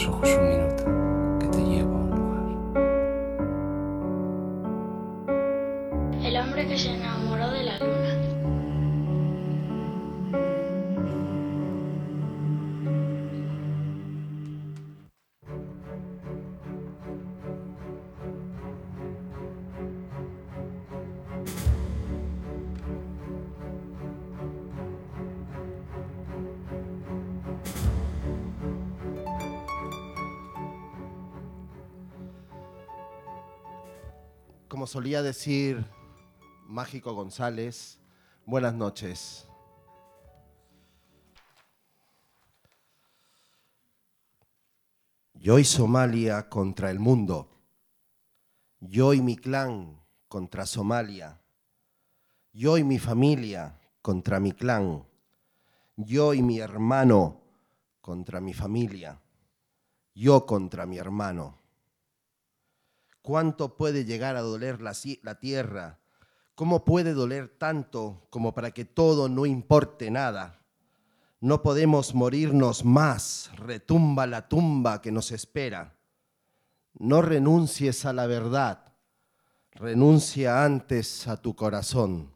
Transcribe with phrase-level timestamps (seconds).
[0.00, 0.69] los ojos un minuto, que
[34.90, 35.86] solía decir
[36.66, 38.00] Mágico González,
[38.44, 39.46] buenas noches.
[45.34, 47.48] Yo y Somalia contra el mundo.
[48.80, 51.40] Yo y mi clan contra Somalia.
[52.52, 55.06] Yo y mi familia contra mi clan.
[55.94, 57.40] Yo y mi hermano
[58.00, 59.20] contra mi familia.
[60.16, 61.59] Yo contra mi hermano
[63.22, 64.94] ¿Cuánto puede llegar a doler la,
[65.38, 65.98] tierra?
[66.54, 70.60] ¿Cómo puede doler tanto como para que todo no importe nada?
[71.40, 75.96] No podemos morirnos más, retumba la tumba que nos espera.
[76.94, 78.94] No renuncies a la verdad,
[79.72, 82.32] renuncia antes a tu corazón.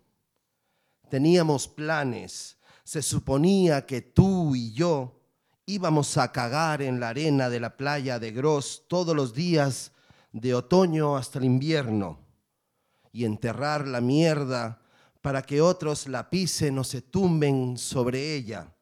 [1.09, 5.21] Teníamos planes, se suponía que tú y yo
[5.67, 9.93] íbamos a cagar en la arena de la playa de Gros todos los días
[10.35, 12.19] de otoño hasta el invierno
[13.13, 14.83] y enterrar la mierda
[15.23, 18.75] para que otros la pisen o se tumben sobre ella.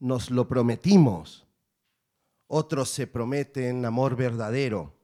[0.00, 1.46] Nos lo prometimos.
[2.48, 4.98] Otros se prometen amor verdadero,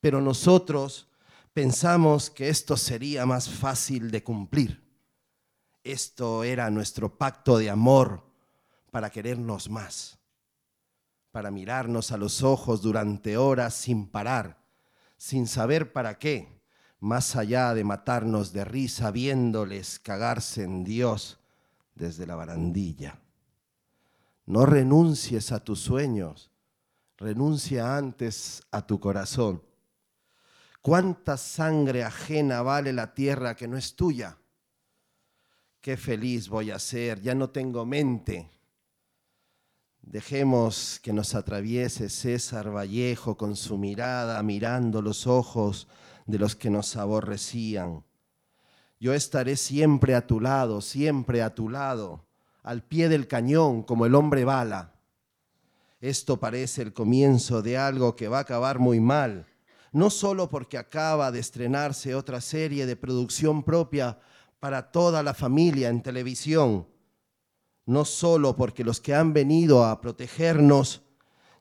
[0.00, 1.08] pero nosotros
[1.52, 4.82] pensamos que esto sería más fácil de cumplir.
[5.84, 8.24] Esto era nuestro pacto de amor
[8.90, 10.18] para querernos más,
[11.32, 14.65] para mirarnos a los ojos durante horas sin parar
[15.16, 16.60] sin saber para qué,
[17.00, 21.38] más allá de matarnos de risa viéndoles cagarse en Dios
[21.94, 23.20] desde la barandilla.
[24.44, 26.50] No renuncies a tus sueños,
[27.16, 29.62] renuncia antes a tu corazón.
[30.80, 34.38] ¿Cuánta sangre ajena vale la tierra que no es tuya?
[35.80, 38.50] Qué feliz voy a ser, ya no tengo mente,
[40.06, 45.88] Dejemos que nos atraviese César Vallejo con su mirada mirando los ojos
[46.26, 48.04] de los que nos aborrecían.
[49.00, 52.24] Yo estaré siempre a tu lado, siempre a tu lado,
[52.62, 54.94] al pie del cañón como el hombre bala.
[56.00, 59.48] Esto parece el comienzo de algo que va a acabar muy mal,
[59.90, 64.20] no solo porque acaba de estrenarse otra serie de producción propia
[64.60, 66.86] para toda la familia en televisión,
[67.86, 71.02] no solo porque los que han venido a protegernos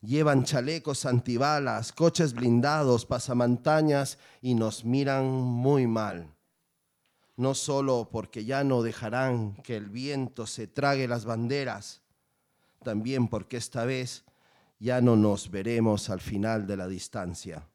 [0.01, 6.33] llevan chalecos antibalas, coches blindados, pasamontañas y nos miran muy mal.
[7.37, 12.01] No solo porque ya no dejarán que el viento se trague las banderas,
[12.83, 14.23] también porque esta vez
[14.79, 17.67] ya no nos veremos al final de la distancia.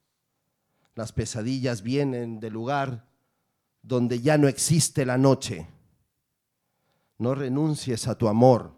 [0.94, 3.06] Las pesadillas vienen del lugar
[3.82, 5.68] donde ya no existe la noche
[7.20, 8.74] no renuncies a tu amor,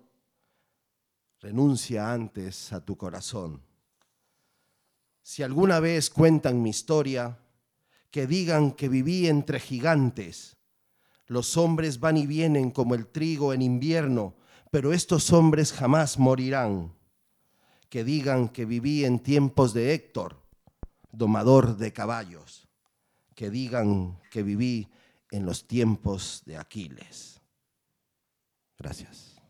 [1.41, 3.63] renuncia antes a tu corazón.
[5.23, 7.39] Si alguna vez cuentan mi historia,
[8.11, 10.57] que digan que viví entre gigantes.
[11.29, 14.35] Los hombres van y vienen como el trigo en invierno,
[14.73, 16.93] pero estos hombres jamás morirán.
[17.89, 20.43] Que digan que viví en tiempos de Héctor,
[21.13, 22.67] domador de caballos.
[23.37, 24.89] Que digan que viví
[25.31, 27.32] en los tiempos de Aquiles.
[28.83, 29.41] Gracias.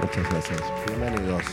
[0.00, 0.62] Muchas gracias.
[0.86, 1.44] Bienvenidos.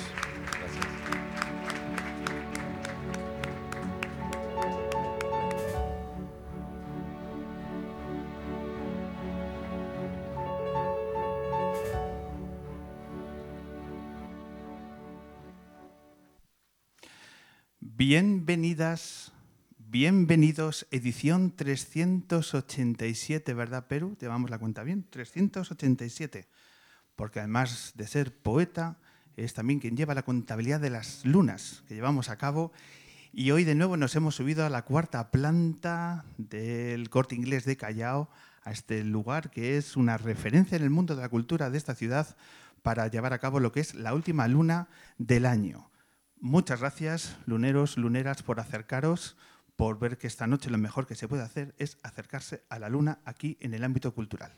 [17.82, 19.34] Bienvenidas
[19.90, 24.18] Bienvenidos, edición 387, ¿verdad, Perú?
[24.20, 26.50] Llevamos la cuenta bien, 387.
[27.16, 28.98] Porque además de ser poeta,
[29.38, 32.74] es también quien lleva la contabilidad de las lunas que llevamos a cabo.
[33.32, 37.78] Y hoy de nuevo nos hemos subido a la cuarta planta del corte inglés de
[37.78, 38.30] Callao,
[38.64, 41.96] a este lugar que es una referencia en el mundo de la cultura de esta
[41.96, 42.36] ciudad
[42.82, 45.90] para llevar a cabo lo que es la última luna del año.
[46.42, 49.38] Muchas gracias, luneros, luneras, por acercaros
[49.78, 52.90] por ver que esta noche lo mejor que se puede hacer es acercarse a la
[52.90, 54.58] luna aquí en el ámbito cultural.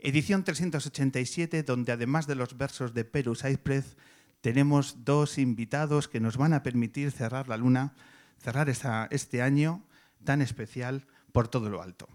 [0.00, 3.96] Edición 387, donde además de los versos de Perus Saizprez,
[4.40, 7.94] tenemos dos invitados que nos van a permitir cerrar la luna,
[8.38, 9.84] cerrar este año
[10.24, 12.08] tan especial por todo lo alto.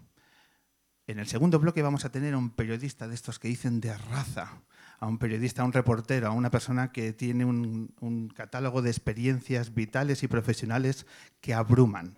[1.06, 3.96] En el segundo bloque vamos a tener a un periodista de estos que dicen de
[3.96, 4.62] raza,
[5.00, 9.74] a un periodista, a un reportero, a una persona que tiene un catálogo de experiencias
[9.74, 11.06] vitales y profesionales
[11.40, 12.16] que abruman.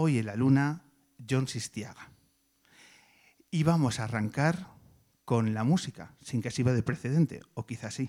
[0.00, 0.84] Hoy en la luna,
[1.28, 2.12] John Sistiaga.
[3.50, 4.68] Y vamos a arrancar
[5.24, 8.08] con la música, sin que sirva de precedente, o quizás sí,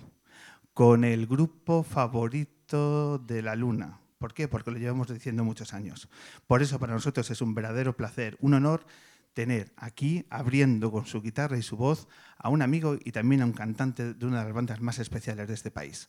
[0.72, 3.98] con el grupo favorito de la luna.
[4.18, 4.46] ¿Por qué?
[4.46, 6.08] Porque lo llevamos diciendo muchos años.
[6.46, 8.86] Por eso para nosotros es un verdadero placer, un honor
[9.34, 12.06] tener aquí, abriendo con su guitarra y su voz,
[12.38, 15.48] a un amigo y también a un cantante de una de las bandas más especiales
[15.48, 16.08] de este país.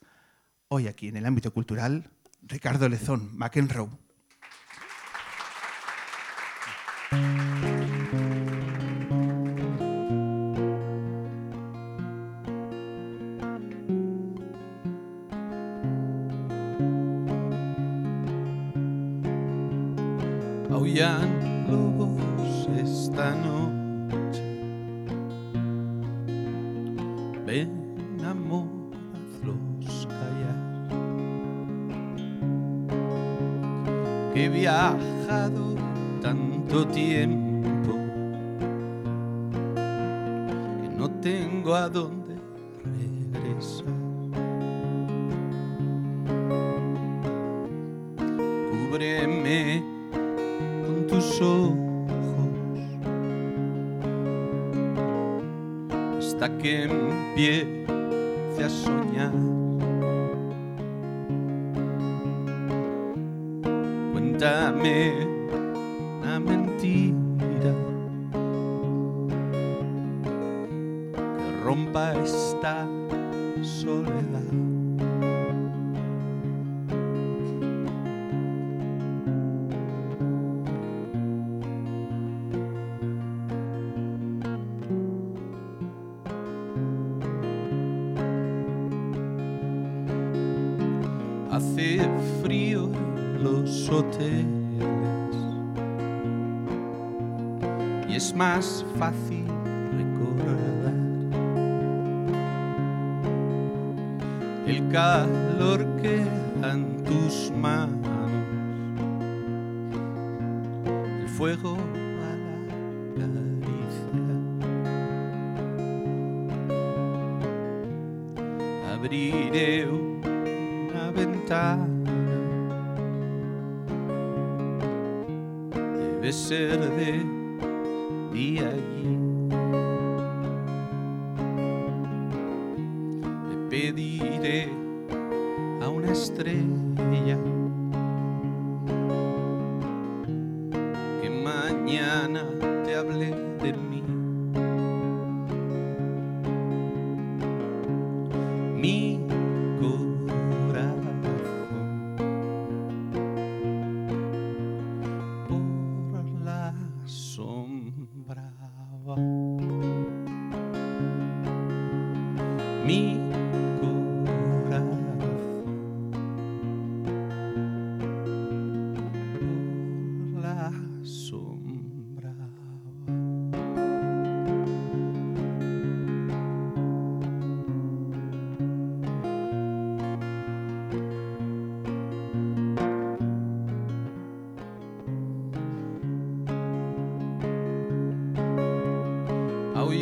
[0.68, 2.12] Hoy aquí en el ámbito cultural,
[2.44, 4.11] Ricardo Lezón, McEnroe.
[7.14, 7.51] Aullan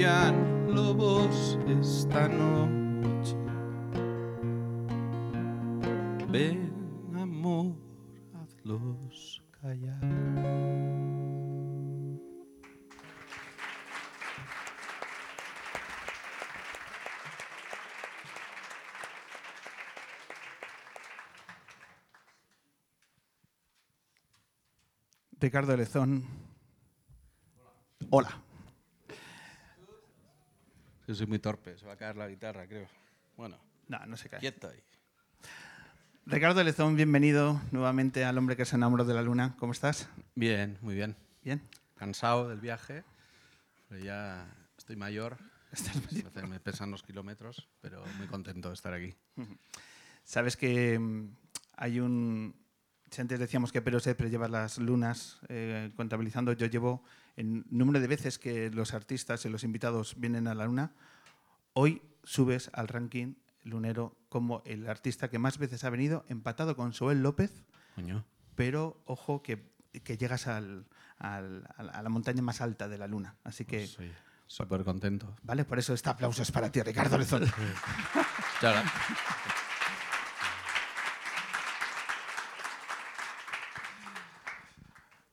[0.06, 3.36] aullan lobos esta noche.
[6.29, 6.72] Ven,
[7.15, 7.75] amor,
[8.34, 10.00] hazlos callar.
[25.41, 26.25] Ricardo Lezón.
[28.10, 28.49] Hola.
[31.19, 32.88] Soy muy torpe, se va a caer la guitarra, creo.
[33.35, 33.57] Bueno,
[33.89, 34.39] No, no se cae.
[34.39, 34.81] quieto ahí.
[36.25, 39.53] Ricardo Lezón, bienvenido nuevamente al hombre que se enamoró de la luna.
[39.59, 40.07] ¿Cómo estás?
[40.35, 41.17] Bien, muy bien.
[41.43, 41.61] Bien.
[41.97, 43.03] Cansado del viaje,
[43.89, 44.47] pero ya
[44.77, 45.35] estoy mayor.
[45.73, 49.13] Se me pesan los kilómetros, pero muy contento de estar aquí.
[50.23, 51.35] Sabes que mm,
[51.75, 52.55] hay un...
[53.11, 57.03] Si antes decíamos que Pero siempre lleva las lunas eh, contabilizando, yo llevo
[57.35, 60.91] el número de veces que los artistas y los invitados vienen a la luna.
[61.73, 66.93] Hoy subes al ranking lunero como el artista que más veces ha venido, empatado con
[66.93, 67.63] Soel López,
[67.95, 68.23] Coño.
[68.55, 69.63] pero ojo que,
[70.03, 70.85] que llegas al-
[71.17, 73.35] al- a la montaña más alta de la luna.
[73.43, 74.11] Así que, Pues soy
[74.47, 75.35] súper contento.
[75.43, 77.43] vale, por eso este aplauso es para ti, Ricardo Lezón.
[78.59, 78.87] Claro.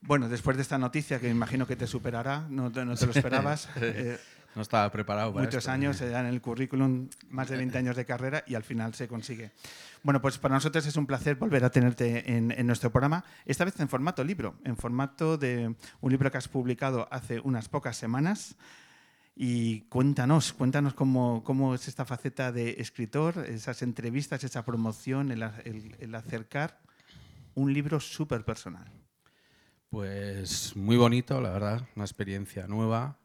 [0.06, 3.12] Bueno, después de esta noticia, que imagino que te superará, no, te- no te lo
[3.12, 3.68] esperabas.
[3.80, 4.18] eh,
[4.54, 5.70] No estaba preparado para muchos esto.
[5.70, 8.94] años, se dan en el currículum más de 20 años de carrera y al final
[8.94, 9.50] se consigue.
[10.02, 13.64] Bueno, pues para nosotros es un placer volver a tenerte en, en nuestro programa, esta
[13.64, 17.96] vez en formato libro, en formato de un libro que has publicado hace unas pocas
[17.96, 18.54] semanas.
[19.38, 25.42] Y cuéntanos, cuéntanos cómo, cómo es esta faceta de escritor, esas entrevistas, esa promoción, el,
[25.42, 26.78] a- el- el acercar
[27.54, 28.90] un libro súper personal.
[29.90, 33.18] Pues muy bonito, la verdad, una experiencia nueva,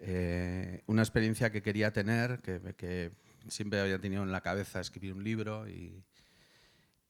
[0.00, 3.12] eh, una experiencia que quería tener, que, que
[3.48, 6.04] siempre había tenido en la cabeza escribir un libro y,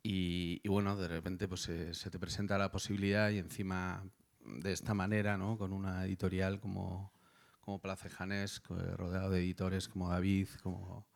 [0.02, 4.04] y- bueno, de repente pues se, se te presenta la posibilidad y encima
[4.44, 5.56] de esta manera, ¿no?
[5.58, 7.12] con una editorial como,
[7.60, 11.06] como Place Janés, rodeado de editores como David, como,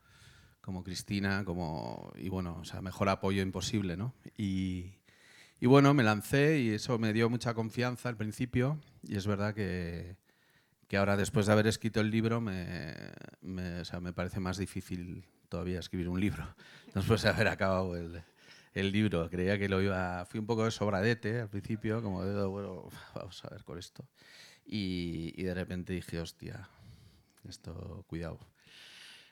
[0.63, 4.15] como Cristina, como, y bueno, o sea, mejor apoyo imposible, ¿no?
[4.39, 4.98] Y,
[5.61, 9.55] y bueno, me lancé y eso me dio mucha confianza al principio y es verdad
[9.55, 10.17] que,
[10.87, 12.95] que ahora después de haber escrito el libro me,
[13.41, 16.47] me, o sea, me parece más difícil todavía escribir un libro
[16.95, 18.23] después de haber acabado el,
[18.75, 19.29] el libro.
[19.29, 23.45] Creía que lo iba, fui un poco de sobradete al principio, como de, bueno, vamos
[23.45, 24.07] a ver con esto.
[24.65, 26.69] Y, y de repente dije, hostia,
[27.49, 28.39] esto, cuidado.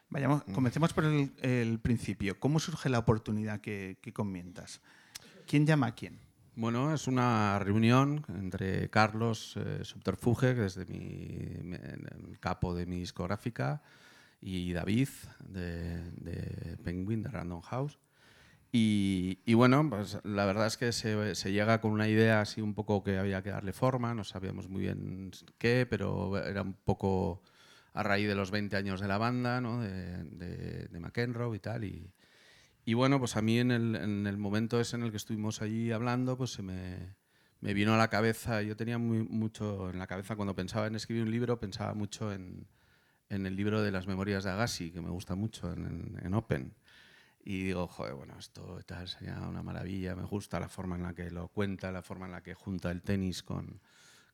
[0.08, 2.38] Vayamos, comencemos por el, el principio.
[2.38, 4.80] ¿Cómo surge la oportunidad que, que comentas?
[5.46, 6.18] ¿Quién llama a quién?
[6.56, 12.98] Bueno, es una reunión entre Carlos eh, Subterfuge, que es mi, el capo de mi
[12.98, 13.82] discográfica,
[14.40, 15.08] y David,
[15.40, 17.98] de, Penguin, de Random House.
[18.72, 22.60] Y, y bueno, pues la verdad es que se, se llega con una idea así
[22.60, 26.74] un poco que había que darle forma, no sabíamos muy bien qué, pero era un
[26.74, 27.42] poco
[27.92, 29.80] a raíz de los 20 años de la banda, ¿no?
[29.80, 31.84] de, de, de McEnroe y tal.
[31.84, 32.10] Y,
[32.86, 35.62] y bueno, pues a mí en el, en el momento ese en el que estuvimos
[35.62, 37.14] allí hablando, pues se me,
[37.60, 40.96] me vino a la cabeza, yo tenía muy, mucho en la cabeza cuando pensaba en
[40.96, 42.66] escribir un libro, pensaba mucho en,
[43.30, 46.34] en el libro de las memorias de Agassi, que me gusta mucho, en, en- en
[46.34, 46.74] Open.
[47.44, 51.14] Y digo, joder, bueno, esto tal sería una maravilla, me gusta la forma en la
[51.14, 53.80] que lo cuenta, la forma en la que junta el tenis con,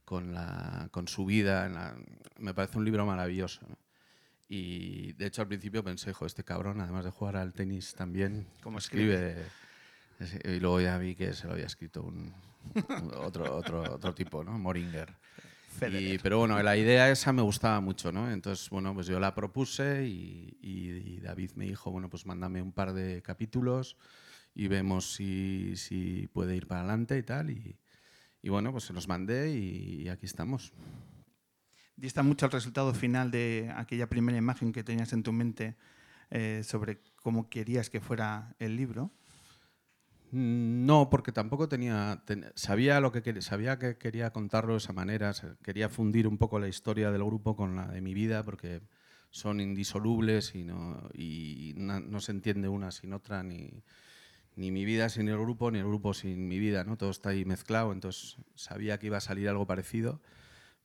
[0.04, 1.68] con, la, con su vida.
[1.68, 1.96] la-
[2.38, 3.60] me parece un libro maravilloso.
[3.68, 3.76] ¿no?
[4.54, 8.46] Y de hecho al principio pensé, jo, este cabrón, además de jugar al tenis también,
[8.62, 9.34] ¿Cómo escribe.
[10.20, 12.30] Es- Y luego ya vi que se lo había escrito un,
[13.16, 14.58] otro, otro, otro tipo, ¿no?
[14.58, 15.08] Moringer.
[15.90, 18.30] Y- pero bueno, la idea esa me gustaba mucho, ¿no?
[18.30, 22.60] Entonces, bueno, pues yo la propuse y, y- y David me dijo, bueno, pues mándame
[22.60, 23.96] un par de capítulos
[24.54, 27.48] y vemos si, si puede ir para adelante y tal.
[27.48, 27.74] Y,
[28.50, 30.74] bueno, pues se los mandé y aquí estamos.
[32.02, 35.76] Dista mucho el resultado final de aquella primera imagen que tenías en tu mente
[36.32, 39.12] eh, sobre cómo querías que fuera el libro.
[40.32, 42.20] Mm, No, porque tampoco tenía.
[42.26, 45.32] ten- sabía lo que sabía que quería contarlo de esa manera.
[45.62, 48.80] Quería fundir un poco la historia del grupo con la de mi vida, porque
[49.30, 53.84] son indisolubles y no, y na- no se entiende una sin otra, ni,
[54.56, 56.96] ni mi vida sin el grupo, ni el grupo sin mi vida, ¿no?
[56.96, 60.20] Todo está ahí mezclado, entonces sabía que iba a salir algo parecido.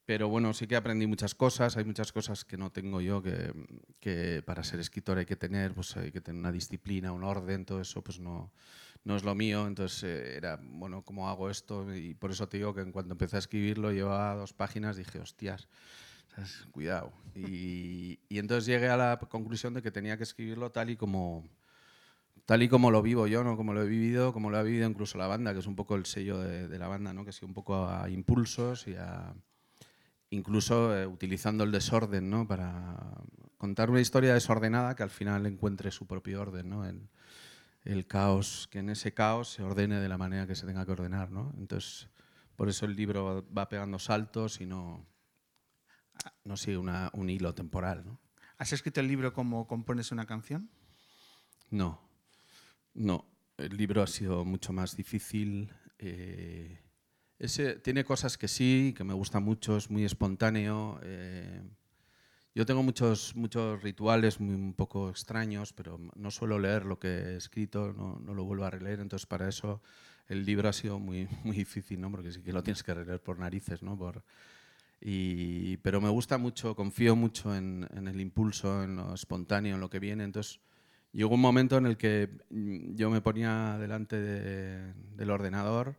[0.07, 4.41] Pero bueno, sí que aprendí muchas cosas, hay muchas cosas que no tengo yo, que,
[4.45, 7.81] para ser escritor hay que tener, pues hay que tener una disciplina, un orden, todo
[7.81, 8.53] eso pues no,
[9.03, 11.93] no es lo mío, entonces eh, era, bueno, ¿cómo hago esto?
[11.93, 15.19] Y por eso te digo que en cuanto empecé a escribirlo, llevaba dos páginas, dije,
[15.19, 15.67] hostias,
[16.71, 17.11] cuidado.
[17.35, 21.43] Y, y entonces llegué a la conclusión de que tenía que escribirlo tal y como,
[22.45, 23.57] tal y como lo vivo yo, ¿no?
[23.57, 25.95] como lo he vivido, como lo ha vivido incluso la banda, que es un poco
[25.95, 27.25] el sello de, de la banda, ¿no?
[27.25, 29.35] que ha sido un poco a impulsos y a
[30.29, 32.47] incluso eh, utilizando el desorden ¿no?
[32.47, 32.97] para
[33.57, 36.85] contar una historia desordenada que al final encuentre su propio orden, ¿no?
[36.85, 37.09] el,
[37.83, 40.91] el caos, que en ese caos se ordene de la manera que se tenga que
[40.91, 41.31] ordenar.
[41.31, 41.53] ¿no?
[41.57, 42.09] Entonces,
[42.55, 45.05] por eso el libro va pegando saltos y no,
[46.43, 48.03] no sigue una- un hilo temporal.
[48.05, 48.19] ¿no?
[48.57, 50.69] ¿Has escrito el libro como compones una canción?
[51.69, 52.01] No,
[52.93, 53.25] no.
[53.57, 55.71] El libro ha sido mucho más difícil.
[55.99, 56.79] eh,
[57.39, 60.99] ese, tiene cosas que sí, que me gusta mucho, es muy espontáneo.
[61.03, 61.61] eh,
[62.55, 67.07] yo tengo muchos, muchos rituales muy, un poco extraños, pero no suelo leer lo que
[67.09, 69.81] he escrito, no, no lo vuelvo a releer, entonces para eso
[70.27, 72.09] el libro ha sido muy, muy difícil, ¿no?
[72.09, 73.95] porque sí que lo tienes que releer por narices, ¿no?
[73.95, 74.23] Por,
[74.99, 79.91] y, pero me gusta mucho, confío mucho en, el impulso, en lo espontáneo, en lo
[79.91, 80.59] que viene, entonces
[81.13, 85.95] llegó un momento en el que yo me ponía delante de- del ordenador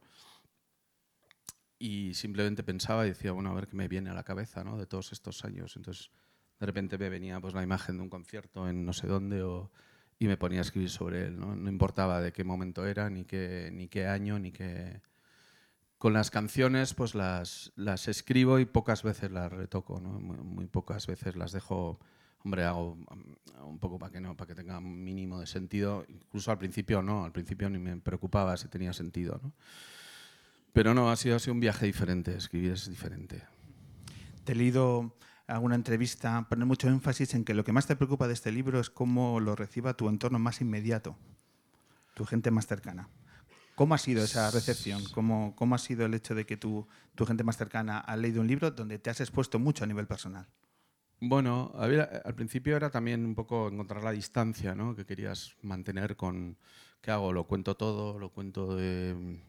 [1.78, 4.76] y simplemente pensaba y decía, bueno, a ver qué me viene a la cabeza ¿no?
[4.76, 5.76] de todos estos años.
[5.76, 6.10] Entonces,
[6.58, 9.44] de repente me venía pues, la imagen de un concierto en no sé dónde
[10.18, 11.38] y me ponía a escribir sobre él.
[11.38, 11.54] ¿no?
[11.54, 15.00] No importaba de qué momento era, ni qué, ni qué año, ni qué...
[15.98, 20.20] Con las canciones, pues las, las escribo y pocas veces las retoco, ¿no?
[20.20, 21.98] muy, pocas veces las dejo.
[22.44, 22.96] Hombre, hago
[23.64, 26.04] un poco para que no, para que tenga un mínimo de sentido.
[26.08, 29.52] Incluso al principio no, al principio ni me preocupaba si tenía sentido, ¿no?
[30.78, 32.36] Pero no, ha sido, ha sido un viaje diferente.
[32.36, 33.42] Escribir es diferente.
[34.44, 35.12] Te he leído
[35.48, 38.78] alguna entrevista poner mucho énfasis en que lo que más te preocupa de este libro
[38.78, 41.16] es cómo lo reciba tu entorno más inmediato,
[42.14, 43.08] tu gente más cercana.
[43.74, 45.02] ¿Cómo ha sido esa recepción?
[45.12, 48.40] ¿Cómo, cómo ha sido el hecho de que tu, tu gente más cercana ha leído
[48.40, 50.46] un libro donde te has expuesto mucho a nivel personal?
[51.18, 54.94] Bueno, a ver, al principio era también un poco encontrar la distancia ¿no?
[54.94, 56.56] que querías mantener con
[57.00, 59.40] qué hago, lo cuento todo, lo cuento de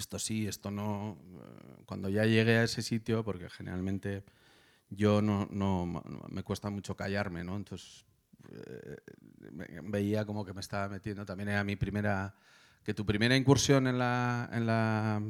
[0.00, 1.16] esto sí, esto no.
[1.20, 4.24] Eh, Cuando ya llegué a ese sitio, porque generalmente
[4.90, 7.56] yo no, no me cuesta mucho callarme, ¿no?
[7.56, 8.04] Entonces
[8.52, 8.96] eh,
[9.84, 11.24] veía como que me estaba metiendo.
[11.24, 12.34] También era mi primera,
[12.82, 15.22] que tu primera incursión en la, en la,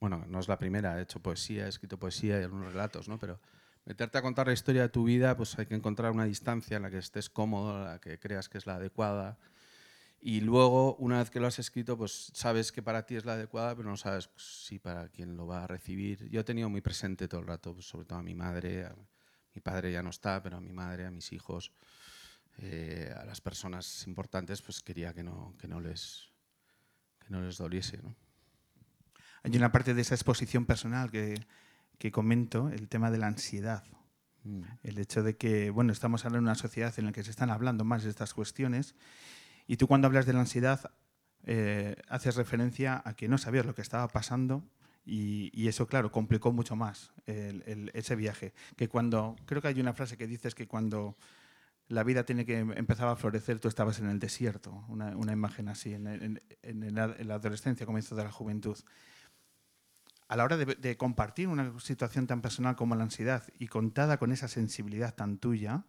[0.00, 3.18] bueno, no es la primera, he hecho poesía, he escrito poesía y algunos relatos, ¿no?
[3.18, 3.38] Pero
[3.84, 6.84] meterte a contar la historia de tu vida, pues hay que encontrar una distancia en
[6.84, 9.38] la que estés cómodo, en la que creas que es la adecuada.
[10.26, 13.34] Y luego, una vez que lo has escrito, pues sabes que para ti es la
[13.34, 16.30] adecuada, pero no sabes si para quién lo va a recibir.
[16.30, 18.96] Yo he tenido muy presente todo el rato, pues, sobre todo a mi madre, a
[19.54, 21.72] mi padre ya no está, pero a mi madre, a mis hijos,
[22.56, 26.30] eh, a las personas importantes, pues quería que no, que no, les,
[27.18, 27.98] que no les doliese.
[27.98, 28.14] ¿no?
[29.42, 31.46] Hay una parte de esa exposición personal que,
[31.98, 33.84] que comento, el tema de la ansiedad.
[34.44, 34.62] Mm.
[34.84, 37.50] El hecho de que, bueno, estamos ahora en una sociedad en la que se están
[37.50, 38.94] hablando más de estas cuestiones
[39.66, 40.92] y tú cuando hablas de la ansiedad
[41.46, 44.64] eh, haces referencia a que no sabías lo que estaba pasando
[45.06, 48.54] y, eso, claro, complicó mucho más ese viaje.
[48.76, 51.18] Que cuando, creo que hay una frase que dices que cuando
[51.88, 55.92] la vida tiene que empezar a florecer, tú estabas en el desierto, una, imagen así,
[55.92, 58.78] en, la, en la adolescencia, comienzo de la juventud.
[60.28, 64.16] A la hora de, de compartir una situación tan personal como la ansiedad y contada
[64.16, 65.84] con esa sensibilidad tan tuya,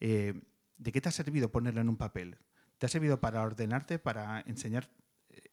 [0.00, 0.40] eh,
[0.78, 2.38] ¿de qué te ha servido ponerla en un papel?
[2.84, 4.90] ¿Te ha servido para ordenarte, para enseñar,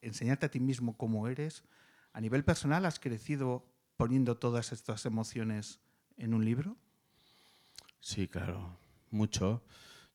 [0.01, 1.63] enseñarte a ti mismo cómo eres?
[2.11, 3.65] ¿A nivel personal has crecido
[3.95, 5.79] poniendo todas estas emociones
[6.17, 6.75] en un libro?
[8.01, 8.77] Sí, claro,
[9.11, 9.63] mucho.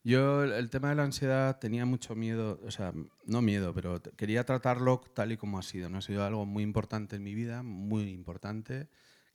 [0.03, 2.93] Yo el, tema de la ansiedad tenía mucho miedo, o sea,
[3.25, 5.89] no miedo, pero quería tratarlo tal y como ha sido.
[5.89, 5.97] ¿no?
[5.97, 8.89] Ha sido algo muy importante en mi vida, muy importante,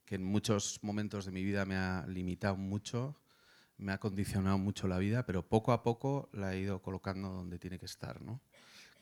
[0.05, 3.19] que en muchos momentos de mi vida me ha limitado mucho,
[3.77, 7.59] me ha condicionado mucho la vida, pero poco a poco la he ido colocando donde
[7.59, 8.21] tiene que estar.
[8.21, 8.41] ¿no?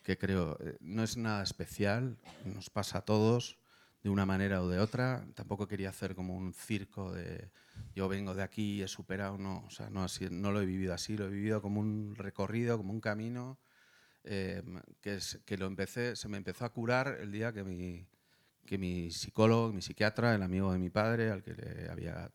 [0.02, 3.58] Que creo, eh, no es nada especial, nos pasa a todos
[4.02, 5.24] de una manera o de otra.
[5.34, 7.50] Tampoco quería hacer como un circo de
[7.94, 10.66] yo vengo de aquí y he superado, no, o sea, no, así, no lo he
[10.66, 13.58] vivido así, lo he vivido como un recorrido, como un camino
[14.24, 14.62] eh,
[15.00, 18.06] que, es- que lo empecé, se me empezó a curar el día que mi,
[18.66, 22.30] que mi psicólogo, mi psiquiatra, el amigo de mi padre, al que le había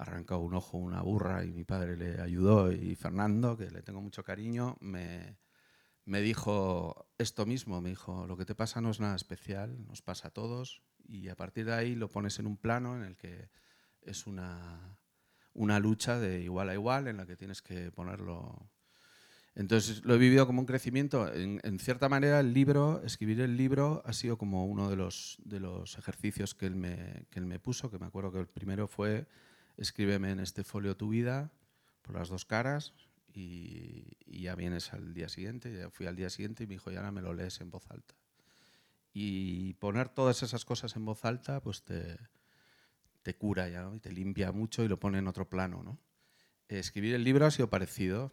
[0.00, 4.00] arrancado un ojo una burra y mi padre le ayudó, y Fernando, que le tengo
[4.00, 5.36] mucho cariño, me,
[6.06, 10.00] me dijo esto mismo, me dijo, lo que te pasa no es nada especial, nos
[10.00, 13.16] pasa a todos, y a partir de ahí lo pones en un plano en el
[13.16, 13.50] que
[14.00, 14.98] es una,
[15.52, 18.70] una lucha de igual a igual en la que tienes que ponerlo.
[19.54, 21.30] Entonces lo he vivido como un crecimiento.
[21.34, 25.60] En, cierta manera, el libro, escribir el libro, ha sido como uno de los, de
[25.60, 29.26] los ejercicios que me, que él me puso, que me acuerdo que el primero fue
[29.80, 31.50] escríbeme en este folio tu vida
[32.02, 32.92] por las dos caras
[33.32, 35.76] y, ya vienes al día siguiente.
[35.76, 37.90] Ya fui al día siguiente y me dijo, y ahora me lo lees en voz
[37.90, 38.14] alta.
[39.12, 42.16] Y poner todas esas cosas en voz alta, pues te,
[43.22, 45.82] te cura ya y te limpia mucho y lo pone en otro plano.
[45.82, 45.98] ¿no?
[46.68, 48.32] Escribir el libro ha sido parecido.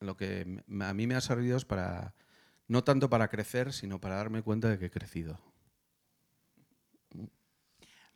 [0.00, 2.14] Lo que a mí me ha servido es para,
[2.68, 5.40] no tanto para crecer, sino para darme cuenta de que he crecido.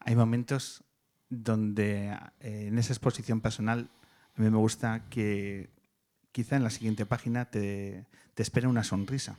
[0.00, 0.84] Hay momentos
[1.30, 3.90] donde eh, en esa exposición personal
[4.36, 5.70] a mí me gusta que
[6.32, 9.36] quizá en la siguiente página te, te espera una sonrisa.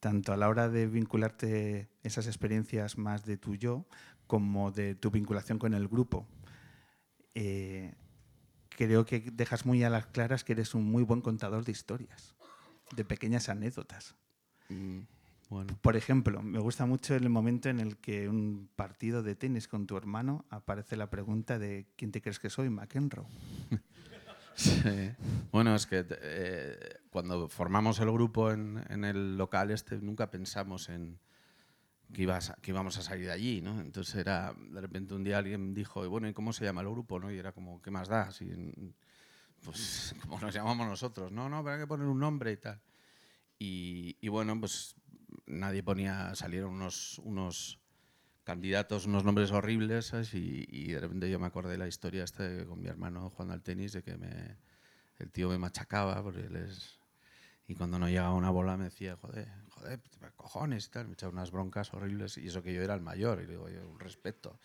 [0.00, 3.86] Tanto a la hora de vincularte esas experiencias más de tu yo
[4.26, 6.26] como de tu vinculación con el grupo.
[7.34, 7.94] Eh,
[8.68, 12.34] creo que dejas muy a las claras que eres un muy buen contador de historias,
[12.94, 14.14] de pequeñas anécdotas.
[14.68, 15.00] Mm,
[15.50, 19.66] Bueno, Por ejemplo, me gusta mucho el momento en el que un partido de tenis
[19.66, 22.70] con tu hermano aparece la pregunta de ¿quién te crees que soy?
[22.70, 23.26] McEnroe.
[24.56, 24.82] Sí.
[25.52, 30.90] Bueno, es que eh, cuando formamos el grupo en, en el local este, nunca pensamos
[30.90, 31.18] en
[32.12, 33.80] que, ibas a- que íbamos a salir de allí, ¿no?
[33.80, 37.18] Entonces era, de repente un día alguien dijo, bueno, ¿y cómo se llama el grupo?
[37.18, 37.32] ¿no?
[37.32, 38.30] Y era como, ¿qué más da?
[38.32, 38.50] Si,
[39.64, 42.80] pues como nos llamamos nosotros, no, no, pero hay que poner un nombre y tal.
[43.58, 44.96] Y, y bueno, pues
[45.50, 47.80] nadie ponía, salieron unos, unos
[48.44, 50.34] candidatos, unos nombres horribles, ¿sabes?
[50.34, 53.54] Y, de repente yo me acordé de la historia esta de- con mi hermano jugando
[53.54, 54.56] al tenis, de que me,
[55.18, 56.98] el tío me machacaba, porque él es...
[57.68, 60.00] Y cuando no llegaba una bola me decía, joder, joder,
[60.34, 63.40] cojones y tal, me echaba unas broncas horribles, y eso que yo era el mayor,
[63.42, 64.58] y digo, yo, un respeto.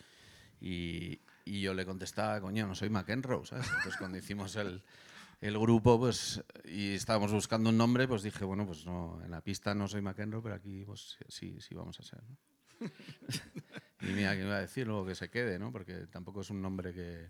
[0.60, 3.68] Y, y yo le contestaba, coño, no soy McEnroe, ¿sabes?
[3.68, 4.84] Entonces cuando hicimos el,
[5.42, 9.42] el grupo, pues, y estábamos buscando un nombre, pues dije, bueno, pues no, en la
[9.42, 12.38] pista no soy McEnroe, pero aquí pues sí, sí vamos a ser, ¿no?
[14.02, 15.72] y mira, que me iba a decir luego que se quede, ¿no?
[15.72, 17.30] Porque tampoco es un nombre que,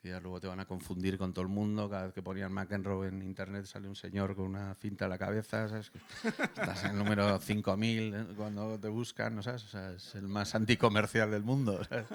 [0.00, 1.90] que ya luego te van a confundir con todo el mundo.
[1.90, 5.18] Cada vez que ponían McEnroe en internet sale un señor con una cinta en la
[5.18, 5.90] cabeza, ¿sabes?
[6.24, 8.26] Estás en el número 5000 ¿eh?
[8.36, 9.64] cuando te buscan, ¿no sabes?
[9.64, 12.06] O sea, es el más anticomercial del mundo, ¿sabes?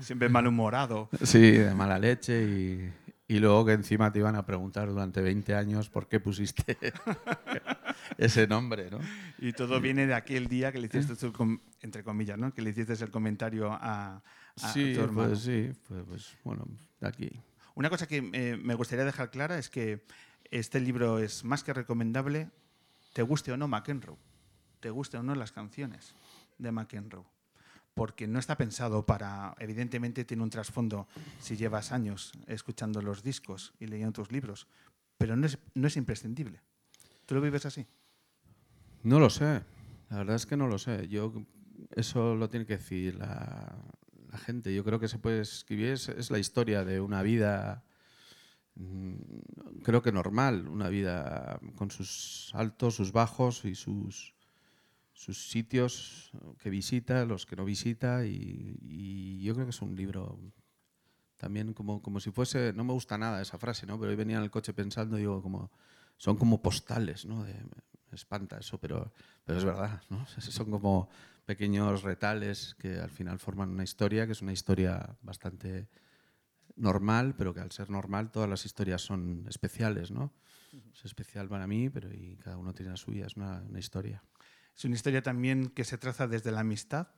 [0.00, 1.08] Siempre malhumorado.
[1.22, 2.92] Sí, de mala leche y,
[3.32, 6.76] y luego que encima te iban a preguntar durante 20 años por qué pusiste
[8.18, 8.98] ese nombre, ¿no?
[9.38, 12.52] Y todo viene de aquel día que le hiciste, tú, com- entre comillas, ¿no?
[12.52, 14.22] Que le hiciste el comentario a, a
[14.72, 15.30] sí, tu hermano.
[15.30, 16.66] pues sí, pues, pues, bueno,
[17.00, 17.30] de aquí.
[17.74, 20.04] Una cosa que eh, me gustaría dejar clara es que
[20.50, 22.50] este libro es más que recomendable,
[23.14, 24.18] te guste o no McEnroe,
[24.80, 26.14] te guste o no las canciones
[26.58, 27.24] de McEnroe.
[27.94, 31.06] Porque no está pensado para, evidentemente tiene un trasfondo
[31.40, 34.66] si llevas años escuchando los discos y leyendo tus libros,
[35.18, 36.62] pero no es, no es imprescindible.
[37.26, 37.86] ¿Tú lo vives así?
[39.02, 39.62] No lo sé,
[40.10, 41.08] la verdad es que no lo sé.
[41.08, 41.32] Yo
[41.94, 43.76] eso lo tiene que decir la,
[44.46, 44.74] gente.
[44.74, 47.84] Yo creo que se puede escribir es, es la historia de una vida,
[48.76, 49.14] mm,
[49.82, 54.34] creo que normal, una vida con sus altos, sus bajos y sus
[55.12, 59.94] sus sitios que visita, los que no visita y, y yo creo que es un
[59.96, 60.38] libro
[61.36, 63.98] también como, como si fuese, no me gusta nada esa frase, ¿no?
[63.98, 65.70] pero hoy venía en el coche pensando, digo, como
[66.16, 67.42] son como postales, ¿no?
[67.44, 67.54] De-
[68.12, 69.10] me espanta eso, pero,
[69.42, 70.26] pero es verdad, ¿no?
[70.38, 71.08] Son como
[71.46, 75.88] pequeños retales que al final forman una historia, que es una historia bastante
[76.76, 80.34] normal, pero que al ser normal todas las historias son especiales, ¿no?
[80.94, 84.22] Es especial para mí, pero y cada uno tiene la suya, es una, una historia.
[84.76, 87.08] Es una historia también que se traza desde la amistad,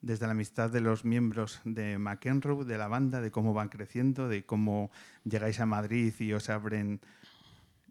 [0.00, 4.28] desde la amistad de los miembros de McEnroe, de la banda, de cómo van creciendo,
[4.28, 4.90] de cómo
[5.24, 7.00] llegáis a Madrid y os abren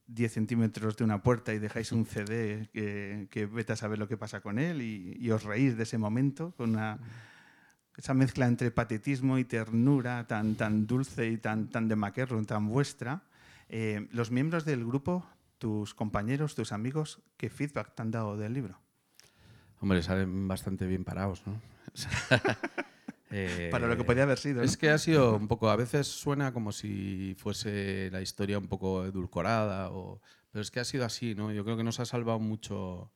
[0.07, 4.07] 10 centímetros de una puerta y dejáis un CD que, que vete a saber lo
[4.07, 6.99] que pasa con él y, y os reís de ese momento con una,
[7.97, 12.67] esa mezcla entre patetismo y ternura tan, tan dulce y tan, tan de McEnroe, tan
[12.67, 13.23] vuestra.
[13.69, 15.25] Eh, los miembros del grupo,
[15.57, 18.84] tus compañeros, tus amigos, ¿qué feedback te han dado del libro?
[19.85, 21.61] Hombre, salen bastante bien parados, ¿no?
[23.31, 24.59] Eh, Para lo que podía haber sido.
[24.59, 24.63] ¿no?
[24.63, 28.67] Es que ha sido un poco, a veces suena como si fuese la historia un
[28.67, 30.21] poco edulcorada, o,
[30.51, 31.51] pero es que ha sido así, ¿no?
[31.51, 33.11] Yo creo que nos ha salvado mucho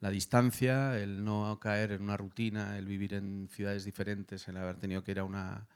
[0.00, 4.76] la distancia, el no caer en una rutina, el vivir en ciudades diferentes, el haber
[4.76, 5.66] tenido que ir a una...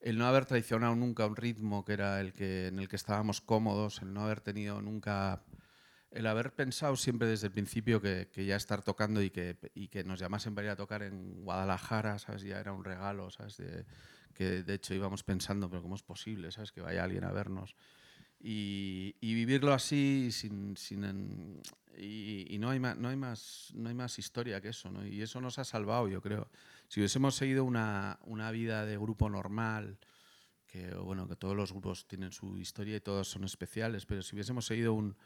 [0.00, 3.40] El no haber traicionado nunca un ritmo que era el que, en el que estábamos
[3.40, 5.42] cómodos, el no haber tenido nunca
[6.16, 9.88] el haber pensado siempre desde el principio que, que ya estar tocando y que, y
[9.88, 12.42] que nos llamasen para ir a tocar en Guadalajara, ¿sabes?
[12.42, 13.58] Ya era un regalo, ¿sabes?
[13.58, 13.84] De-
[14.34, 16.70] que de hecho íbamos pensando, pero ¿cómo es posible, ¿sabes?
[16.70, 17.74] Que vaya alguien a vernos.
[18.38, 20.76] Y, y vivirlo así sin...
[20.76, 21.60] sin
[21.98, 25.06] y no, hay más, no, hay más, no hay más historia que eso, ¿no?
[25.06, 26.50] Y eso nos ha salvado, yo creo.
[26.88, 29.98] Si hubiésemos seguido una, una vida de grupo normal,
[30.66, 34.34] que bueno, que todos los grupos tienen su historia y todos son especiales, pero si
[34.34, 35.16] hubiésemos seguido un,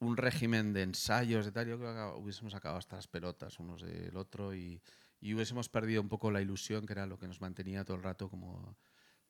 [0.00, 3.82] un régimen de ensayos, de tal, yo creo que hubiésemos acabado hasta las pelotas unos
[3.82, 4.80] del otro y,
[5.20, 8.02] y hubiésemos perdido un poco la ilusión que era lo que nos mantenía todo el
[8.02, 8.76] rato como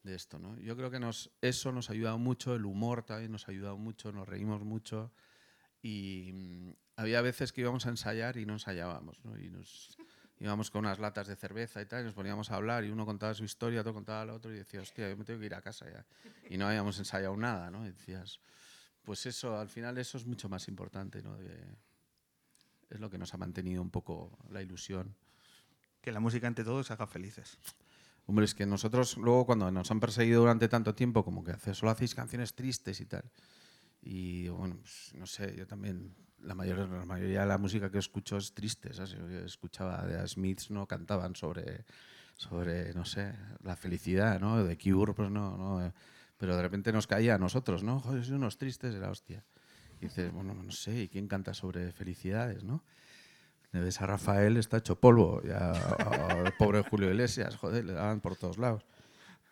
[0.02, 0.38] de esto.
[0.38, 0.58] ¿no?
[0.58, 3.76] Yo creo que nos, eso nos ha ayudado mucho, el humor también nos ha ayudado
[3.76, 5.12] mucho, nos reímos mucho
[5.82, 9.24] y mm, había veces que íbamos a ensayar y no ensayábamos.
[9.24, 9.38] ¿no?
[9.38, 9.96] Y nos
[10.40, 13.06] íbamos con unas latas de cerveza y tal, y nos poníamos a hablar y uno
[13.06, 15.54] contaba su historia, otro contaba la otro y decía, hostia, yo me tengo que ir
[15.54, 16.04] a casa ya.
[16.50, 17.84] Y no habíamos ensayado nada, ¿no?
[17.86, 18.40] Y decías,
[19.04, 21.36] pues eso, al final eso es mucho más importante, ¿no?
[21.36, 21.64] De-
[22.90, 25.14] es lo que nos ha mantenido un poco la ilusión.
[26.00, 27.58] Que la música ante todo os haga felices.
[28.26, 31.74] Hombre, es que nosotros luego cuando nos han perseguido durante tanto tiempo, como que hace-
[31.74, 33.24] solo hacéis canciones tristes y tal.
[34.02, 37.98] Y bueno, pues, no sé, yo también, la, mayor, la mayoría de la música que
[37.98, 38.92] escucho es triste.
[38.92, 39.12] ¿sabes?
[39.12, 41.84] Yo escuchaba de Smiths, no cantaban sobre,
[42.36, 44.62] sobre, no sé, la felicidad, ¿no?
[44.62, 45.92] De Cure, pues no, no.
[46.44, 48.00] Pero de repente nos caía a nosotros, ¿no?
[48.00, 49.42] Joder, sois unos tristes de la hostia.
[49.98, 52.84] Y dices, bueno, no sé, ¿y quién canta sobre felicidades, no?
[53.72, 58.20] Le ves a Rafael, está hecho polvo, ya, al pobre Julio Iglesias, joder, le daban
[58.20, 58.84] por todos lados.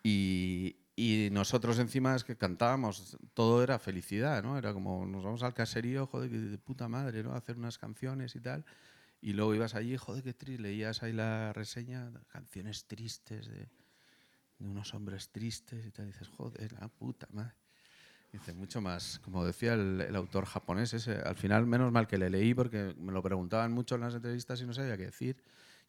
[0.03, 4.59] Y, y nosotros encima es que cantábamos, todo era felicidad, ¿no?
[4.59, 7.33] Era como, nos vamos al caserío, joder, que de puta madre, ¿no?
[7.33, 8.65] A hacer unas canciones y tal.
[9.19, 13.67] Y luego ibas allí, joder, qué triste, leías ahí la reseña, canciones tristes de,
[14.63, 16.05] de unos hombres tristes y tal.
[16.05, 17.53] Y dices, joder, la puta madre.
[18.31, 22.17] Dice, mucho más, como decía el, el autor japonés ese, al final menos mal que
[22.17, 25.37] le leí porque me lo preguntaban mucho en las entrevistas y no sabía qué decir.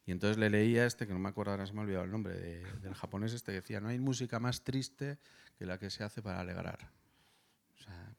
[0.05, 2.11] Y entonces le leía este, que no me acuerdo ahora, se me ha olvidado el
[2.11, 5.17] nombre, de- del japonés este, que decía, no hay música más triste
[5.57, 6.77] que la que se hace para alegrar.
[7.79, 8.13] O sea,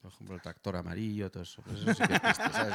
[0.00, 1.60] por ejemplo, el tractor amarillo, todo eso.
[1.62, 2.74] Pues eso sí que es triste, ¿sabes?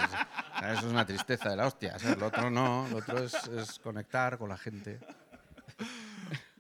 [0.73, 2.17] Eso es una tristeza de la hostia, ¿sabes?
[2.17, 4.99] Lo otro no, lo otro es, es conectar con la gente.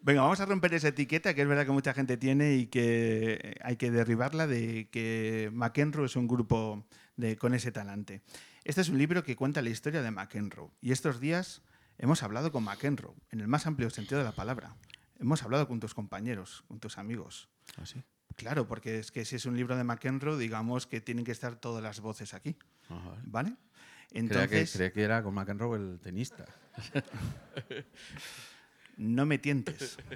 [0.01, 3.59] Venga, vamos a romper esa etiqueta que es verdad que mucha gente tiene y que
[3.61, 8.21] hay que derribarla de que McEnroe es un grupo de, con ese talante.
[8.63, 11.61] Este es un libro que cuenta la historia de McEnroe y estos días
[11.97, 14.75] hemos hablado con McEnroe en el más amplio sentido de la palabra.
[15.19, 17.49] Hemos hablado con tus compañeros, con tus amigos.
[17.77, 18.03] ¿Así?
[18.35, 21.55] Claro, porque es que si es un libro de McEnroe, digamos que tienen que estar
[21.55, 22.55] todas las voces aquí,
[23.23, 23.55] ¿vale?
[24.09, 26.45] Creía que, Entonces, creía que era con McEnroe el tenista.
[28.97, 29.97] No me tientes.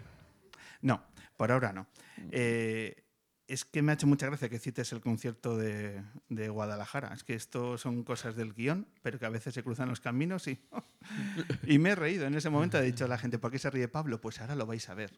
[0.84, 1.04] No,
[1.38, 1.86] por ahora no.
[2.32, 3.04] Eh,
[3.48, 7.14] es que me ha hecho mucha gracia que cites el concierto de, de Guadalajara.
[7.14, 10.48] Es que esto son cosas del guion, pero que a veces se cruzan los caminos
[10.48, 10.60] y,
[11.68, 12.26] y me he reído.
[12.26, 14.22] En ese momento ha dicho la gente, ¿por qué se ríe Pablo?
[14.22, 15.12] Pues ahora lo vais a ver.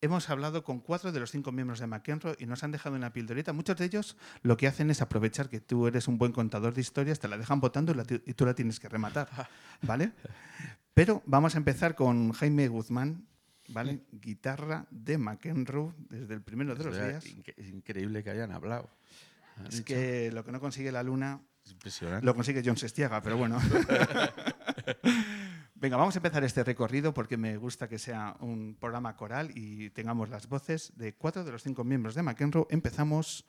[0.00, 3.12] Hemos hablado con cuatro de los cinco miembros de McEnroe y nos han dejado una
[3.12, 3.52] pildorita.
[3.52, 6.80] Muchos de ellos lo que hacen es aprovechar que tú eres un buen contador de
[6.80, 9.28] historias, te la dejan votando y, la y tú la tienes que rematar.
[9.82, 10.10] ¿Vale?
[10.94, 13.26] Pero vamos a empezar con Jaime Guzmán,
[13.68, 14.00] ¿vale?
[14.12, 17.24] Guitarra de McEnroe desde el primero de los días.
[17.26, 18.90] inque- increíble que hayan hablado.
[19.56, 22.26] Han Es dicho- que lo que no consigue la luna es impresionante.
[22.26, 23.58] lo consigue John Sestiaga, pero bueno.
[25.74, 29.90] Venga, vamos a empezar este recorrido porque me gusta que sea un programa coral y
[29.90, 32.66] tengamos las voces de cuatro de los cinco miembros de McEnroe.
[32.70, 33.44] Empezamos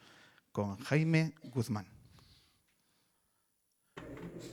[0.52, 1.86] con Jaime Guzmán.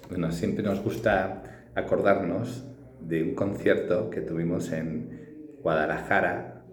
[0.08, 2.64] Bueno, siempre nos gusta acordarnos
[3.10, 6.64] de un concierto que tuvimos en Guadalajara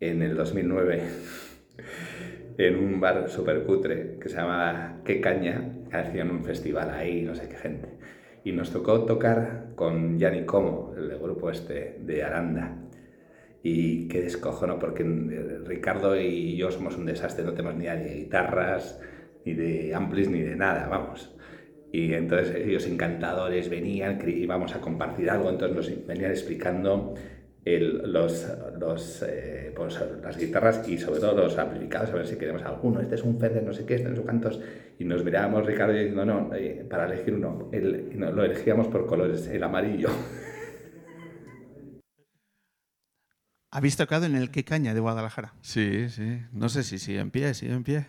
[0.00, 1.02] en el 2009
[2.58, 7.22] en un bar super cutre que se llamaba Qué Caña, que hacían un festival ahí,
[7.22, 7.88] no sé qué gente.
[8.42, 12.78] Y nos tocó tocar con Yanni Como, el grupo este de Aranda.
[13.62, 18.14] Y qué descojono, porque eh, Ricardo y yo somos un desastre, no tenemos ni de
[18.14, 18.98] guitarras,
[19.44, 21.35] ni de amplis, ni de nada, vamos.
[21.92, 27.14] Y entonces ellos encantadores venían, íbamos a compartir algo, entonces nos venían explicando
[27.64, 28.46] el- los,
[28.78, 33.00] los, eh, pues, las guitarras y sobre todo los amplificados, a ver si queremos alguno.
[33.00, 34.60] Este es un Fender, no sé qué, este no sé cuántos.
[34.98, 37.68] Y nos mirábamos Ricardo y diciendo, no, eh, para elegir uno.
[37.72, 40.08] El- no- lo elegíamos por colores, el amarillo.
[43.72, 45.54] ¿Habéis tocado en el Qué Caña de Guadalajara?
[45.60, 46.40] Sí, sí.
[46.52, 48.06] No sé si sigue en pie, sigue en pie.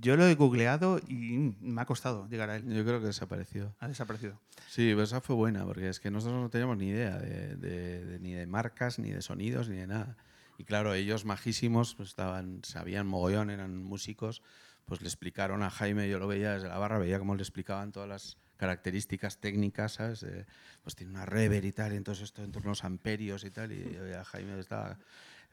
[0.00, 2.64] Yo lo he googleado y mm, me ha costado llegar a él.
[2.72, 3.74] Yo creo que desapareció.
[3.80, 4.40] Ha desaparecido.
[4.68, 8.04] Sí, pero esa fue buena, porque es que nosotros no teníamos ni idea de, de-
[8.04, 10.16] de- ni de marcas, ni de sonidos, ni de nada.
[10.58, 14.42] Y claro, ellos majísimos, pues estaban, sabían mogollón, eran músicos,
[14.84, 17.90] pues le explicaron a Jaime, yo lo veía desde la barra, veía cómo le explicaban
[17.92, 20.20] todas las características técnicas, ¿sabes?
[20.20, 20.46] De,
[20.82, 23.82] pues tiene una rever y tal, y entonces esto entre unos amperios y tal, y
[23.94, 24.98] yo veía a Jaime estaba...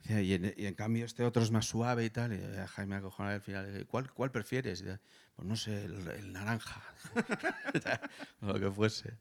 [0.10, 2.96] Y en, y en cambio este otro es más suave y tal, y a Jaime
[2.96, 4.82] acojonado al final, ¿cuál, cuál prefieres?
[4.82, 4.86] Y
[5.36, 6.82] pues no sé, el, el naranja,
[8.42, 9.18] o lo que fuese.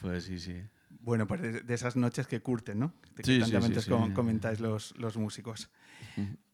[0.00, 0.62] Pues sí, sí.
[1.00, 2.94] Bueno, pues de, esas noches que curten, ¿no?
[3.16, 5.70] De que Sí, sí, sí, comentáis los, los músicos.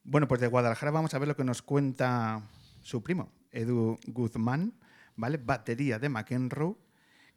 [0.04, 2.42] Bueno, pues de Guadalajara vamos a ver lo que nos cuenta
[2.82, 4.74] su primo, Edu Guzmán,
[5.16, 5.38] ¿vale?
[5.38, 6.76] Batería de McEnroe,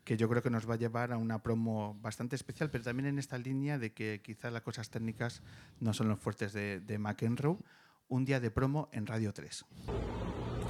[0.09, 3.05] que yo creo que nos va a llevar a una promo bastante especial, pero también
[3.09, 5.43] en esta línea de que quizás las cosas técnicas
[5.79, 7.57] no son los fuertes de, de McEnroe.
[8.07, 9.65] Un día de promo en Radio 3.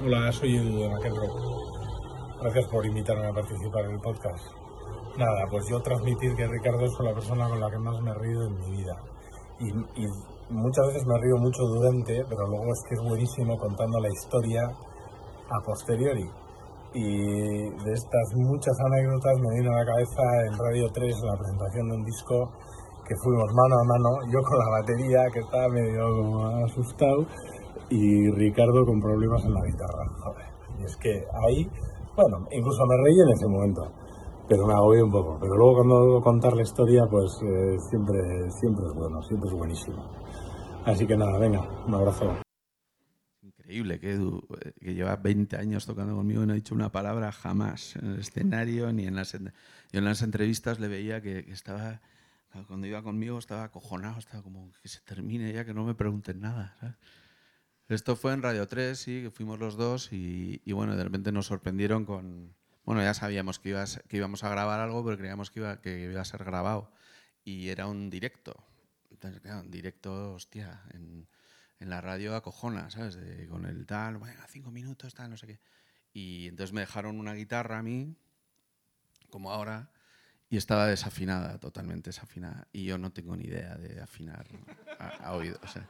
[0.04, 1.30] Hola, soy Edu McEnroe.
[2.42, 4.44] Gracias por invitarme a participar en el podcast.
[5.16, 8.14] Nada, pues yo transmitir que Ricardo es la persona con la que más me he
[8.14, 8.92] reído en mi vida.
[9.58, 9.68] Y,
[10.04, 10.06] y
[10.50, 14.64] muchas veces me río mucho durante, pero luego es que es buenísimo contando la historia
[14.66, 16.28] a posteriori.
[16.92, 21.88] Y de estas muchas anécdotas me vino a la cabeza en Radio 3 la presentación
[21.88, 22.50] de un disco
[23.06, 27.26] que fuimos mano a mano, yo con la batería que estaba medio asustado
[27.90, 30.04] y Ricardo con problemas en la guitarra.
[30.22, 30.46] Joder.
[30.78, 31.10] Y es que
[31.46, 31.68] ahí,
[32.16, 33.82] bueno, incluso me reí en ese momento,
[34.48, 35.38] pero me agobié un poco.
[35.40, 40.04] Pero luego cuando contar la historia, pues eh, siempre, siempre es bueno, siempre es buenísimo.
[40.84, 42.49] Así que nada, venga, un abrazo.
[43.70, 44.48] Increíble que Edu,
[44.80, 48.18] que lleva 20 años tocando conmigo y no ha dicho una palabra jamás en el
[48.18, 49.38] escenario ni en las, yo
[49.92, 52.00] en las entrevistas le veía que, que estaba,
[52.66, 56.40] cuando iba conmigo estaba acojonado, estaba como que se termine ya, que no me pregunten
[56.40, 56.76] nada.
[56.80, 56.96] ¿sabes?
[57.86, 61.30] Esto fue en Radio 3, sí, que fuimos los dos y, y bueno, de repente
[61.30, 62.52] nos sorprendieron con...
[62.84, 66.10] Bueno, ya sabíamos que, ibas- que íbamos a grabar algo, pero creíamos que iba, que
[66.10, 66.92] iba a ser grabado.
[67.44, 68.56] Y era un directo.
[69.12, 71.28] Entonces, claro, un directo, hostia, en,
[71.80, 73.16] en la radio acojona, ¿sabes?
[73.16, 75.60] De- con el tal, venga, cinco minutos, tal, no sé qué.
[76.12, 78.14] Y entonces me dejaron una guitarra a mí,
[79.30, 79.90] como ahora,
[80.48, 82.66] y estaba desafinada, totalmente desafinada.
[82.72, 84.46] Y yo no tengo ni idea de afinar
[84.98, 85.86] a, a oído, o sea,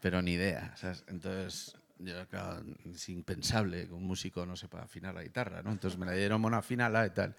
[0.00, 1.04] pero ni idea, ¿sabes?
[1.08, 5.72] Entonces, yo, claro, es impensable que un músico no sepa afinar la guitarra, ¿no?
[5.72, 7.36] Entonces me la dieron, bueno, afínala y tal.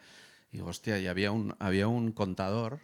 [0.51, 2.79] Y digo, hostia, y había un, había un contador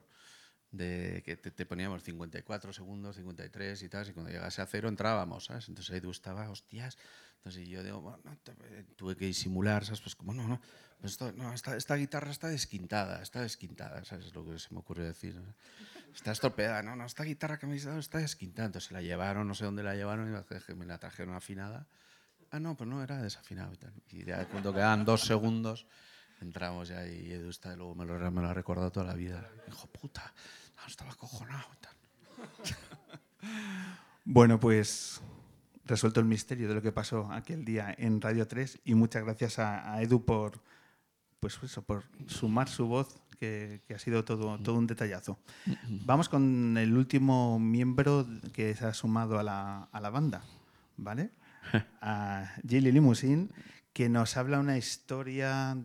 [0.74, 4.90] de que te, te poníamos 54 segundos, 53 y tal, y cuando llegase a cero
[4.90, 5.70] entrábamos, ¿sabes?
[5.70, 6.98] Entonces Edu estaba, hostias.
[7.38, 8.54] Entonces yo digo, bueno, no, te-
[8.96, 10.02] tuve que disimular, ¿sabes?
[10.02, 10.60] Pues como, no, no,
[11.00, 14.26] pues esto- no esta, esta guitarra está desquintada, está desquintada, ¿sabes?
[14.28, 15.40] Es lo que se me ocurre decir.
[16.16, 18.66] Está estropeada, no, no, esta guitarra que me habéis dado está desquintada.
[18.68, 21.86] Entonces la llevaron, no sé dónde la llevaron, y me la trajeron afinada.
[22.52, 23.94] Ah, no, pues no, era desafinado y tal.
[24.10, 25.86] Y ya cuando quedaban dos segundos,
[26.40, 29.50] entramos ya y Edu está, luego me lo, me lo ha recordado toda la vida.
[29.68, 30.34] Hijo puta,
[30.88, 31.96] estaba acojonado y tal.
[34.26, 35.22] Bueno, pues
[35.86, 39.60] resuelto el misterio de lo que pasó aquel día en Radio 3 y muchas gracias
[39.60, 40.62] a, a Edu por,
[41.42, 45.38] pues eso, por sumar su voz, que, que ha sido todo, todo un detallazo.
[46.06, 50.44] Vamos con el último miembro que se ha sumado a la, a la banda,
[50.98, 51.32] ¿vale?
[52.02, 53.50] A Gilly Limousine,
[53.94, 55.78] que nos habla una historia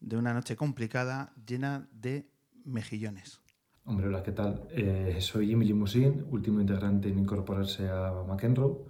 [0.00, 2.28] de una noche complicada llena de
[2.64, 3.39] mejillones.
[3.90, 4.68] Hombre, hola, ¿qué tal?
[4.70, 8.84] Eh, soy Jimmy Limousin, último integrante en incorporarse a McEnroe.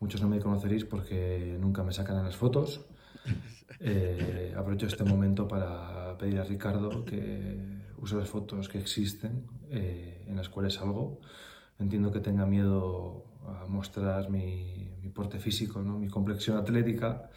[0.00, 2.84] Muchos no me conoceréis porque nunca me sacan en las fotos.
[3.84, 7.56] Eh, aprovecho este momento para pedir a Ricardo que
[7.96, 11.20] use las fotos que existen eh, en las cuales salgo.
[11.78, 15.98] Entiendo que tenga miedo a mostrar mi, mi porte físico, ¿no?
[15.98, 17.30] mi complexión atlética.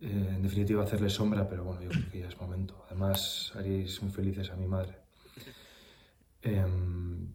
[0.00, 2.84] Eh, en definitiva, hacerle sombra, pero bueno, yo creo que ya es momento.
[2.86, 5.07] Además, haríais muy felices a mi madre.
[6.42, 7.34] Em,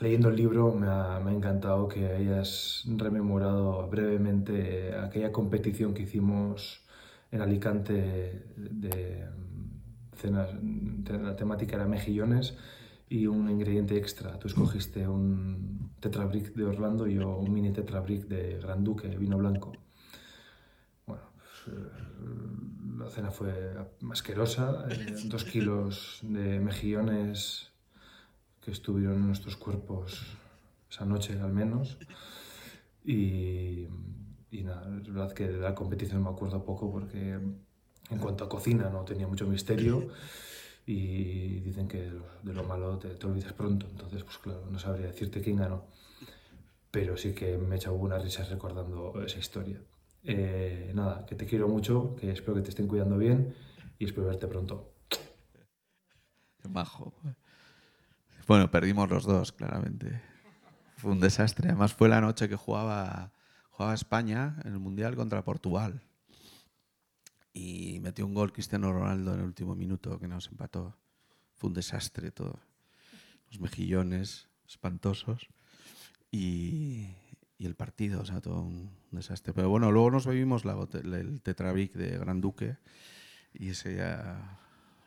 [0.00, 6.02] leyendo el libro me ha, me ha encantado que hayas rememorado brevemente aquella competición que
[6.02, 6.82] hicimos
[7.30, 9.26] en Alicante de,
[10.16, 10.50] cenas,
[11.08, 12.56] la temática era mejillones
[13.08, 14.38] y un ingrediente extra.
[14.38, 19.38] Tú escogiste un tetrabric de Orlando y yo un mini tetrabric de Gran Duque, vino
[19.38, 19.72] blanco.
[21.06, 21.90] Bueno, pues, eh,
[22.98, 23.74] la cena fue
[24.10, 27.71] asquerosa, eh, dos kilos de mejillones
[28.64, 30.36] que estuvieron en nuestros cuerpos
[30.90, 31.98] esa noche al menos.
[33.04, 33.88] Y,
[34.50, 38.48] y nada, es verdad que de la competición me acuerdo poco porque en cuanto a
[38.48, 40.08] cocina no tenía mucho misterio
[40.86, 45.06] y dicen que de lo, malo te, te olvidas pronto, entonces pues claro, no sabría
[45.06, 45.86] decirte quién ganó.
[46.90, 49.80] Pero sí que me he echado unas risas recordando esa historia.
[50.24, 53.54] Eh, nada, que te quiero mucho, que espero que te estén cuidando bien
[53.98, 54.92] y espero verte pronto.
[56.60, 57.12] Qué majo.
[58.46, 60.20] Bueno, perdimos los dos, claramente.
[60.96, 61.68] Fue un desastre.
[61.68, 63.32] Además, fue la noche que jugaba,
[63.70, 66.02] jugaba España en el Mundial contra Portugal.
[67.52, 70.96] Y metió un gol Cristiano Ronaldo en el último minuto que nos empató.
[71.56, 72.58] Fue un desastre todo.
[73.50, 75.48] Los mejillones espantosos.
[76.30, 77.08] Y,
[77.58, 79.52] y el partido, o sea, todo un desastre.
[79.52, 82.78] Pero bueno, luego nos bebimos la el Tetrabric de Gran Duque
[83.52, 84.58] y ese ya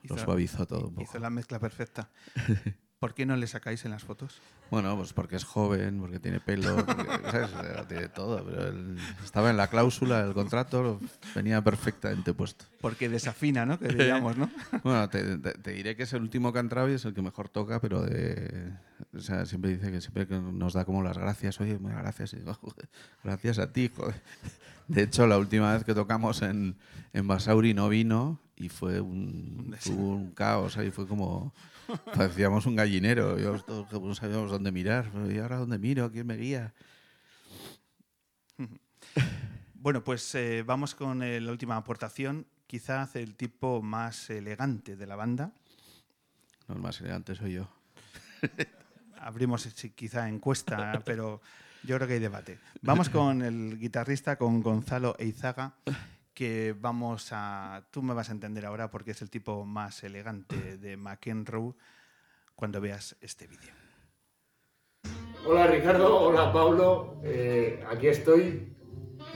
[0.04, 1.02] lo Hizo- suavizó todo un poco.
[1.02, 2.12] Hizo la mezcla perfecta.
[3.06, 4.42] ¿Por qué no le sacáis en las fotos?
[4.72, 7.88] Bueno, pues porque es joven, porque tiene pelo, porque, ¿sabes?
[7.88, 8.44] Tiene todo.
[8.44, 11.00] Pero él estaba en la cláusula del contrato,
[11.36, 12.66] venía perfectamente puesto.
[12.82, 13.78] Porque desafina, ¿no?
[13.78, 14.50] Que digamos, ¿no?
[14.84, 17.14] Bueno, te, te- te diré que es el último que ha entrado y es el
[17.14, 18.72] que mejor toca, pero de,
[19.16, 21.62] o sea, siempre dice que siempre nos da como las gracias.
[21.62, 22.34] Oye, muchas gracias.
[22.34, 22.90] Y digo, "Joder,
[23.24, 24.20] gracias a ti, joder.
[24.88, 26.76] De hecho, la última vez que tocamos en,
[27.14, 30.76] en Basauri no vino y fue un, fue un caos.
[30.78, 31.54] Ahí fue como.
[32.14, 33.38] Parecíamos un gallinero.
[33.38, 35.12] Yo todos no sabíamos dónde mirar.
[35.30, 36.12] ¿Y ahora dónde miro?
[36.12, 36.74] ¿Quién me guía?
[39.86, 42.48] Bueno, pues eh, vamos con eh, la última aportación.
[42.66, 45.52] Quizás el tipo más elegante de la banda.
[46.68, 47.70] No, el más elegante soy yo.
[49.20, 51.40] Abrimos quizá encuesta, pero
[51.84, 52.58] yo creo que hay debate.
[52.82, 55.76] Vamos con el guitarrista, con Gonzalo Eizaga,
[56.36, 57.88] que vamos a...
[57.90, 61.74] Tú me vas a entender ahora porque es el tipo más elegante de McEnroe
[62.56, 63.74] cuando veas este vídeo.
[65.48, 68.76] Hola Ricardo, hola Pablo, eh, aquí estoy.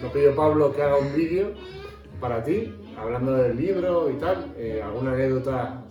[0.01, 1.53] Me pidió Pablo que haga un vídeo
[2.19, 4.53] para ti, hablando del libro y tal.
[4.57, 5.85] Eh, alguna anécdota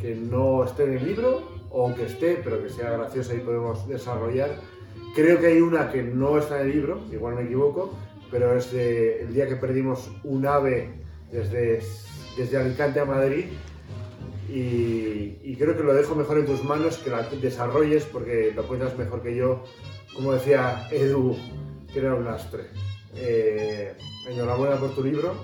[0.00, 3.86] que no esté en el libro o que esté, pero que sea graciosa y podemos
[3.86, 4.58] desarrollar.
[5.14, 7.94] Creo que hay una que no está en el libro, igual me equivoco,
[8.30, 10.90] pero es de el día que perdimos un ave
[11.32, 11.82] desde,
[12.36, 13.46] desde Alicante a Madrid
[14.52, 18.96] y, creo que lo dejo mejor en tus manos, que la desarrolles porque lo cuentas
[18.96, 19.62] mejor que yo.
[20.14, 21.36] Como decía Edu,
[21.92, 22.64] que era un lastre.
[23.14, 23.94] Eh,
[24.28, 25.34] enhorabuena por tu libro,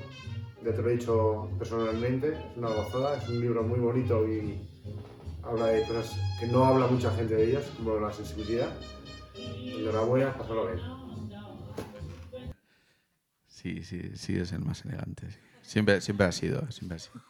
[0.65, 4.59] ya te lo he dicho personalmente, es una gozada, es un libro muy bonito y
[5.43, 8.71] habla de cosas que no habla mucha gente de ellas, como la sensibilidad.
[9.37, 10.96] Enhorabuena, pásalo bien.
[13.67, 15.31] Sí, sí, sí, es el más elegante.
[15.31, 15.39] sí.
[15.63, 17.21] Siempre, siempre ha sido, siempre ha sido.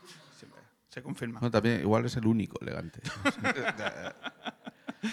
[0.89, 1.41] Se confirma.
[1.41, 3.01] No, también, igual es el único elegante.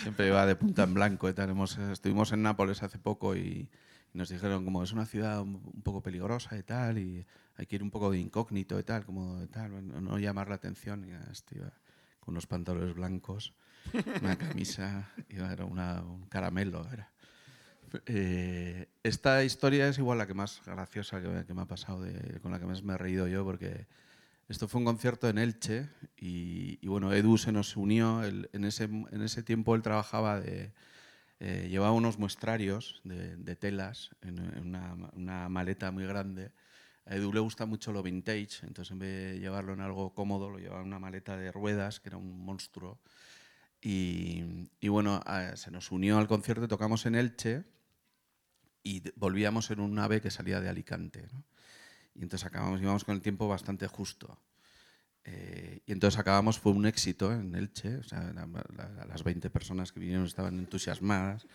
[0.01, 1.49] Siempre iba de punta en blanco y tal.
[1.49, 3.69] Hemos- estuvimos en Nápoles hace poco y,
[4.13, 7.25] y nos dijeron como es una ciudad un, poco peligrosa y tal y
[7.57, 10.55] hay que ir un poco de incógnito y tal, como de tal, no, llamar la
[10.55, 11.05] atención.
[11.05, 11.71] Y este iba
[12.19, 13.53] con unos pantalones blancos,
[14.21, 16.87] una camisa, iba, era una- un caramelo.
[16.91, 17.11] Era.
[18.05, 22.51] Eh, esta historia es igual la que más graciosa que, me ha pasado, de- con
[22.51, 23.87] la que más me he reído yo, porque
[24.49, 28.23] esto fue un concierto en Elche y, bueno, Edu se nos unió.
[28.23, 30.41] en, ese, en ese tiempo él trabajaba
[31.39, 36.51] eh, llevaba unos muestrarios de, telas en, una, maleta muy grande.
[37.05, 40.49] A Edu le gusta mucho lo vintage, entonces en vez de llevarlo en algo cómodo,
[40.49, 42.99] lo llevaba en una maleta de ruedas, que era un monstruo.
[43.81, 44.41] Y,
[44.87, 45.21] bueno,
[45.55, 47.65] se nos unió al concierto, tocamos en Elche
[48.83, 51.25] y volvíamos en un ave que salía de Alicante.
[51.33, 51.43] ¿no?
[52.15, 54.37] Y entonces acabamos, íbamos con el tiempo bastante justo.
[55.25, 59.49] Eh, y entonces acabamos, fue un éxito en Elche, o sea, la- la- las 20
[59.49, 61.47] personas que vinieron estaban entusiasmadas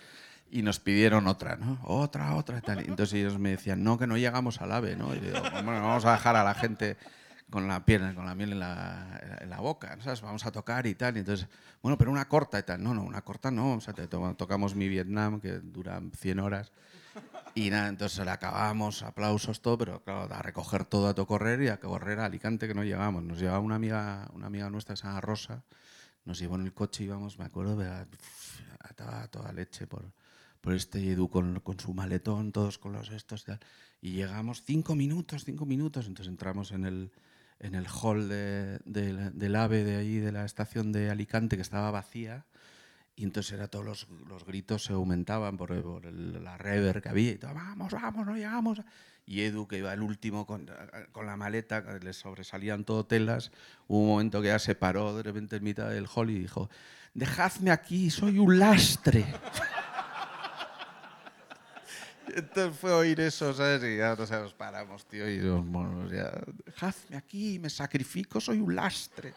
[0.50, 1.78] y nos pidieron otra, ¿no?
[1.84, 2.80] Otra, otra y tal.
[2.86, 5.14] Y entonces ellos me decían, no, que no llegamos al ave, ¿no?
[5.14, 6.96] Y digo, bueno, vamos a dejar a la gente
[7.50, 10.22] con la piel, con la miel en la, en la boca, ¿sabes?
[10.22, 11.16] Vamos a tocar y tal.
[11.16, 11.46] Y entonces,
[11.82, 12.82] bueno, pero una corta y tal.
[12.82, 13.74] No, no, una corta no.
[13.74, 16.72] O sea, te to- tocamos mi Vietnam, que dura 100 horas.
[17.54, 21.60] Y nada, entonces le acabamos, aplausos, todo, pero claro, a recoger todo a todo correr
[21.62, 23.22] y a correr a Alicante que no llegamos.
[23.22, 25.64] Nos llevaba una amiga, una amiga nuestra, llama Rosa,
[26.24, 28.06] nos llevó en el coche y íbamos, me acuerdo, de la-
[28.80, 30.12] ataba a toda leche por,
[30.60, 33.60] por este Edu con, con su maletón, todos con los estos y tal.
[34.00, 37.10] Y llegamos cinco minutos, cinco minutos, entonces entramos en el,
[37.58, 41.62] en el hall de- del- del AVE de ahí, de la estación de Alicante, que
[41.62, 42.46] estaba vacía.
[43.18, 47.36] Y entonces era todos los, los gritos se aumentaban por, la rever que había y
[47.36, 48.80] todo, vamos, vamos, no llegamos.
[49.26, 50.70] Y Edu, que iba el último con,
[51.10, 53.50] con la maleta, le sobresalían todo telas,
[53.88, 56.70] hubo un momento que ya se paró de repente en mitad del hall y dijo,
[57.12, 59.26] dejadme aquí, soy un lastre.
[62.28, 63.82] Entonces fue oír eso, ¿sabes?
[63.82, 66.30] Y ya sé, nos paramos, tío, y nos monos ya,
[66.64, 69.34] dejadme aquí, me sacrifico, soy un lastre.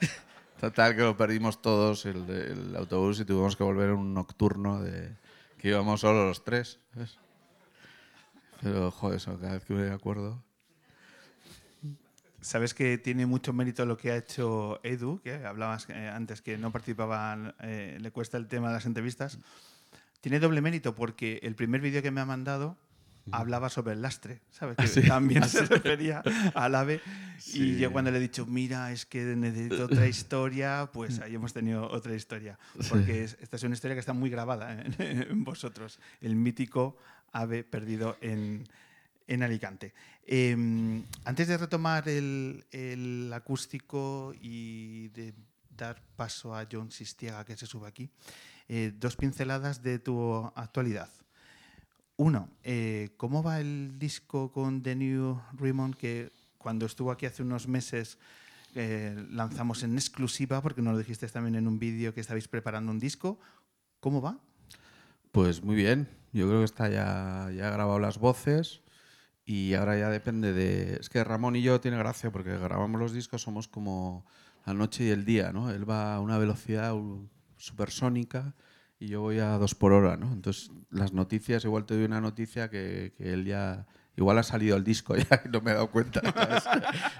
[0.60, 5.16] Total, que lo perdimos todos el, autobús y tuvimos que volver en un nocturno de
[5.56, 6.78] que íbamos solo los tres.
[8.60, 10.44] Pero, joder, eso, cada vez que me acuerdo.
[12.42, 16.58] Sabes que tiene mucho mérito lo que ha hecho Edu, que hablabas eh, antes que
[16.58, 19.38] no participaban, eh, le cuesta el tema de las entrevistas.
[20.20, 22.76] Tiene doble mérito porque el primer vídeo que me ha mandado
[23.32, 24.76] hablaba sobre el lastre, ¿sabes?
[24.76, 25.02] Que sí?
[25.06, 26.22] también Ah, se refería
[26.54, 27.00] al ave.
[27.38, 27.62] Sí.
[27.74, 31.52] Y yo cuando le he dicho, mira, es que necesito otra historia, pues ahí hemos
[31.52, 32.58] tenido otra historia.
[32.88, 35.98] Porque es- esta es una historia que está muy grabada en, en vosotros.
[36.20, 36.96] El mítico
[37.32, 38.66] ave perdido en,
[39.26, 39.94] en Alicante.
[40.26, 45.34] Eh, antes de retomar el, el acústico y de
[45.76, 48.10] dar paso a John Sistiega, que se sube aquí,
[48.68, 51.08] eh, dos pinceladas de tu actualidad.
[52.20, 57.42] Uno, eh, ¿cómo va el disco con The New Raymond que cuando estuvo aquí hace
[57.42, 58.18] unos meses
[58.74, 62.92] eh, lanzamos en exclusiva, porque nos lo dijiste también en un vídeo que estabais preparando
[62.92, 63.40] un disco?
[64.00, 64.38] ¿Cómo va?
[65.32, 68.82] Pues muy bien, yo creo que está ya, ya grabado las voces
[69.46, 70.96] y ahora ya depende de...
[70.96, 74.26] Es que Ramón y yo tiene gracia porque grabamos los discos, somos como
[74.66, 75.70] la noche y el día, ¿no?
[75.70, 76.94] Él va a una velocidad
[77.56, 78.54] supersónica
[79.00, 80.32] y yo voy a dos por hora, ¿no?
[80.32, 83.86] Entonces las noticias, igual te doy una noticia que, que él ya...
[84.16, 86.20] Igual ha salido el disco ya y no me he dado cuenta.
[86.20, 86.64] ¿sabes?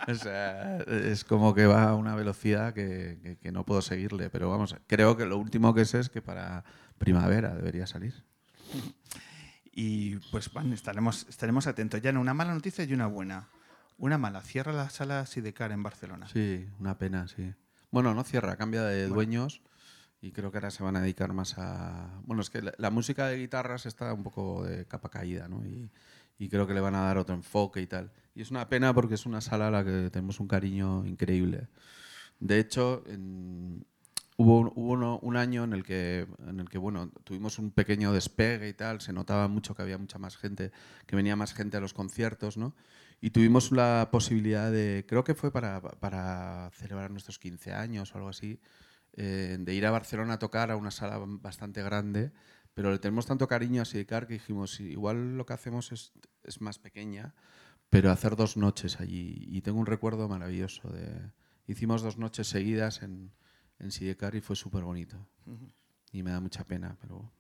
[0.07, 4.29] o sea, es como que va a una velocidad que, que- que no puedo seguirle.
[4.29, 6.63] Pero vamos, creo que lo último que sé es que para
[6.99, 8.23] primavera debería salir.
[9.73, 12.03] Y pues bueno, estaremos, estaremos atentos.
[12.03, 13.49] Ya una mala noticia y una buena.
[13.97, 16.27] Una mala, cierra la sala Sidecar en Barcelona.
[16.29, 17.55] Sí, una pena, sí.
[17.91, 19.63] Bueno, no cierra, cambia de dueños
[20.21, 22.21] y creo que ahora se van a dedicar más a...
[22.27, 25.65] Bueno, es que la, la música de guitarras está un poco de capa caída, ¿no?
[25.65, 25.91] Y,
[26.39, 28.13] y creo que le van a dar otro enfoque y tal.
[28.35, 31.69] Y es una pena porque es una sala a la que tenemos un cariño increíble.
[32.39, 33.85] De hecho, en-
[34.37, 38.13] hubo, hubo uno- un año en el, que, en el que bueno, tuvimos un pequeño
[38.13, 40.73] despegue y tal, se notaba mucho que había mucha más gente,
[41.07, 42.75] que venía más gente a los conciertos, ¿no?
[43.21, 48.19] Y tuvimos la posibilidad de, creo que fue para, para celebrar nuestros 15 años o
[48.19, 48.61] algo así,
[49.15, 52.33] eh, de ir a Barcelona a tocar a una sala bastante grande,
[52.75, 56.13] pero le tenemos tanto cariño a Sidecar que dijimos, "Sí, igual lo que hacemos es,
[56.45, 57.35] es más pequeña,
[57.91, 59.45] pero hacer dos noches allí.
[59.49, 61.33] Y tengo un recuerdo maravilloso de...
[61.67, 63.33] Hicimos dos noches seguidas en,
[63.81, 65.29] en Sidecar y fue súper bonito.
[66.13, 67.31] Y me da mucha pena, pero...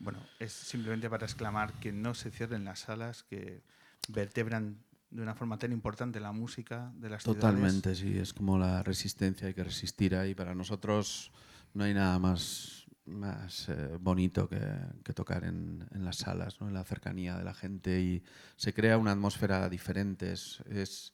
[0.00, 3.62] Bueno, es simplemente para exclamar que no se cierren las salas que
[4.08, 7.42] vertebran de una forma tan importante la música de las ciudades.
[7.42, 10.34] Totalmente, sí, es como la resistencia, hay que resistir ahí.
[10.34, 11.30] Para nosotros
[11.74, 14.60] no hay nada más, más eh, bonito que,
[15.04, 16.68] que tocar en, en las salas, ¿no?
[16.68, 18.22] en la cercanía de la gente y
[18.56, 20.32] se crea una atmósfera diferente.
[20.32, 21.12] Es, es-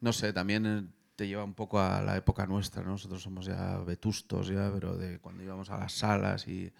[0.00, 2.82] no sé, también eh, te lleva un poco a la época nuestra.
[2.82, 2.90] ¿no?
[2.90, 6.72] Nosotros somos ya vetustos, ya, pero de cuando íbamos a las salas y,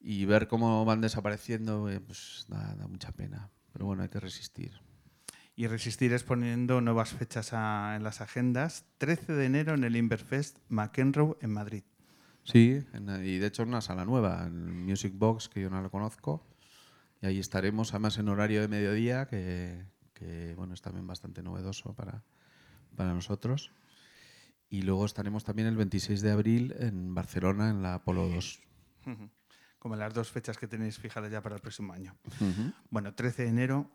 [0.00, 3.50] y ver cómo van desapareciendo, eh, pues da, da mucha pena.
[3.72, 4.72] Pero bueno, hay que resistir.
[5.60, 8.86] Y resistir es poniendo nuevas fechas a- en las agendas.
[8.96, 11.82] 13 de enero en el Inverfest McEnroe en Madrid.
[12.44, 15.82] Sí, en- y de hecho en una sala nueva, en Music Box, que yo no
[15.82, 16.42] lo conozco.
[17.20, 19.84] Y ahí estaremos, además en horario de mediodía, que,
[20.14, 22.24] que, bueno, es también bastante novedoso para,
[22.96, 23.70] para nosotros.
[24.70, 28.62] Y luego estaremos también el 26 de abril en Barcelona, en la Apolo 2.
[29.78, 32.16] Como las dos fechas que tenéis fijadas ya para el próximo año.
[32.88, 33.90] Bueno, 13 de enero,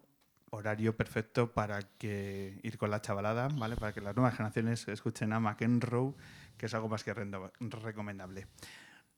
[0.55, 3.75] horario perfecto para que ir con la chavalada, ¿vale?
[3.75, 6.13] Para que las nuevas generaciones escuchen a McEnroe,
[6.57, 8.47] que es algo más que recomendable.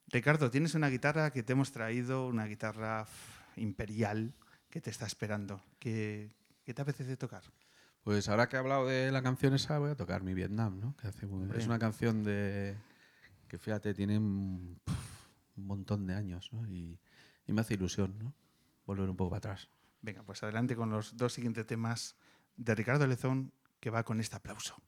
[0.10, 3.06] Ricardo, tienes una guitarra que te hemos traído, una guitarra
[3.56, 4.34] imperial
[4.70, 5.62] que te está esperando.
[5.80, 6.32] ¿Qué,
[6.64, 7.44] qué te apetece tocar?
[8.04, 10.96] Pues ahora que he hablado de la canción esa, voy a tocar mi Vietnam, ¿no?
[10.96, 12.76] Que hace muy- es una canción de
[13.50, 14.80] que, fíjate, tiene un,
[15.58, 16.66] un montón de años, ¿no?
[16.68, 16.98] Y,
[17.46, 18.34] y me hace ilusión, ¿no?
[18.86, 19.70] Volver un poco para atrás.
[20.08, 22.16] Venga, pues adelante con los dos siguientes temas
[22.56, 23.52] de Ricardo Lezón,
[23.82, 24.82] que va con este aplauso.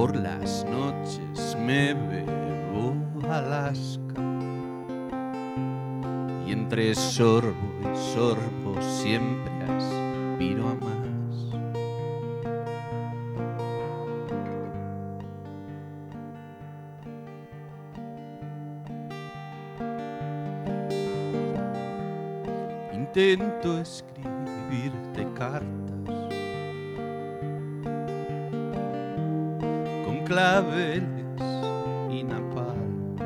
[0.00, 2.94] Por las noches me bebo
[3.28, 4.22] Alaska
[6.46, 11.36] y entre sorbo y sorbo siempre aspiro a más.
[22.94, 25.79] Intento escribirte cartas
[30.60, 31.40] claveles
[32.10, 33.16] y napalm.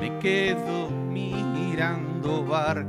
[0.00, 2.85] Me quedo mirando barcas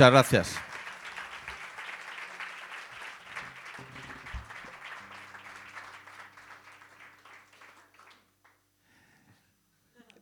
[0.00, 0.56] Muchas gracias.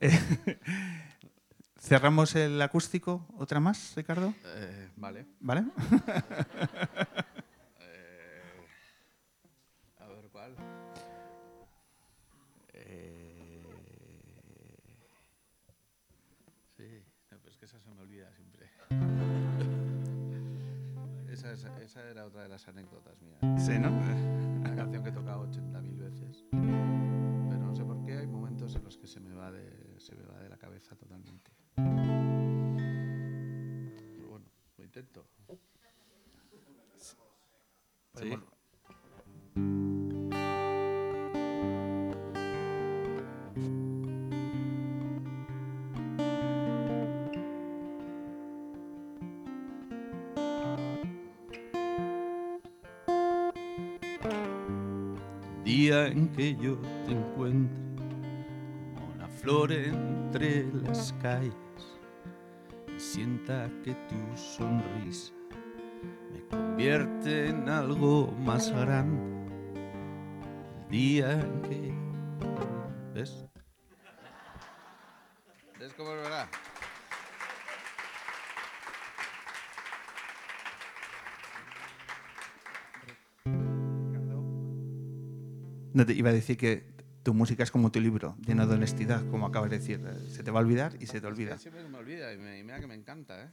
[1.79, 3.25] ¿Cerramos el acústico?
[3.37, 4.33] ¿Otra más, Ricardo?
[4.43, 5.27] Eh, vale.
[5.39, 5.63] ¿Vale?
[7.79, 8.41] Eh,
[9.97, 10.55] a ver cuál.
[12.73, 13.63] Eh,
[16.75, 17.01] sí,
[17.31, 18.69] no, pero es que esa se me olvida siempre.
[21.59, 23.39] Esa, es- esa era otra de las anécdotas mías.
[23.57, 23.89] Sí, ¿no?
[24.59, 26.45] Una canción que he tocado 80.000 veces.
[26.51, 30.15] Pero no sé por qué hay momentos en los que se me va de, se
[30.15, 31.51] me va de la cabeza totalmente.
[34.15, 34.45] Pero bueno,
[34.77, 35.27] lo intento.
[38.15, 38.29] Sí.
[56.09, 57.81] En que yo te encuentre
[58.95, 61.53] como una flor entre las calles
[62.87, 65.33] y sienta que tu sonrisa
[66.31, 69.21] me convierte en algo más grande.
[70.81, 71.93] El día en que...
[73.13, 73.48] ¿Ves
[85.99, 86.85] No te iba a decir que
[87.23, 89.99] tu música es como tu libro, lleno de honestidad, como acabas de decir.
[90.01, 91.57] Eh, Se te va a olvidar y se te olvida.
[91.57, 93.49] Siempre me olvida y, me, y mira que me encanta, ¿eh?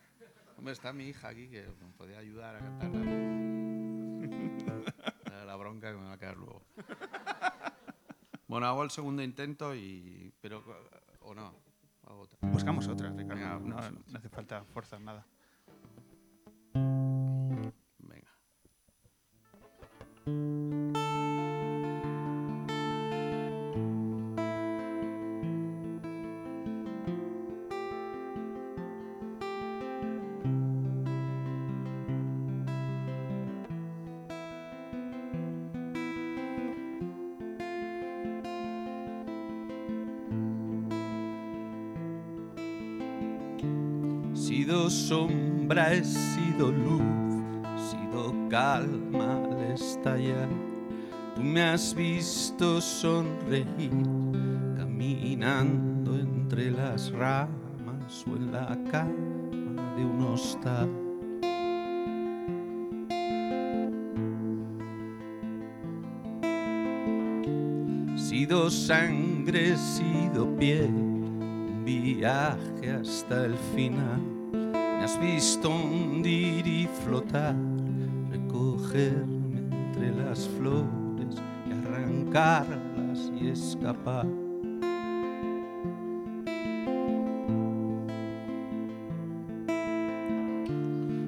[0.56, 2.88] Hombre, está mi hija aquí que me podía ayudar a cantar
[5.28, 6.62] la, la bronca que me va a quedar luego.
[8.46, 10.32] Bueno, hago el segundo intento y...
[10.40, 10.62] Pero,
[11.22, 11.52] ¿O no?
[12.04, 12.38] Hago otra.
[12.42, 13.34] Buscamos otra, Ricardo.
[13.34, 14.02] Venga, no, buscamos otra.
[14.12, 15.26] no hace falta forzar nada.
[17.98, 18.30] Venga.
[45.08, 47.00] Sombra, he sido luz,
[47.62, 50.48] he sido calma al estallar.
[51.36, 53.92] Tú me has visto sonreír,
[54.76, 60.90] caminando entre las ramas o en la cama de un hostal.
[68.16, 74.35] Sido sangre, sido piel, un viaje hasta el final.
[75.06, 77.54] Has visto hundir y flotar,
[78.28, 84.26] recogerme entre las flores y arrancarlas y escapar.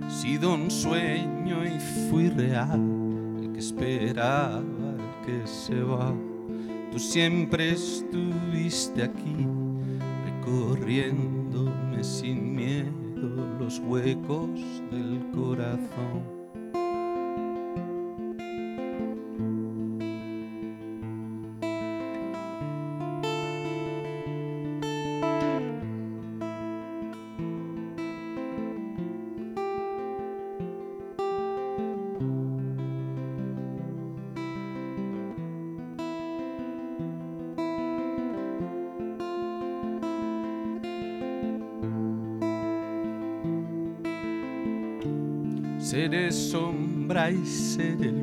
[0.08, 1.78] Sido un sueño y
[2.10, 2.80] fui real,
[3.40, 6.12] el que esperaba, el que se va.
[6.90, 9.46] Tú siempre estuviste aquí,
[10.24, 12.97] recorriéndome sin miedo
[13.58, 14.60] los huecos
[14.90, 16.37] del corazón.
[47.36, 48.17] Sombra y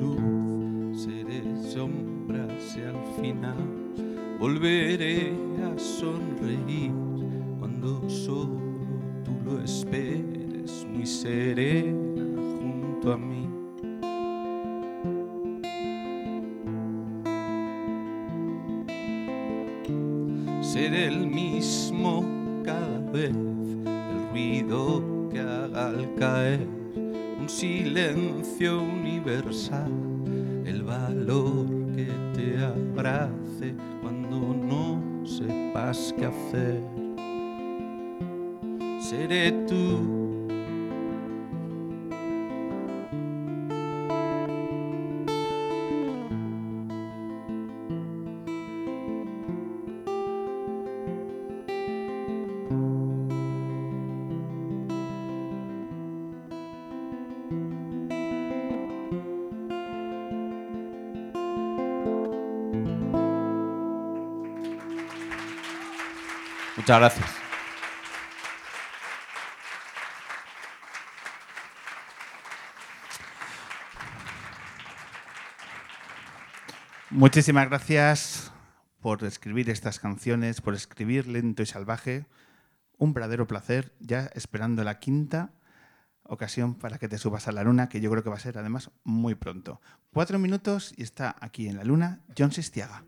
[39.51, 40.15] Tú.
[66.77, 67.34] Muchas gracias.
[77.15, 78.51] Muchísimas gracias
[78.99, 82.25] por escribir estas canciones, por escribir lento y salvaje.
[82.97, 85.53] Un verdadero placer, ya esperando la quinta
[86.23, 88.57] ocasión para que te subas a la luna, que yo creo que va a ser
[88.57, 89.79] además muy pronto.
[90.11, 93.05] Cuatro minutos y está aquí en la luna John Sistiaga.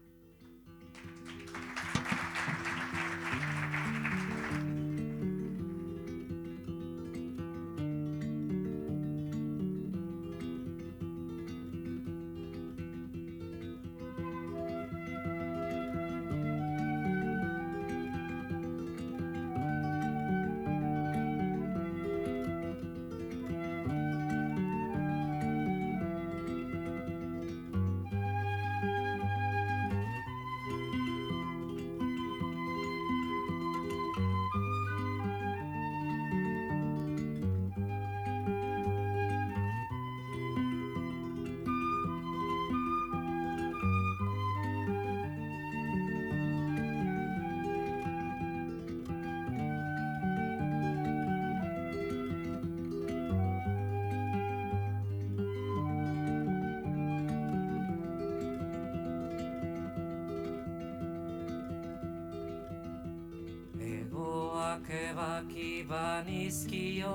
[65.58, 67.08] Ebaki banizkion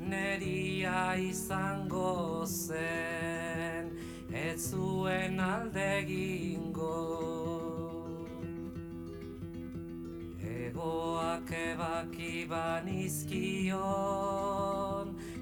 [0.00, 3.90] Neria izango zen
[4.32, 6.96] Ez zuen alde egingo.
[10.42, 13.78] Egoak ebaki banizkion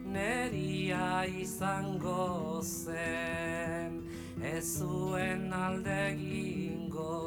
[0.07, 4.03] Neria izango zen
[4.43, 7.21] Ez zuen alde egingo.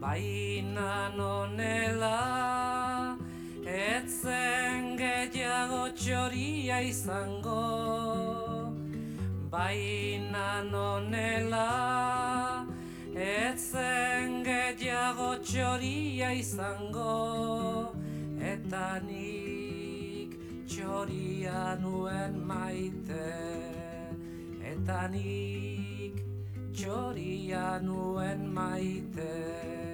[0.00, 0.43] Baina
[7.04, 8.72] izango
[9.50, 11.68] Baina nonela
[13.14, 17.92] Etzen gehiago txoria izango
[18.52, 23.28] Eta nik txoria nuen maite
[24.72, 26.24] Eta nik
[26.72, 29.93] txoria nuen maite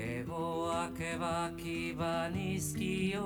[0.00, 3.20] Egoak ebaki banizkion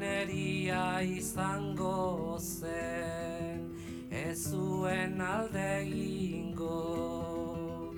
[0.00, 3.68] Neria izango zen
[4.10, 7.92] Ez zuen alde egingo.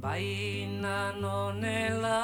[0.00, 2.22] Baina nonela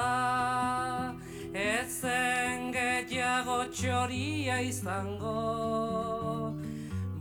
[1.52, 6.54] Ezen gehiago txoria izango.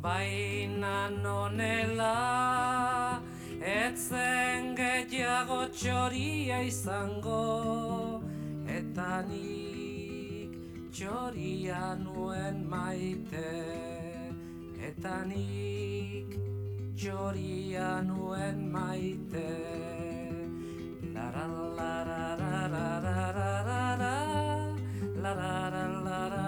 [0.01, 3.16] Baina nonela
[3.61, 8.21] Etzen gehiago txoria izango
[8.67, 10.57] Eta nik
[10.93, 13.45] txoria nuen maite
[14.87, 16.37] eta nik
[16.95, 19.49] txoria nuen maite.
[21.13, 21.45] Lara,
[21.77, 23.17] lara, lara, lara,
[23.63, 23.91] lara,
[25.23, 26.47] lara, lara,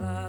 [0.00, 0.19] Cierra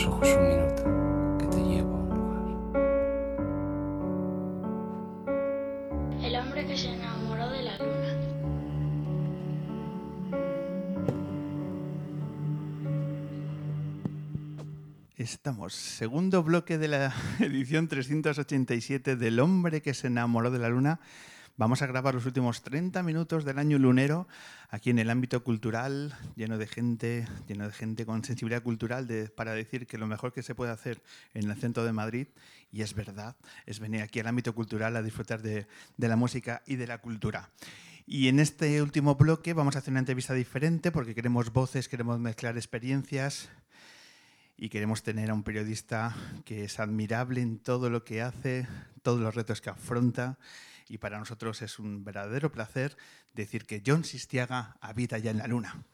[0.00, 0.82] los ojos un minuto,
[1.38, 2.40] que te llevo a un lugar.
[6.24, 8.16] El hombre que se enamoró de la luna.
[15.16, 21.00] Estamos, segundo bloque de la edición 387 del hombre que se enamoró de la luna.
[21.60, 24.26] Vamos a grabar los últimos 30 minutos del año lunero
[24.70, 29.28] aquí en el ámbito cultural, lleno de gente, lleno de gente con sensibilidad cultural de-
[29.28, 31.02] para decir que lo mejor que se puede hacer
[31.34, 32.28] en el centro de Madrid,
[32.72, 33.36] y es verdad,
[33.66, 35.66] es venir aquí al ámbito cultural a disfrutar de,
[35.98, 37.50] de la música y de la cultura.
[38.06, 42.18] Y en este último bloque vamos a hacer una entrevista diferente porque queremos voces, queremos
[42.18, 43.50] mezclar experiencias,
[44.56, 48.66] y queremos tener a un periodista que es admirable en todo lo que hace,
[49.02, 50.38] todos los retos que afronta
[50.90, 52.96] y para nosotros es un verdadero placer
[53.32, 55.84] decir que John Sistiaga habita ya en la luna.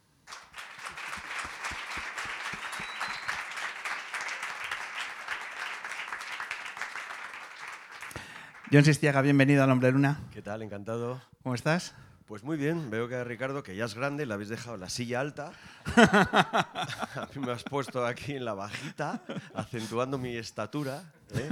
[8.73, 10.19] John Sistiaga, bienvenido al Hombre Luna.
[10.33, 10.63] ¿Qué tal?
[10.63, 11.23] Encantado.
[11.43, 11.95] ¿Cómo estás?
[12.27, 14.89] Pues muy bien, veo que a Ricardo, que ya es grande, le habéis dejado la
[14.89, 15.53] silla alta.
[15.97, 19.23] a mí me has puesto aquí en la bajita,
[19.55, 21.05] acentuando mi estatura.
[21.33, 21.49] ¿eh?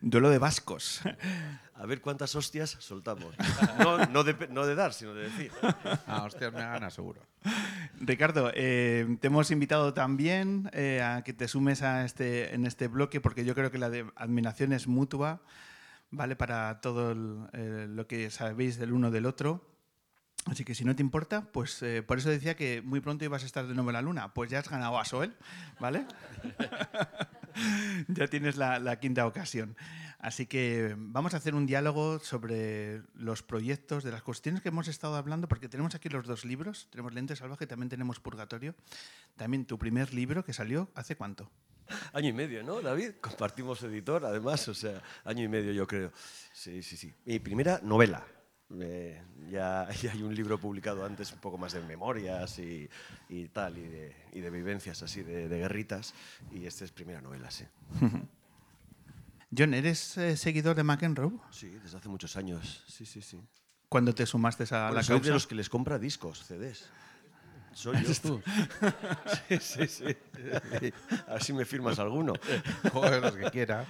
[0.00, 1.02] Duelo de vascos.
[1.74, 3.34] A ver cuántas hostias soltamos.
[3.78, 5.52] No, no de, pe- no de dar, sino de decir.
[6.06, 7.20] Ah, hostias, me gana seguro.
[8.00, 12.88] Ricardo, eh, te hemos invitado también eh, a que te sumes a este, en este
[12.88, 15.40] bloque porque yo creo que la de admiración es mutua,
[16.10, 16.36] ¿vale?
[16.36, 19.64] Para todo el- eh, lo que sabéis del uno del otro.
[20.46, 23.42] Así que si no te importa, pues eh, por eso decía que muy pronto ibas
[23.42, 24.32] a estar de nuevo en la luna.
[24.32, 25.34] Pues ya has ganado a Soel,
[25.78, 26.06] ¿vale?
[28.08, 29.76] ya tienes la, la quinta ocasión.
[30.18, 34.88] Así que vamos a hacer un diálogo sobre los proyectos, de las cuestiones que hemos
[34.88, 36.88] estado hablando, porque tenemos aquí los dos libros.
[36.90, 38.74] Tenemos Lente Salvaje, también tenemos Purgatorio.
[39.36, 41.50] También tu primer libro que salió, ¿hace cuánto?
[42.12, 43.12] Año y medio, ¿no, David?
[43.20, 46.12] Compartimos editor, además, o sea, año y medio yo creo.
[46.52, 47.12] Sí, sí, sí.
[47.24, 48.24] Mi primera novela.
[48.80, 52.88] Eh, ya, ya hay un libro publicado antes, un poco más de memorias y,
[53.28, 56.14] y tal, y de, y de vivencias así, de, de guerritas.
[56.52, 57.64] Y esta es primera novela, sí.
[59.56, 61.32] John, ¿eres eh, seguidor de McEnroe?
[61.50, 62.84] Sí, desde hace muchos años.
[62.86, 63.40] Sí, sí, sí.
[63.88, 65.28] ¿Cuándo te sumaste a Bueno, la soy causa?
[65.28, 66.90] de los que les compra discos, CDs.
[67.78, 68.00] Soy yo.
[68.00, 68.42] ¿Eres tú?
[69.48, 70.16] sí, sí, sí.
[71.28, 72.32] A ver si me firmas alguno.
[72.92, 73.86] Joder, los que quiera.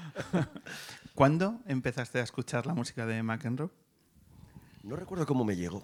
[1.14, 3.70] ¿Cuándo empezaste a escuchar la música de McEnroe?
[4.82, 5.82] No recuerdo cómo me llegó.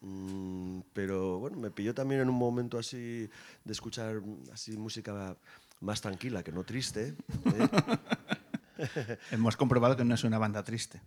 [0.00, 3.30] Mm, pero bueno, me pilló también en un momento así
[3.64, 4.20] de escuchar
[4.52, 5.36] así música
[5.80, 7.14] más tranquila, que no triste.
[7.44, 9.16] ¿eh?
[9.30, 11.00] Hemos comprobado que no es una banda triste.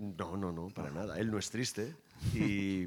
[0.00, 1.18] No, no, no, para nada.
[1.18, 1.94] Él no es triste.
[2.34, 2.86] Y,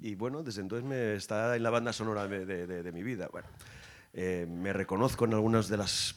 [0.00, 3.02] y bueno, desde entonces me está en la banda sonora de, de- de- de mi
[3.02, 3.28] vida.
[3.32, 3.48] Bueno,
[4.12, 6.16] eh, me reconozco en algunas de las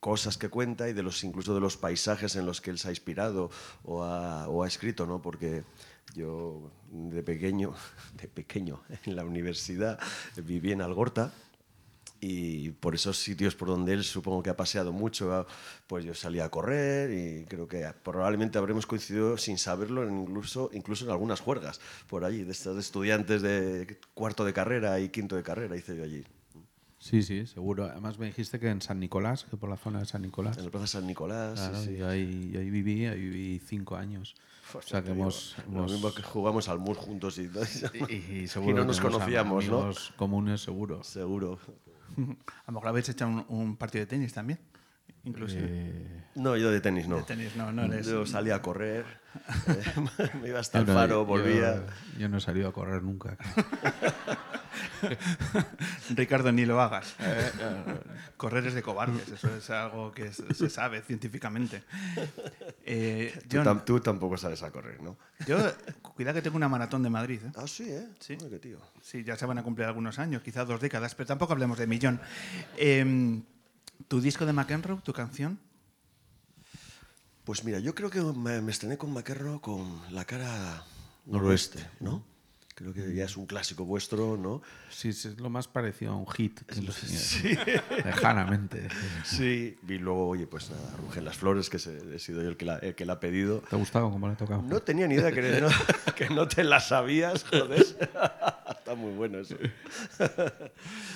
[0.00, 2.88] cosas que cuenta y de los incluso de los paisajes en los que él se
[2.88, 3.50] ha inspirado
[3.84, 5.20] o ha, o ha escrito, ¿no?
[5.22, 5.64] Porque
[6.14, 7.72] yo de pequeño,
[8.20, 9.98] de pequeño en la universidad
[10.36, 11.32] viví en Algorta
[12.20, 15.46] y por esos sitios por donde él supongo que ha paseado mucho,
[15.86, 21.04] pues yo salía a correr y creo que probablemente habremos coincidido sin saberlo incluso, incluso
[21.04, 25.42] en algunas juergas por allí, de estos estudiantes de cuarto de carrera y quinto de
[25.42, 26.24] carrera hice yo allí.
[27.00, 27.84] Sí, sí, seguro.
[27.84, 30.58] Además me dijiste que en San Nicolás, que por la zona de San Nicolás.
[30.58, 31.90] En la Plaza San Nicolás, sí, Claro, sí.
[31.92, 34.34] y ahí, y ahí viví, ahí viví cinco años.
[34.74, 35.54] O sea que digo, hemos...
[35.70, 37.60] Lo hemos- mismo que jugamos al MUS juntos y, ¿no?
[38.08, 39.92] y, y Y seguro no que nos conocíamos, ¿no?
[40.16, 41.04] comunes, seguro.
[41.04, 41.60] Seguro.
[42.18, 44.58] A lo mejor habéis hecho un, un partido de tenis también,
[45.24, 45.66] inclusive.
[45.70, 47.16] Eh, No, yo de tenis no.
[47.16, 49.04] De tenis no, no eres- Yo salía a correr,
[49.68, 51.86] eh, me iba hasta yo el faro, yo- volvía.
[52.18, 53.36] Yo, no he salido a correr nunca.
[56.10, 57.14] Ricardo, ni lo hagas.
[58.36, 61.82] Correr es de cobardes, eso es algo que se sabe científicamente.
[62.90, 65.18] Eh, Tú, John, tam- tú tampoco sabes a correr, ¿no?
[65.46, 65.58] yo,
[66.00, 67.38] cuidado que tengo una maratón de Madrid.
[67.44, 67.52] ¿eh?
[67.54, 68.08] Ah, sí, ¿eh?
[68.18, 68.38] Sí.
[68.40, 68.78] Ay, qué tío.
[69.02, 71.86] Sí, ya se van a cumplir algunos años, quizás dos décadas, pero tampoco hablemos de
[71.86, 72.18] millón.
[72.78, 73.42] Em,
[74.08, 75.58] ¿Tu disco de McEnroe, tu canción?
[77.44, 80.82] Pues mira, yo creo que me, me estrené con McEnroe con la cara
[81.26, 82.24] noroeste, ¿no?
[82.78, 84.62] Creo que ya es un clásico vuestro, ¿no?
[84.88, 86.60] Sí, sí, es lo más parecido a un hit.
[86.60, 87.58] que lo- Sí.
[88.04, 88.86] Lejanamente.
[89.24, 92.56] Sí, y luego, oye, pues nada, Rugen las Flores, que se- he sido yo el
[92.56, 93.62] que la, el que la ha pedido.
[93.68, 94.62] ¿Te ha gustado cómo le ha tocado?
[94.62, 95.68] No tenía ni idea que no,
[96.16, 97.82] que no te la sabías, joder.
[98.78, 99.56] Está muy bueno eso.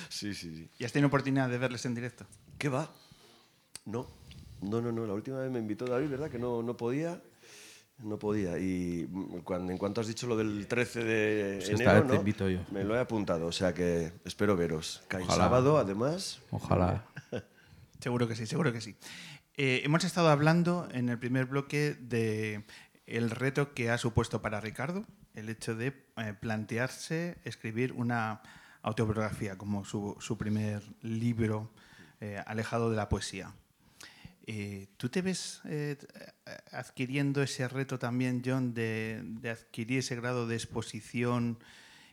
[0.09, 0.69] Sí, sí, sí.
[0.79, 2.25] ¿Y has tenido oportunidad de verles en directo?
[2.57, 2.91] ¿Qué va?
[3.85, 4.07] No,
[4.61, 5.05] no, no, no.
[5.05, 6.29] La última vez me invitó David, ¿verdad?
[6.29, 7.21] Que no, no podía.
[7.99, 8.57] No podía.
[8.57, 12.13] Y mm, cuando, en cuanto has dicho lo del 13 de Pues esta enero, te
[12.13, 12.15] ¿no?
[12.19, 12.59] invito yo.
[12.71, 15.03] Me lo he apuntado, o sea que espero veros.
[15.07, 15.43] Cae Ojalá.
[15.43, 16.41] sábado, además.
[16.51, 17.05] Ojalá.
[17.99, 18.97] Seguro que sí, seguro que sí.
[19.55, 22.65] Eh, hemos estado hablando en el primer bloque de
[23.05, 28.41] el reto que ha supuesto para Ricardo el hecho de eh, plantearse escribir una
[28.81, 31.71] autobiografía como su, su primer libro
[32.19, 33.53] eh, alejado de la poesía.
[34.45, 35.97] Eh, ¿Tú te ves eh,
[36.71, 41.59] adquiriendo ese reto también, John, de, adquirir ese grado de exposición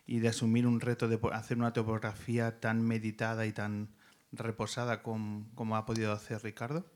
[0.07, 3.89] y de asumir un reto de hacer una autobiografía tan meditada y tan
[4.33, 6.87] reposada com- como ha podido hacer Ricardo?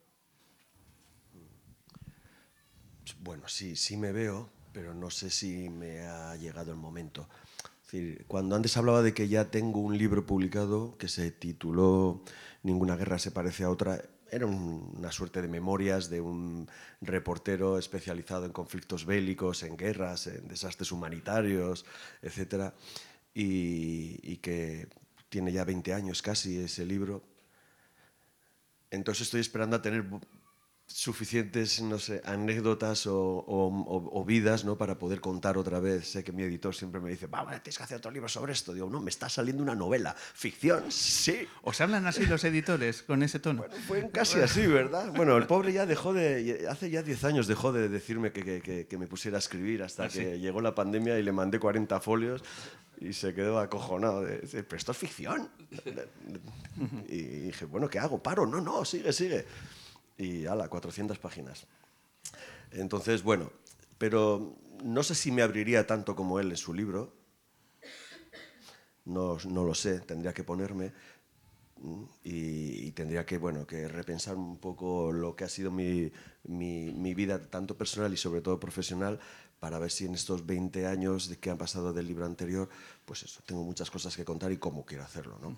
[3.21, 7.29] Bueno, sí, sí me veo, pero no sé si me ha llegado el momento.
[8.27, 12.25] Cuando antes hablaba de que ya tengo un libro publicado que se tituló
[12.65, 16.69] Ninguna guerra se parece a otra, era un- una suerte de memorias de un
[17.01, 21.85] reportero especializado en conflictos bélicos, en guerras, en desastres humanitarios,
[22.23, 22.73] etc.
[23.35, 24.89] Y, y que
[25.29, 27.23] tiene ya 20 años casi ese libro.
[28.91, 30.05] Entonces estoy esperando a tener
[30.87, 34.77] suficientes, no sé, anécdotas o, o- o- vidas ¿no?
[34.77, 36.09] para poder contar otra vez.
[36.09, 38.73] Sé que mi editor siempre me dice, vamos, tienes que hacer otro libro sobre esto.
[38.75, 40.15] Digo, no, me está saliendo una novela.
[40.15, 40.85] ¿Ficción?
[40.91, 41.47] Sí.
[41.63, 43.65] ¿Os hablan así los editores con ese tono?
[43.89, 45.11] Fue casi así, ¿verdad?
[45.17, 48.61] Bueno, el pobre ya dejó de, hace ya 10 años dejó de decirme que, que-
[48.61, 50.21] que- que me pusiera a escribir hasta ¿Ah, sí?
[50.21, 52.43] que llegó la pandemia y le mandé 40 folios
[53.01, 54.23] y se quedó acojonado.
[54.23, 55.49] de pero esto es ficción.
[57.09, 58.23] Y dije, bueno, ¿qué hago?
[58.23, 58.47] ¿Paro?
[58.47, 59.45] No, no, sigue, sigue.
[60.19, 61.67] Y ala, 400 páginas.
[62.73, 63.51] Entonces, bueno,
[63.99, 67.13] pero no sé si me abriría tanto como él en su libro.
[69.05, 70.93] No, no lo sé, tendría que ponerme
[71.79, 76.13] mm, y, y tendría que, bueno, que repensar un poco lo que ha sido mi,
[76.45, 79.21] mi- mi vida, tanto personal y sobre todo profesional,
[79.61, 82.69] para ver si en estos 20 años que han pasado del libro anterior,
[83.07, 85.57] pues eso, tengo muchas cosas que contar y cómo quiero hacerlo, ¿no?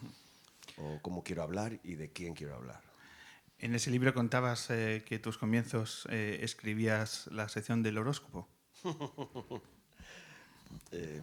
[0.78, 2.82] O cómo quiero hablar y de quién quiero hablar.
[3.58, 8.48] En ese libro contabas eh, que tus comienzos eh, escribías la sección del horóscopo.
[10.92, 11.20] Eh,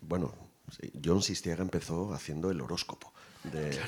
[0.00, 0.32] bueno,
[0.70, 3.12] sí, John Sistiaga empezó haciendo el horóscopo
[3.44, 3.78] de,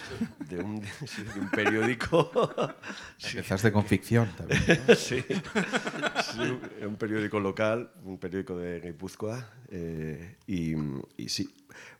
[0.49, 2.31] de un, sí, de un periódico.
[3.19, 3.39] Sí.
[3.39, 4.61] Empezaste con ficción también.
[4.97, 9.51] sí, sí, un- periódico local, un periódico de Guipúzcoa.
[9.71, 10.75] eh, y,
[11.17, 11.53] y sí,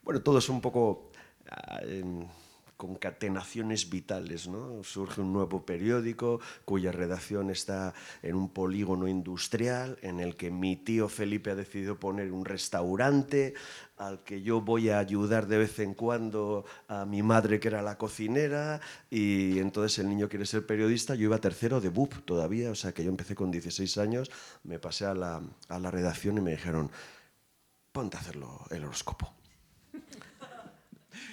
[0.03, 1.11] bueno, todo es un poco
[1.51, 1.81] ah,
[2.79, 4.85] concatenaciones vitales, ¿no?
[4.85, 10.77] Surge un nuevo periódico cuya redacción está en un polígono industrial en el que mi
[10.77, 13.55] tío Felipe ha decidido poner un restaurante
[13.97, 17.83] al que yo voy a ayudar de vez en cuando a mi madre que era
[17.83, 22.71] la cocinera y entonces el niño quiere ser periodista, yo iba tercero de BUP todavía,
[22.71, 24.31] o sea que yo empecé con 16 años,
[24.63, 26.93] me pasé a la, a la redacción y me dijeron,
[27.91, 29.35] ponte a hacerlo el horóscopo.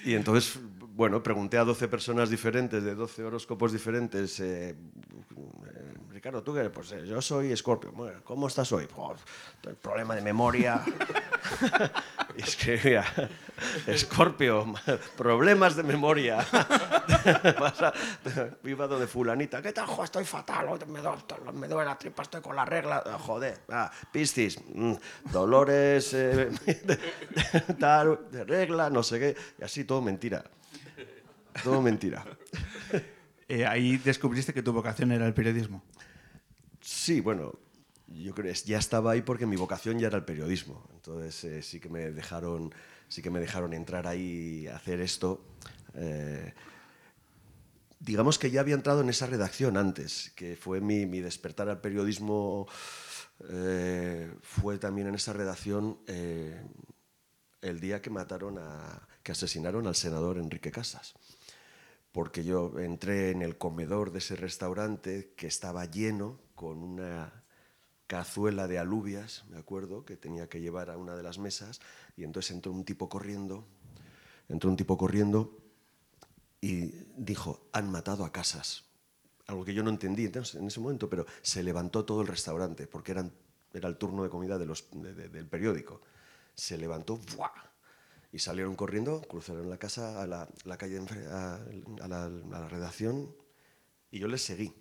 [0.05, 0.59] Y entonces,
[0.95, 4.39] bueno, pregunté a 12 personas diferentes, de 12 horóscopos diferentes.
[4.39, 4.75] eh, eh,
[6.09, 6.69] Ricardo, ¿tú qué?
[6.69, 7.91] Pues eh, yo soy Escorpio.
[8.23, 8.87] ¿cómo estás hoy?
[8.87, 9.19] Pues,
[9.67, 10.81] el problema de memoria.
[12.37, 13.03] escribía,
[13.87, 14.73] Escorpio,
[15.17, 16.37] problemas de memoria.
[17.59, 17.93] Vas a-
[18.63, 19.85] Iba donde fulanita, ¿qué tal?
[19.87, 21.21] Jo, estoy fatal, me, duele,
[21.53, 23.03] me duele la tripa, estoy con la regla.
[23.05, 24.93] Ah, Joder, ah, Piscis, mm,
[25.31, 26.15] dolores,
[27.79, 29.35] tal, de regla, no sé qué.
[29.59, 30.43] Y así todo mentira.
[31.63, 32.25] Todo mentira.
[33.47, 35.83] Eh, ahí descubriste que tu vocación era el periodismo.
[36.81, 37.53] Sí, bueno,
[38.07, 40.87] yo creo que ya estaba ahí porque mi vocación ya era el periodismo.
[40.93, 42.73] Entonces eh, sí que me dejaron,
[43.07, 45.45] sí que me dejaron entrar ahí a hacer esto.
[45.93, 46.53] Eh,
[47.99, 51.81] digamos que ya había entrado en esa redacción antes, que fue mi, mi despertar al
[51.81, 52.67] periodismo.
[53.49, 56.61] eh, fue también en esa redacción eh,
[57.61, 61.15] el día que mataron a, que asesinaron al senador Enrique Casas
[62.16, 67.43] porque yo entré en el comedor de ese restaurante que estaba lleno con una
[68.07, 71.82] cazuela de alubias, me acuerdo, que tenía que llevar a una de las mesas,
[72.16, 73.66] y entonces entró un tipo corriendo,
[74.47, 75.59] entró un tipo corriendo
[76.61, 76.86] y
[77.18, 78.86] dijo, han matado a Casas.
[79.47, 83.11] Algo que yo no entendí en ese momento, pero se levantó todo el restaurante, porque
[83.11, 83.30] era
[83.74, 85.99] el turno de comida del periódico.
[86.53, 87.74] Se levantó, ¡buah!
[88.36, 90.99] Y salieron corriendo, cruzaron la casa, a la, la calle,
[91.31, 91.55] a,
[92.01, 92.29] a la, a
[92.59, 93.33] la redacción,
[94.11, 94.73] y yo les seguí.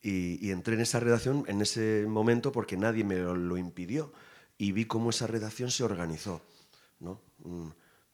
[0.00, 4.10] Y, y entré en esa redacción en ese momento porque nadie me lo, lo impidió.
[4.56, 6.40] Y vi cómo esa redacción se organizó.
[7.00, 7.20] ¿no?
[7.44, 7.68] Mm,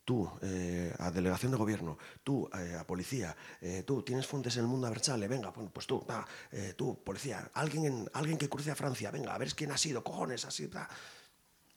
[0.05, 4.63] Tú, eh, a delegación de gobierno, tú, eh, a policía, eh, tú, tienes fuentes en
[4.65, 6.05] el mundo Abertzale, venga, bueno, pues tú,
[6.51, 9.79] eh, tú, policía, alguien, en- alguien que cruce a Francia, venga, a ver quién ha
[9.79, 10.89] sido, cojones, así, va.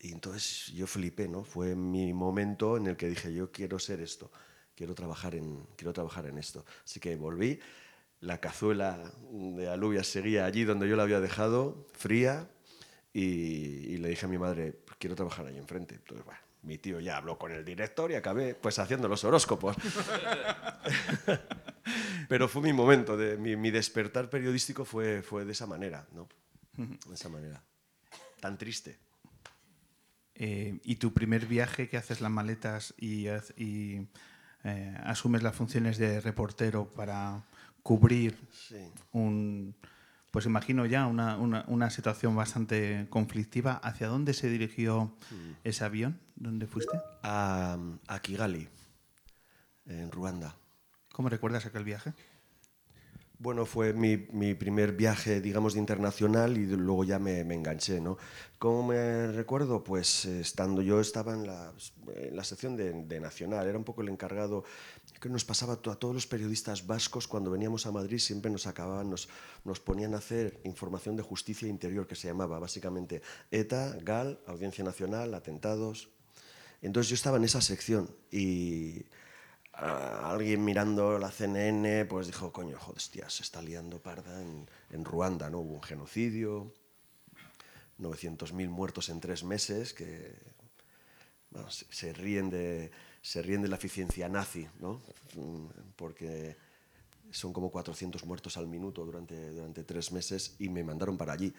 [0.05, 1.43] Y entonces yo flipé, ¿no?
[1.43, 4.31] Fue mi momento en el que dije, yo quiero ser esto,
[4.75, 6.63] quiero trabajar en, quiero trabajar en esto.
[6.83, 7.59] Así que volví,
[8.19, 12.47] la cazuela de alubias seguía allí donde yo la había dejado, fría,
[13.13, 15.95] y, y le dije a mi madre, "Pues quiero trabajar ahí enfrente.
[15.95, 19.75] Entonces, bueno, mi tío ya habló con el director y acabé pues haciendo los horóscopos.
[22.29, 26.29] Pero fue mi momento, de, mi, mi despertar periodístico fue, fue de esa manera, ¿no?
[26.77, 27.63] De esa manera.
[28.39, 28.99] Tan triste.
[30.35, 34.05] Eh, y tu primer viaje que haces las maletas y, eh,
[35.03, 37.43] asumes las funciones de reportero para
[37.83, 38.91] cubrir Sí.
[39.13, 39.75] un,
[40.31, 43.73] pues imagino ya una, una- una situación bastante conflictiva.
[43.83, 45.15] ¿Hacia dónde se dirigió
[45.63, 46.19] ese avión?
[46.35, 46.97] ¿Dónde fuiste?
[47.23, 47.77] A,
[48.07, 48.67] a Kigali,
[49.85, 50.55] en Ruanda.
[51.13, 52.13] ¿Cómo recuerdas aquel viaje?
[53.37, 54.17] Bueno, fue mi,
[54.53, 58.17] primer viaje, digamos, de internacional y luego ya me, me enganché, ¿no?
[58.57, 59.83] ¿Cómo me recuerdo?
[59.83, 64.63] Pues estando yo estaba en la, sección de, Nacional, era un poco el encargado,
[65.19, 69.09] que nos pasaba a todos los periodistas vascos cuando veníamos a Madrid siempre nos acababan,
[69.09, 69.27] nos,
[69.65, 73.21] nos ponían a hacer información de justicia interior que se llamaba básicamente
[73.51, 76.09] ETA, GAL, Audiencia Nacional, atentados.
[76.81, 79.05] Entonces yo estaba en esa sección y
[79.77, 85.49] alguien mirando la CNN pues dijo, coño, joder, hostia, se está liando parda en, Ruanda,
[85.49, 85.59] ¿no?
[85.59, 86.73] Hubo un genocidio,
[87.99, 90.33] 900.000 muertos en tres meses, que
[91.69, 95.01] se, se ríen de, se ríen de la eficiencia nazi, ¿no?
[95.95, 96.55] Porque
[97.31, 101.53] son como 400 muertos al minuto durante, durante tres meses y me mandaron para allí.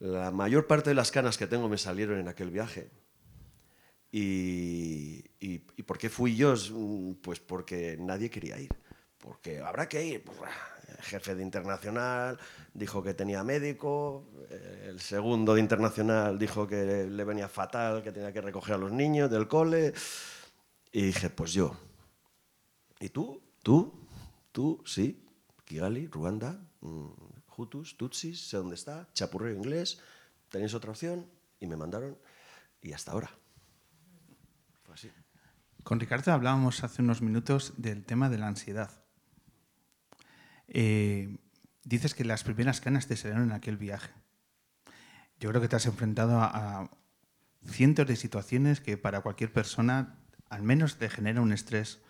[0.00, 2.90] La mayor parte de las canas que tengo me salieron en aquel viaje.
[4.12, 6.54] Y, y, ¿y por qué fui yo?
[7.22, 8.70] Pues porque nadie quería ir.
[9.18, 10.22] Porque habrá que ir.
[10.22, 10.38] Pues,
[10.88, 12.38] el jefe de internacional
[12.74, 18.32] dijo que tenía médico, el segundo de internacional dijo que le venía fatal, que tenía
[18.32, 19.94] que recoger a los niños del cole.
[20.92, 21.74] Y dije, pues yo.
[23.00, 23.42] ¿Y tú?
[23.62, 23.92] ¿Tú?
[24.52, 24.82] ¿Tú?
[24.84, 25.26] Sí.
[25.64, 27.06] Kigali, Ruanda, mm,
[27.56, 29.98] Hutus, Tutsis, sé dónde está, chapurreo inglés.
[30.50, 31.26] ¿Tenéis otra opción?
[31.60, 32.18] Y me mandaron.
[32.82, 33.30] Y hasta ahora.
[35.82, 39.04] Con Ricardo hablábamos hace unos minutos del tema de la ansiedad.
[40.68, 41.38] Eh,
[41.84, 44.12] dices que las primeras canas te salieron en aquel viaje.
[45.40, 46.90] Yo creo que te has enfrentado a,
[47.66, 50.18] cientos de situaciones que para cualquier persona
[50.48, 52.00] al menos te genera un estrés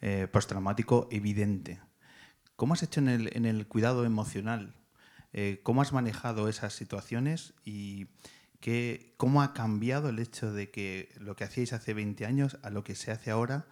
[0.00, 1.80] eh, postraumático evidente.
[2.56, 4.74] ¿Cómo has hecho en el, en el cuidado emocional?
[5.32, 8.08] Eh, ¿Cómo has manejado esas situaciones y
[8.62, 12.70] qué, cómo ha cambiado el hecho de que lo que hacíais hace 20 años a
[12.70, 13.66] lo que se hace ahora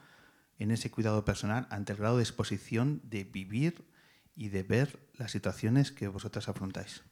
[0.59, 3.89] en ese cuidado personal ante el grado de exposición de vivir
[4.37, 7.03] y de ver las situaciones que vosotras afrontáis?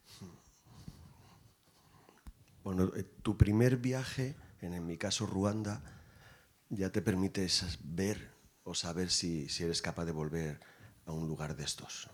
[2.63, 5.81] Bueno, eh, tu primer viaje, en, mi caso Ruanda,
[6.69, 7.47] ya te permite
[7.83, 8.31] ver
[8.63, 10.59] o saber si, si eres capaz de volver
[11.05, 12.09] a un lugar de estos.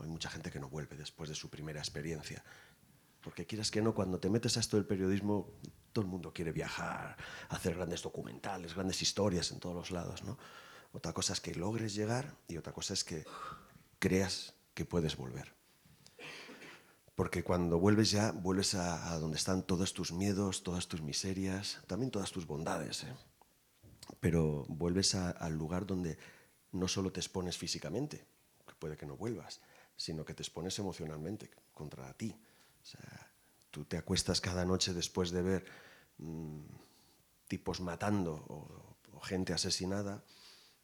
[0.00, 2.44] Hay mucha gente que no vuelve después de su primera experiencia.
[3.24, 5.50] Porque quieras que no, cuando te metes a esto del periodismo,
[5.92, 7.16] todo el mundo quiere viajar,
[7.48, 10.22] hacer grandes documentales, grandes historias en todos los lados.
[10.24, 10.36] ¿no?
[10.92, 13.24] Otra cosa es que logres llegar y otra cosa es que
[13.98, 15.54] creas que puedes volver.
[17.14, 21.80] Porque cuando vuelves ya, vuelves a, a donde están todos tus miedos, todas tus miserias,
[21.86, 23.04] también todas tus bondades.
[23.04, 23.14] ¿eh?
[24.20, 26.18] Pero vuelves a- al lugar donde
[26.72, 28.26] no solo te expones físicamente,
[28.66, 29.60] que puede que no vuelvas,
[29.96, 32.36] sino que te expones emocionalmente contra ti.
[33.70, 35.64] Tú te acuestas cada noche después de ver
[36.18, 36.62] mm,
[37.48, 40.22] tipos matando o, gente asesinada,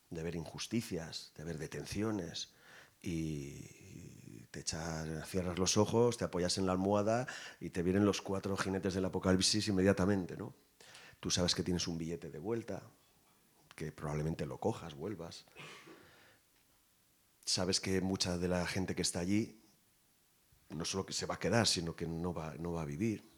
[0.08, 2.54] de ver injusticias, de ver detenciones
[3.02, 7.26] y te echas, cierras los ojos, te apoyas en la almohada
[7.60, 10.54] y te vienen los cuatro jinetes del apocalipsis inmediatamente, ¿no?
[11.20, 12.82] Tú sabes que tienes un billete de vuelta,
[13.76, 15.44] que probablemente lo cojas, vuelvas.
[17.44, 19.59] Sabes que mucha de la gente que está allí
[20.70, 23.28] no solo que se va a quedar, sino que no va, no va a vivir.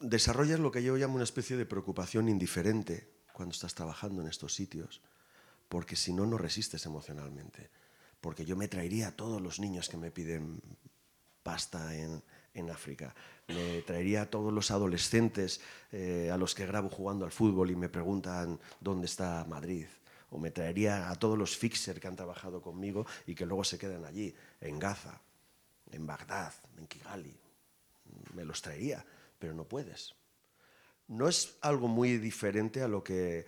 [0.00, 4.54] Desarrollas lo que yo llamo una especie de preocupación indiferente cuando estás trabajando en estos
[4.54, 5.00] sitios,
[5.68, 7.70] porque si no, no resistes emocionalmente.
[8.20, 10.60] Porque yo me traería a todos los niños que me piden
[11.42, 12.22] pasta en,
[12.54, 13.14] en África.
[13.48, 15.60] Me traería a todos los adolescentes
[15.92, 19.86] eh, a los que grabo jugando al fútbol y me preguntan dónde está Madrid.
[20.30, 23.78] O me traería a todos los fixers que han trabajado conmigo y que luego se
[23.78, 25.20] quedan allí, en Gaza,
[25.92, 27.38] en Bagdad, en Kigali.
[28.34, 29.04] Me los traería,
[29.38, 30.14] pero no puedes.
[31.08, 33.46] No es algo muy diferente a lo que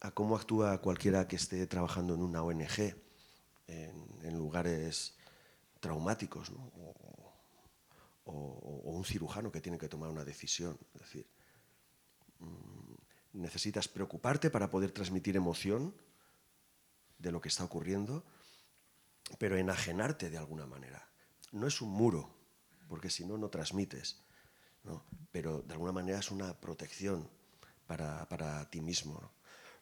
[0.00, 2.94] a cómo actúa cualquiera que esté trabajando en una ONG,
[3.66, 5.14] en, lugares
[5.80, 6.58] traumáticos, ¿no?
[6.76, 6.94] o,
[8.24, 10.78] o- o un cirujano que tiene que tomar una decisión.
[10.94, 11.26] Es decir,
[12.38, 12.94] mm,
[13.34, 15.94] necesitas preocuparte para poder transmitir emoción
[17.24, 18.24] de lo que está ocurriendo,
[19.38, 21.08] pero enajenarte de alguna manera.
[21.52, 22.30] No es un muro,
[22.88, 24.20] porque si no, no transmites,
[25.32, 27.28] pero de alguna manera es una protección
[27.86, 29.32] para, para ti mismo.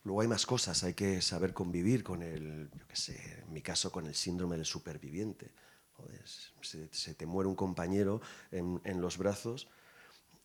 [0.05, 3.63] Luego hay más cosas, hay que saber convivir con el, yo qué sé, en mi
[3.63, 5.53] caso con el síndrome del superviviente.
[5.93, 6.25] Joder,
[6.63, 8.21] se, se te muere un compañero
[8.51, 9.69] en, en los brazos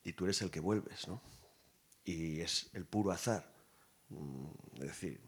[0.04, 1.22] y tú eres el que vuelves, ¿no?
[2.04, 3.54] Y es el puro azar.
[4.10, 5.22] Mm, Es decir,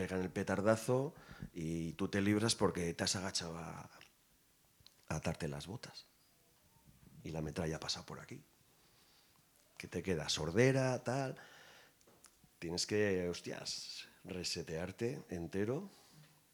[0.00, 1.14] pegan el petardazo
[1.52, 3.90] y tú te libras porque te has agachado a,
[5.08, 6.06] a atarte las botas.
[7.22, 8.42] Y la metralla pasa por aquí.
[9.76, 11.36] Que te queda sordera, tal.
[12.58, 15.90] Tienes que, hostias, resetearte entero,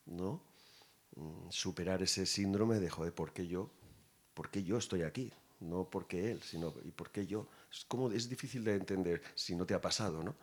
[0.07, 0.43] ¿no?
[1.15, 3.71] Mm, Superar ese síndrome de, joder, ¿por qué yo?
[4.35, 5.33] ¿Por qué yo estoy aquí?
[5.61, 7.49] No porque él, sino ¿y por qué yo?
[7.71, 10.35] Es como es difícil de entender si no te ha pasado, ¿no?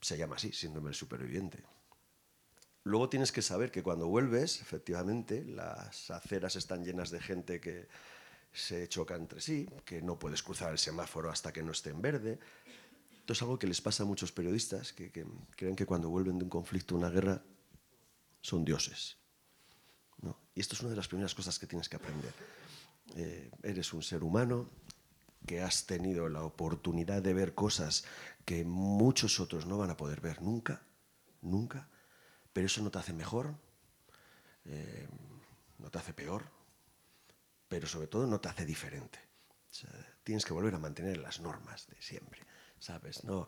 [0.00, 1.64] Se llama así, síndrome del superviviente.
[2.86, 7.88] Luego tienes que saber que cuando vuelves, efectivamente, las aceras están llenas de gente que
[8.52, 12.00] se choca entre sí, que no puedes cruzar el semáforo hasta que no esté en
[12.00, 12.38] verde.
[13.18, 15.10] Esto es algo que les pasa a muchos periodistas que,
[15.56, 17.42] creen que cuando vuelven de un conflicto, una guerra,
[18.40, 19.16] son dioses.
[20.54, 22.32] Y esto es una de las primeras cosas que tienes que aprender.
[23.16, 24.70] Eh, eres un ser humano
[25.44, 28.04] que has tenido la oportunidad de ver cosas
[28.44, 30.82] que muchos otros no van a poder ver nunca,
[31.42, 31.88] nunca,
[32.56, 33.54] pero eso no te hace mejor,
[34.64, 35.06] eh,
[35.76, 36.42] no te hace peor,
[37.68, 39.18] pero sobre todo no te hace diferente.
[40.24, 42.40] Tienes que volver a mantener las normas de siempre,
[42.78, 43.24] ¿sabes?
[43.24, 43.46] No,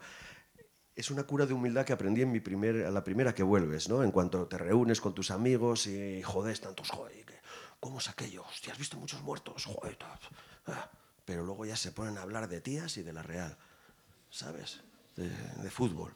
[0.94, 3.88] es una cura de humildad que aprendí en mi primer, a la primera que vuelves,
[3.88, 4.02] ¿no?
[4.02, 7.40] En cuanto te reúnes con tus amigos y jodes tantos, joder,
[7.80, 8.44] ¿cómo es aquello?
[8.44, 9.70] Hostia, has visto muchos muertos,
[10.66, 10.90] ah.
[11.24, 13.56] Pero luego ya se ponen a hablar de tías y de la Real,
[14.28, 14.82] ¿sabes?
[15.16, 16.14] De, de fútbol.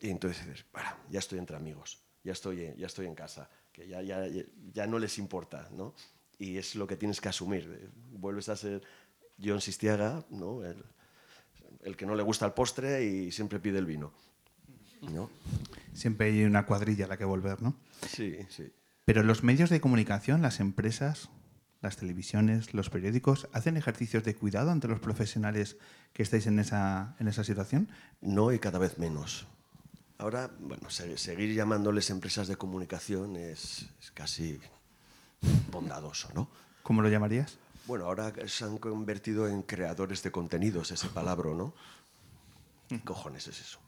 [0.00, 3.86] Y entonces dices, para, ya estoy entre amigos, ya estoy, ya estoy en casa, que
[3.86, 4.26] ya, ya,
[4.72, 5.94] ya- no les importa, ¿no?
[6.38, 7.90] Y es lo que tienes que asumir.
[8.10, 8.82] Vuelves a ser
[9.42, 10.64] John Sistiaga, ¿no?
[10.64, 10.82] El,
[11.82, 14.12] el que no le gusta el postre y siempre pide el vino,
[15.12, 15.30] ¿no?
[15.92, 17.76] Siempre hay una cuadrilla a la que volver, ¿no?
[18.08, 18.72] Sí, sí.
[19.04, 21.28] Pero los medios de comunicación, las empresas,
[21.82, 25.76] las televisiones, los periódicos, ¿hacen ejercicios de cuidado ante los profesionales
[26.14, 27.90] que estáis en esa, en esa situación?
[28.22, 29.46] No y cada vez menos.
[30.18, 34.60] Ahora, bueno, se- seguir llamándoles empresas de comunicación es, es casi
[35.70, 36.48] bondadoso, ¿no?
[36.82, 37.58] ¿Cómo lo llamarías?
[37.86, 41.74] Bueno, ahora se han convertido en creadores de contenidos, ese palabra, ¿no?
[42.88, 43.78] ¿Qué cojones es eso?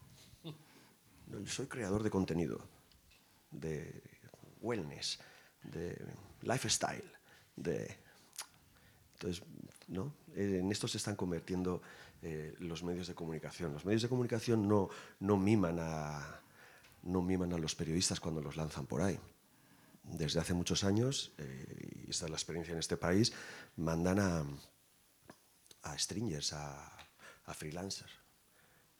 [1.27, 2.61] No, yo soy creador de contenido,
[3.51, 4.01] de
[4.61, 5.19] wellness,
[5.63, 5.97] de
[6.41, 7.03] lifestyle,
[7.55, 7.97] de...
[9.13, 9.43] Entonces,
[9.87, 10.13] ¿no?
[10.35, 11.81] En esto se están convirtiendo
[12.27, 13.71] eh, los medios de comunicación.
[13.71, 14.89] Los medios de comunicación no,
[15.19, 16.41] no, miman a,
[17.03, 19.17] no miman a los periodistas cuando los lanzan por ahí
[20.03, 23.33] desde hace muchos años, eh, y esta es la experiencia en este país,
[23.75, 24.45] mandan a,
[25.83, 26.97] a stringers, a,
[27.45, 28.11] a freelancers.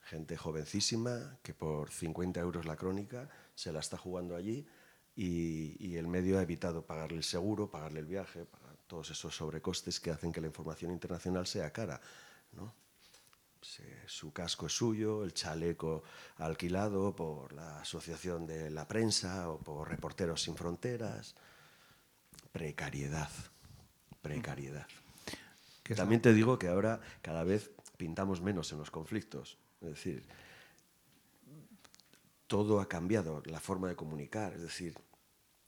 [0.02, 4.66] Gente jovencísima que por 50 euros la crónica se la está jugando allí
[5.16, 9.36] y, y el medio ha evitado pagarle el seguro, pagarle el viaje, pagar todos esos
[9.36, 12.00] sobrecostes que hacen que la información internacional sea cara.
[12.54, 12.74] ¿no?
[13.62, 16.04] Se- su casco es suyo, el chaleco
[16.38, 21.36] alquilado por la Asociación de la Prensa o por Reporteros Sin Fronteras.
[22.52, 23.30] Precariedad,
[24.22, 24.88] precariedad.
[25.96, 29.58] También te digo que ahora cada vez pintamos menos en los conflictos.
[29.82, 30.26] Es decir,
[32.48, 34.54] todo ha cambiado, la forma de comunicar.
[34.54, 34.96] Es decir,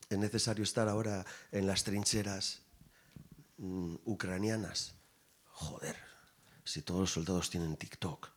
[0.10, 2.62] es necesario estar ahora en las trincheras
[3.58, 4.96] mm, ucranianas.
[5.46, 5.96] Joder,
[6.70, 8.30] si todos los soldados tienen TikTok.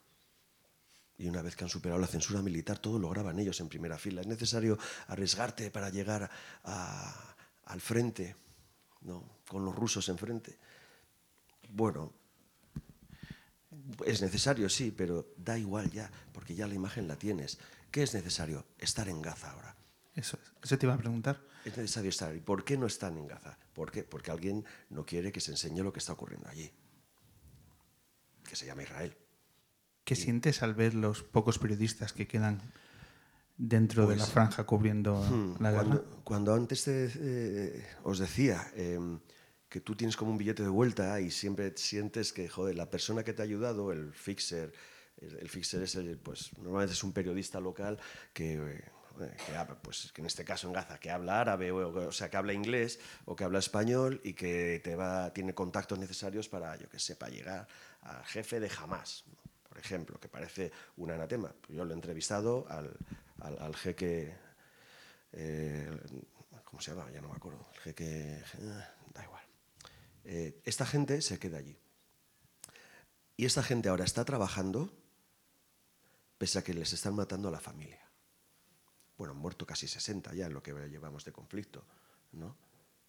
[1.18, 3.98] Y una vez que han superado la censura militar, todo lo graban ellos en primera
[3.98, 4.22] fila.
[4.22, 4.78] Es necesario
[5.08, 6.30] arriesgarte para llegar
[6.64, 7.34] a-
[7.66, 8.34] al frente,
[9.02, 9.22] ¿no?
[9.46, 10.58] con los rusos enfrente.
[11.68, 12.12] Bueno,
[14.06, 17.58] es necesario, sí, pero da igual ya, porque ya la imagen la tienes.
[17.90, 18.64] ¿Qué es necesario?
[18.78, 19.76] Estar en Gaza ahora.
[20.14, 20.52] Eso, es.
[20.62, 21.38] Eso te iba a preguntar.
[21.66, 22.34] Es necesario estar.
[22.34, 23.58] ¿Y por qué no están en Gaza?
[23.74, 24.02] ¿Por qué?
[24.02, 26.70] Porque alguien no quiere que se enseñe lo que está ocurriendo allí,
[28.52, 29.16] que se llama Israel.
[30.04, 32.60] ¿Qué sientes al ver los pocos periodistas que quedan
[33.56, 35.84] dentro de la Pues, franja cubriendo Hmm, la guerra?
[35.86, 39.20] cuando, cuando antes te, eh, os decía em,
[39.68, 43.22] que tú tienes como un billete de vuelta y siempre sientes que, joder, la persona
[43.24, 44.72] que te ha ayudado, el fixer,
[45.18, 47.98] el, el fixer es el, pues, normalmente es un periodista local
[48.34, 52.08] que, eh, que habla, pues que en este caso en Gaza, que habla árabe, o,
[52.08, 55.98] o sea, que habla inglés o que habla español y que te va, tiene contactos
[55.98, 57.68] necesarios para, yo que sé, para llegar
[58.02, 59.24] al jefe de Hamas,
[59.68, 61.54] por ejemplo, que parece un anatema.
[61.68, 62.96] Yo lo he entrevistado al,
[63.40, 64.34] al, al jeque
[65.32, 65.90] eh,
[66.64, 67.10] ¿cómo se llama?
[67.10, 67.66] Ya no me acuerdo.
[67.74, 69.42] El jeque, eh, da igual.
[70.24, 71.76] Eh, esta gente se queda allí.
[73.36, 74.92] Y esta gente ahora está trabajando
[76.38, 78.00] pese a que les están matando a la familia.
[79.16, 81.84] Bueno, han muerto casi 60 ya en lo que llevamos de conflicto,
[82.32, 82.56] ¿no?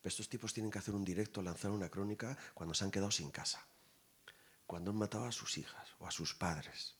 [0.01, 3.09] Pero estos tipos tienen que hacer un directo, lanzar una crónica cuando se han quedado
[3.09, 3.65] sin casa,
[4.73, 6.95] cuando han matado a sus hijas o a sus padres.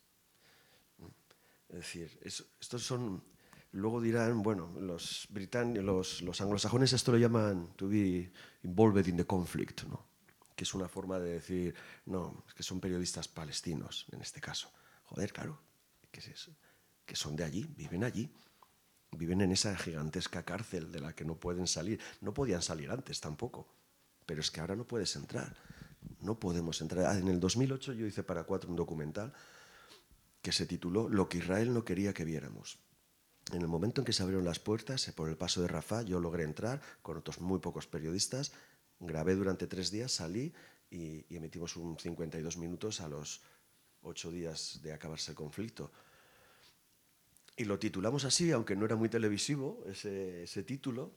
[1.69, 3.23] Es decir, es- estos son.
[3.71, 8.31] Luego dirán, bueno, los, los, los anglosajones esto lo llaman to be
[8.61, 10.05] involved in the conflict, ¿no?
[10.55, 11.73] que es una forma de decir,
[12.05, 14.71] no, es que son periodistas palestinos en este caso.
[15.05, 15.59] Joder, claro,
[16.11, 16.55] que es eso?
[17.07, 18.31] Que son de allí, viven allí,
[19.13, 21.99] viven en esa gigantesca cárcel de la que no pueden salir.
[22.21, 23.67] No podían salir antes tampoco,
[24.27, 25.57] pero es que ahora no puedes entrar.
[26.21, 27.05] No podemos entrar.
[27.05, 29.33] Ah, En el 2008 yo hice para cuatro un documental
[30.41, 32.79] que se tituló Lo que Israel no quería que viéramos.
[33.51, 36.03] En el momento en que se abrieron las puertas, eh, por el paso de Rafah,
[36.03, 38.53] yo logré entrar con otros muy pocos periodistas,
[38.99, 40.53] grabé durante tres días, salí
[40.89, 43.41] y, emitimos un 52 minutos a los
[44.01, 45.91] ocho días de acabarse el conflicto.
[47.55, 51.13] Y lo titulamos así, aunque no era muy televisivo ese título,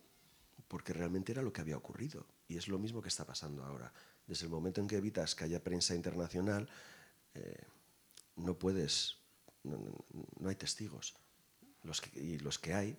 [0.68, 2.26] porque realmente era lo que había ocurrido.
[2.48, 3.92] Y es lo mismo que está pasando ahora.
[4.26, 6.68] Desde el momento en que evitas que haya prensa internacional,
[7.34, 7.64] eh,
[8.36, 9.18] no puedes,
[9.62, 11.14] no, hay testigos.
[12.14, 12.98] Y los que hay,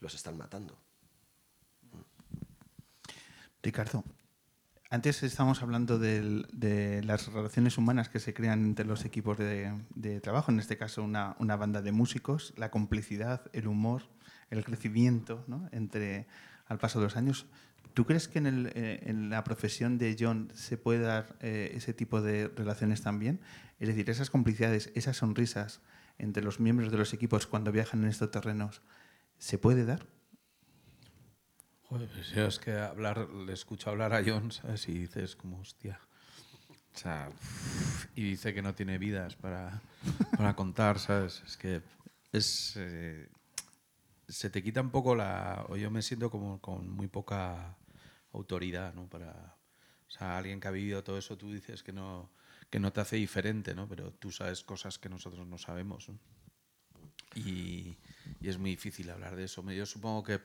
[0.00, 0.78] los están matando.
[3.62, 4.04] Ricardo,
[4.90, 10.20] antes estábamos hablando de las relaciones humanas que se crean entre los equipos de, de
[10.20, 14.02] trabajo, en este caso una, una banda de músicos, la complicidad, el humor,
[14.50, 15.68] el crecimiento ¿no?
[15.72, 16.26] entre
[16.66, 17.46] al paso de los años.
[17.94, 22.22] ¿Tú crees que eh, en la profesión de John se puede dar eh, ese tipo
[22.22, 23.40] de relaciones también?
[23.80, 25.80] Es decir, esas complicidades, esas sonrisas
[26.18, 28.80] entre los miembros de los equipos cuando viajan en estos terrenos,
[29.38, 30.06] ¿se puede dar?
[31.82, 34.88] Joder, pues es que hablar, le escucho hablar a John, ¿sabes?
[34.88, 36.00] Y dices como, hostia.
[36.94, 37.28] O sea,
[38.14, 39.82] y dice que no tiene vidas para,
[40.36, 41.42] para contar, ¿sabes?
[41.46, 41.82] Es que
[42.32, 42.74] es...
[42.76, 43.28] eh,
[44.28, 45.64] se te quita un poco la...
[45.68, 47.76] O yo me siento como con muy poca
[48.32, 49.08] autoridad, ¿no?
[49.08, 49.56] Para...
[50.06, 52.30] O sea, alguien que ha vivido todo eso, tú dices que no,
[52.68, 53.88] que no te hace diferente, ¿no?
[53.88, 56.10] Pero tú sabes cosas que nosotros no sabemos.
[57.34, 57.96] Y,
[58.40, 59.62] y es muy difícil hablar de eso.
[59.70, 60.40] Yo supongo que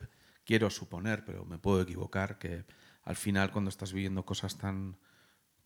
[0.45, 2.63] quiero suponer, pero me puedo equivocar, que
[3.03, 4.97] al final cuando estás viviendo cosas tan,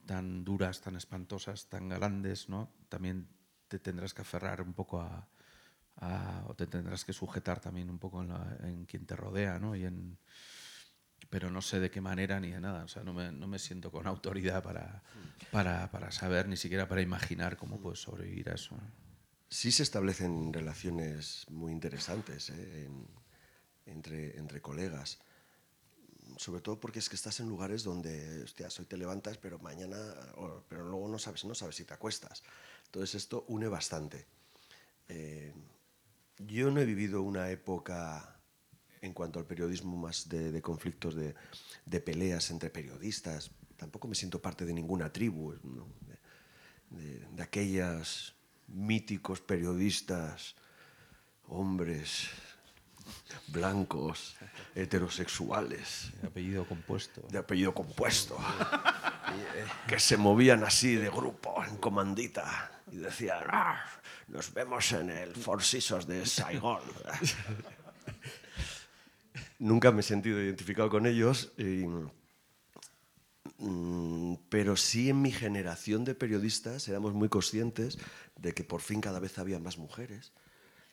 [0.08, 2.74] tan duras, tan espantosas, tan grandes, ¿no?
[2.90, 3.28] también
[3.68, 5.30] te tendrás que aferrar un poco a,
[6.02, 9.60] a- o te tendrás que sujetar también un poco en, la- en quien te rodea,
[9.60, 9.76] ¿no?
[9.76, 10.18] Y en,
[11.30, 12.84] pero no sé de qué manera ni de nada.
[12.84, 15.04] O sea, no me, no me siento con autoridad para,
[15.52, 18.76] para, para saber, ni siquiera para imaginar cómo puedes sobrevivir a eso.
[19.50, 22.86] Sí se establecen relaciones muy interesantes ¿eh?
[22.86, 23.08] en-
[23.86, 25.20] entre, entre colegas.
[26.38, 29.98] Sobre todo porque es que estás en lugares donde, hostia, hoy te levantas, pero mañana,
[30.70, 32.42] pero luego no sabes, no sabes si te acuestas.
[32.86, 34.26] Entonces esto une bastante.
[35.10, 35.54] Eh,
[36.48, 38.40] yo no he vivido una época
[39.02, 43.52] en cuanto al periodismo más de, conflictos, de, peleas entre periodistas.
[43.78, 45.88] Tampoco me siento parte de ninguna tribu, ¿no?
[46.90, 48.36] de, de aquellas
[48.68, 50.56] míticos periodistas,
[51.48, 52.30] hombres
[53.48, 54.36] blancos,
[54.76, 56.12] heterosexuales.
[56.22, 57.22] De apellido compuesto.
[57.30, 58.38] De apellido compuesto.
[59.88, 63.86] que se movían así de grupo, en comandita, y decían, "Ah,
[64.32, 66.80] nos vemos en el Four Seasons de Saigón.
[69.60, 71.86] Nunca me he sentido identificado con ellos, y,
[73.58, 78.00] mm, pero sí en mi generación de periodistas éramos muy conscientes
[78.38, 80.32] de que por fin cada vez había más mujeres,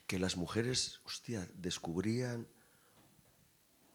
[0.09, 2.49] que las mujeres, hostia, descubrían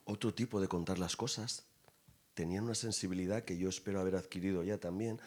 [0.06, 1.65] otro tipo de contar las cosas,
[2.34, 5.19] tenían una sensibilidad que yo espero haber adquirido ya también,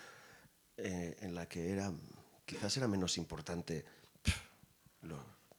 [0.79, 1.93] eh, en la que era,
[2.47, 3.85] quizás era menos importante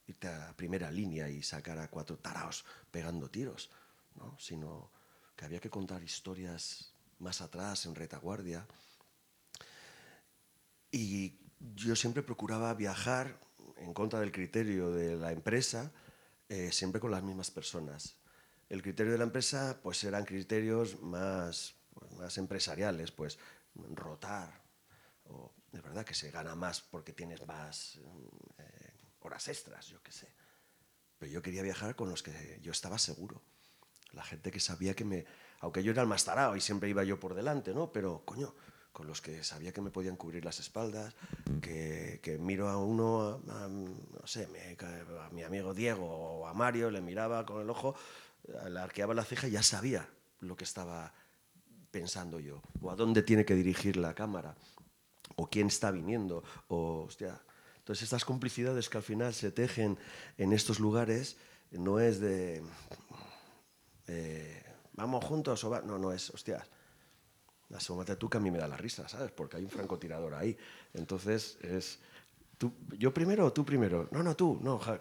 [0.08, 3.70] irte a primera línea y sacar a cuatro taraos pegando tiros.
[4.16, 4.36] ¿no?
[4.40, 4.90] sino
[5.36, 8.66] que había que contar historias más atrás, en retaguardia.
[10.92, 11.38] Y
[11.76, 13.40] yo siempre procuraba viajar
[13.80, 15.92] en contra del criterio de la empresa,
[16.50, 18.18] eh, siempre con las mismas personas.
[18.70, 23.38] El criterio de la empresa pues eran criterios más, pues, más empresariales, pues
[23.94, 24.62] rotar,
[25.26, 28.00] o es verdad que se gana más porque tienes más
[28.58, 30.28] eh, horas extras, yo qué sé.
[31.18, 33.42] Pero yo quería viajar con los que yo estaba seguro.
[34.12, 35.26] La gente que sabía que me...
[35.60, 37.92] Aunque yo era el más tarado y siempre iba yo por delante, ¿no?
[37.92, 38.56] Pero, coño,
[38.98, 41.14] con los que sabía que me podían cubrir las espaldas,
[41.62, 44.48] que, que miro a uno, no sé,
[44.80, 47.94] a mi amigo Diego o a Mario, le miraba con el ojo,
[48.68, 50.10] le arqueaba la ceja y ya sabía
[50.40, 51.14] lo que estaba
[51.92, 54.56] pensando yo, o a dónde tiene que dirigir la cámara,
[55.36, 57.40] o quién está viniendo, o, hostia.
[57.78, 60.00] Entonces estas complicidades que al final se tejen
[60.40, 61.38] en estos lugares
[61.70, 62.64] no es de,
[64.08, 64.64] eh,
[64.94, 65.82] vamos juntos, o va-".
[65.82, 66.68] no, no es, hostias,
[67.76, 69.32] asómate tú que a mí me da la risa, ¿sabes?
[69.32, 70.58] Porque hay un francotirador ahí.
[70.94, 72.00] Entonces es,
[72.58, 74.08] tú, yo primero o tú primero.
[74.12, 75.00] No, no, tú, no, ja,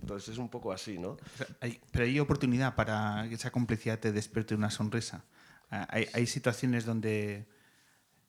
[0.00, 1.16] Entonces es un poco así, ¿no?
[1.60, 5.24] Hay- pero hay oportunidad para que esa complicidad te despierte una sonrisa.
[5.70, 7.46] Ah, Hay, hay situaciones donde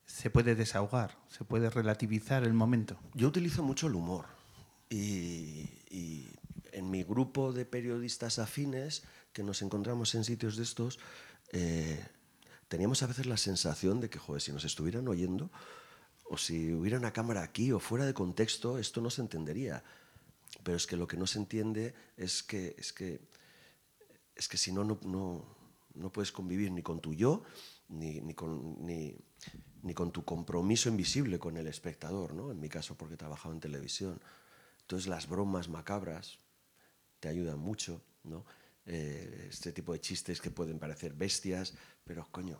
[0.06, 2.98] se puede desahogar, se puede relativizar el momento.
[3.14, 4.24] Yo utilizo mucho el humor
[4.88, 6.28] y, y
[6.72, 9.02] en mi grupo de periodistas afines
[9.32, 10.98] que nos encontramos en sitios de estos,
[11.52, 12.04] eh,
[12.68, 15.50] teníamos a veces la sensación de que, joder, si nos estuvieran oyendo
[16.24, 19.82] o si hubiera una cámara aquí o fuera de contexto, esto no se entendería.
[20.62, 23.20] Pero es que lo que no se entiende es que, es que,
[24.34, 25.44] es que si no, no, no,
[25.94, 27.42] no puedes convivir ni con tu yo,
[27.88, 29.16] ni, ni, con, ni,
[29.82, 32.50] ni con tu compromiso invisible con el espectador, ¿no?
[32.50, 34.20] En mi caso, porque trabajaba en televisión.
[34.82, 36.38] Entonces las bromas macabras
[37.20, 38.44] te ayudan mucho, ¿no?
[38.90, 41.74] Eh, este tipo de chistes que pueden parecer bestias,
[42.04, 42.58] pero coño,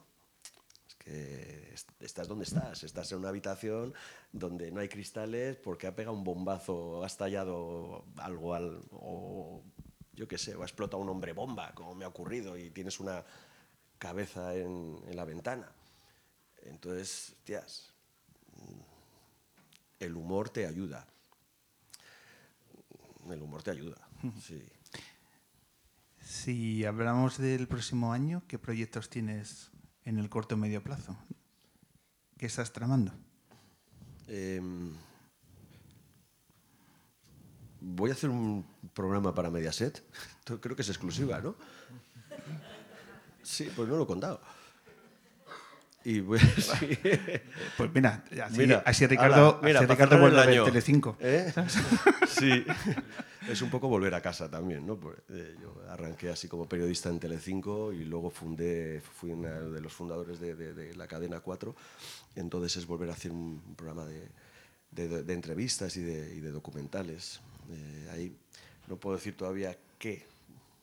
[0.86, 3.94] es que est- estás donde estás, estás en una habitación
[4.30, 9.62] donde no hay cristales porque ha pegado un bombazo, ha estallado algo, al- o
[10.12, 13.00] yo qué sé, o ha explotado un hombre bomba, como me ha ocurrido, y tienes
[13.00, 13.24] una
[13.98, 15.72] cabeza en, en la ventana.
[16.62, 17.94] Entonces, tías,
[20.00, 21.06] el humor te ayuda.
[23.30, 24.08] El humor te ayuda,
[24.40, 24.62] sí.
[26.28, 29.70] Si hablamos del próximo año, ¿qué proyectos tienes
[30.04, 31.16] en el corto o medio plazo?
[32.36, 33.12] ¿Qué estás tramando?
[34.26, 34.92] Em,
[37.80, 40.04] voy a hacer un programa para Mediaset.
[40.60, 41.56] Creo que es exclusiva, ¿no?
[43.42, 44.42] Sí, pues no lo he contado.
[46.04, 46.98] Y voy sí.
[47.76, 50.64] Pues mira, así, Mira, así Ricardo, ala, mira, así Ricardo vuelve a.
[50.64, 51.16] Telecinco.
[51.20, 51.52] ¿Eh?
[52.28, 52.64] Sí,
[53.50, 54.96] es un poco volver a casa también, ¿no?
[54.96, 59.80] Pues, eh, yo arranqué así como periodista en Telecinco y luego fundé, fui uno de
[59.80, 61.74] los fundadores de, de- de la cadena 4,
[62.36, 64.28] entonces es volver a hacer un programa de,
[65.24, 67.40] de- entrevistas y de, y documentales.
[67.72, 68.36] Eh, ahí
[68.86, 70.24] no puedo decir todavía qué,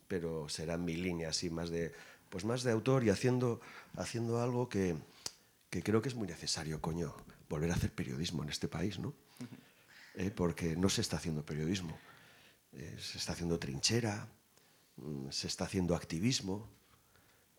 [0.09, 1.93] pero será mi línea, así más de,
[2.29, 3.61] pues más de autor y haciendo,
[3.95, 4.95] haciendo algo que,
[5.69, 7.15] que creo que es muy necesario, coño,
[7.49, 9.13] volver a hacer periodismo en este país, ¿no?
[10.15, 11.97] Eh, porque no se está haciendo periodismo,
[12.71, 14.27] eh, se está haciendo trinchera,
[14.97, 16.69] mm, se está haciendo activismo,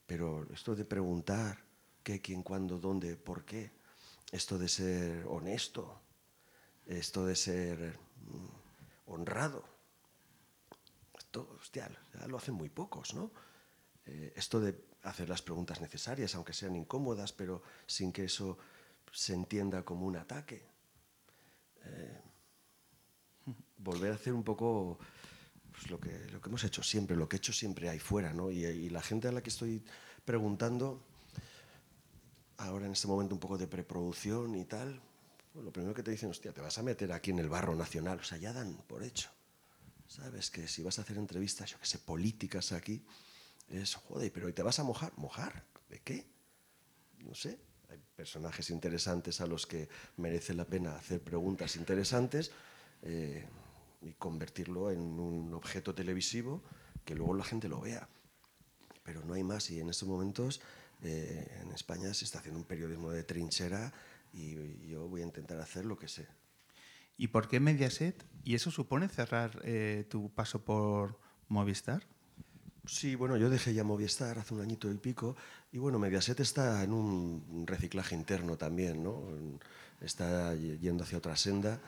[0.07, 1.59] pero esto de preguntar
[2.03, 3.73] qué, quién, cuándo, dónde, por qué,
[4.33, 6.01] esto de ser honesto,
[6.87, 9.65] esto de ser mm, honrado,
[11.19, 13.31] esto, hostia, ya lo hacen muy pocos, ¿no?
[14.07, 18.59] Eh, esto de hacer las preguntas necesarias, aunque sean incómodas, pero sin que eso
[19.13, 20.65] se entienda como un ataque.
[21.85, 22.21] Eh,
[23.79, 24.99] volver a hacer un poco
[25.73, 28.33] pues, lo, que, lo que hemos hecho siempre, lo que he hecho siempre ahí fuera,
[28.33, 28.51] ¿no?
[28.51, 29.85] Y, y la gente a la que estoy
[30.25, 31.03] preguntando,
[32.59, 35.01] ahora en este momento un poco de preproducción y tal,
[35.53, 37.75] pues lo primero que te dicen, hostia, te vas a meter aquí en el barro
[37.75, 39.31] nacional, o sea, ya dan por hecho.
[40.09, 40.51] ¿Sabes?
[40.51, 43.05] Que si vas a hacer entrevistas, yo que sé, políticas aquí,
[43.69, 45.13] es, joder, pero ¿y te vas a mojar?
[45.17, 45.65] ¿Mojar?
[45.89, 46.27] ¿De qué?
[47.19, 47.59] No sé.
[47.89, 52.51] Hay personajes interesantes a los que merece la pena hacer preguntas interesantes
[53.03, 53.47] eh,
[54.03, 56.63] y convertirlo en un objeto televisivo
[57.05, 58.09] que luego la gente lo vea.
[59.05, 60.61] Pero no hay más y en estos momentos
[61.03, 63.93] eh, en España se está haciendo un periodismo de trinchera
[64.33, 66.27] y yo voy a intentar hacer lo que sé.
[67.17, 68.27] ¿Y por qué Mediaset?
[68.45, 71.19] ¿Y eso supone cerrar eh, tu paso por
[71.49, 72.07] Movistar?
[72.87, 75.35] Sí, bueno, yo dejé ya Movistar hace un añito y pico
[75.73, 79.23] y bueno, Mediaset está en un reciclaje interno también, ¿no?
[80.01, 81.81] Está yendo hacia otra senda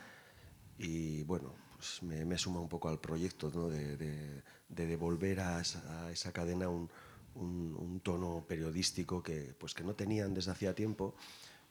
[0.77, 3.69] y bueno, pues me, me suma un poco al proyecto ¿no?
[3.69, 6.89] de, de- de devolver a esa, a esa cadena un,
[7.35, 11.15] un- un tono periodístico que, pues, que no tenían desde hacía tiempo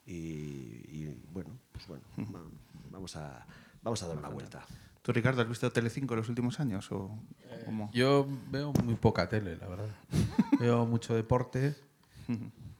[0.06, 2.02] y, y, bueno, pues bueno,
[2.34, 2.42] va-
[2.90, 3.46] vamos a,
[3.82, 4.64] vamos a dar una vuelta.
[5.08, 6.92] ¿Tú, Ricardo, has visto Telecinco en los últimos años?
[6.92, 7.18] O,
[7.64, 7.90] cómo?
[7.94, 9.88] Yo veo muy poca tele, la verdad.
[10.60, 11.74] veo mucho deporte,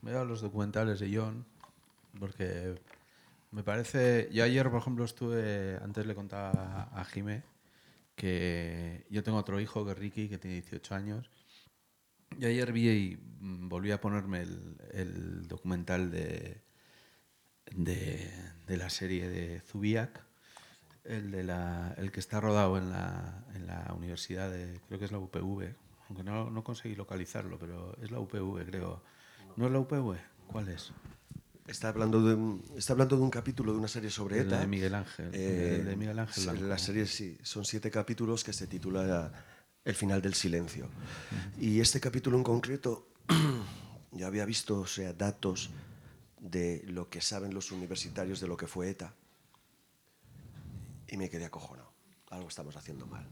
[0.03, 1.47] veo los documentales de John,
[2.21, 2.79] porque
[3.51, 4.29] me parece...
[4.31, 7.45] Yo ayer, por ejemplo, estuve, antes le contaba a Jimé,
[8.15, 11.31] que yo tengo otro hijo, que es Ricky, que tiene 18 años,
[12.39, 16.61] y ayer vi y mm, volví a ponerme el, el documental de,
[17.75, 18.31] de,
[18.67, 20.28] de la serie de Zubiak,
[21.09, 25.06] el, de la, el que está rodado en la, en la universidad de, creo que
[25.06, 25.74] es la UPV,
[26.09, 29.02] aunque no, no conseguí localizarlo, pero es la UPV, creo.
[29.56, 30.16] ¿No es la UPV?
[30.47, 30.93] ¿Cuál es?
[31.66, 34.60] Está hablando, de un, está hablando de un capítulo de una serie sobre ETA.
[34.60, 38.55] de Miguel Ángel, el de Miguel Ángel Blanco, La serie sí, son siete capítulos que
[38.55, 39.32] se titula
[39.85, 40.89] El final del silencio.
[41.59, 43.09] Y este capítulo en concreto,
[44.12, 45.70] yo había visto o sea, datos
[46.40, 49.12] de lo que saben los universitarios de lo que fue ETA
[51.09, 51.93] y me quedé acojonado.
[52.30, 53.26] Algo estamos haciendo mal.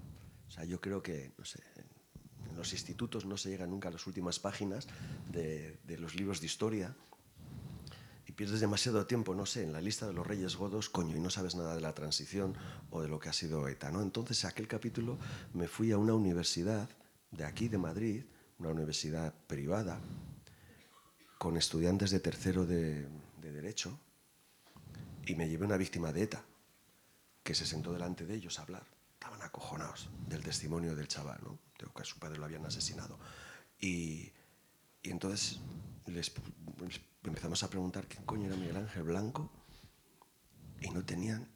[0.49, 3.93] O sea, yo creo que, no sé, en- los institutos no se llega nunca a
[3.93, 4.87] las últimas páginas
[5.31, 6.95] de, de los libros de historia
[8.27, 11.21] y pierdes demasiado tiempo, no sé, en la lista de los reyes godos, coño, y
[11.21, 12.55] no sabes nada de la transición
[12.91, 14.01] o de lo que ha sido ETA, ¿no?
[14.01, 15.19] Entonces, aquel capítulo
[15.53, 16.89] me fui a una universidad
[17.31, 18.25] de aquí, de Madrid,
[18.59, 20.01] una universidad privada,
[21.39, 23.07] con estudiantes de tercero de,
[23.43, 23.99] de Derecho,
[25.27, 26.43] y me llevé una víctima de ETA,
[27.47, 28.85] que se sentó delante de ellos a hablar.
[29.13, 31.59] Estaban acojonados del testimonio del chaval, ¿no?
[31.79, 33.21] De que a su padre lo habían asesinado.
[33.81, 34.33] Y,
[35.01, 35.61] y entonces
[36.07, 36.33] les,
[36.81, 39.49] les empezamos a preguntar quién coño era Miguel Ángel Blanco
[40.81, 41.49] y no tenían,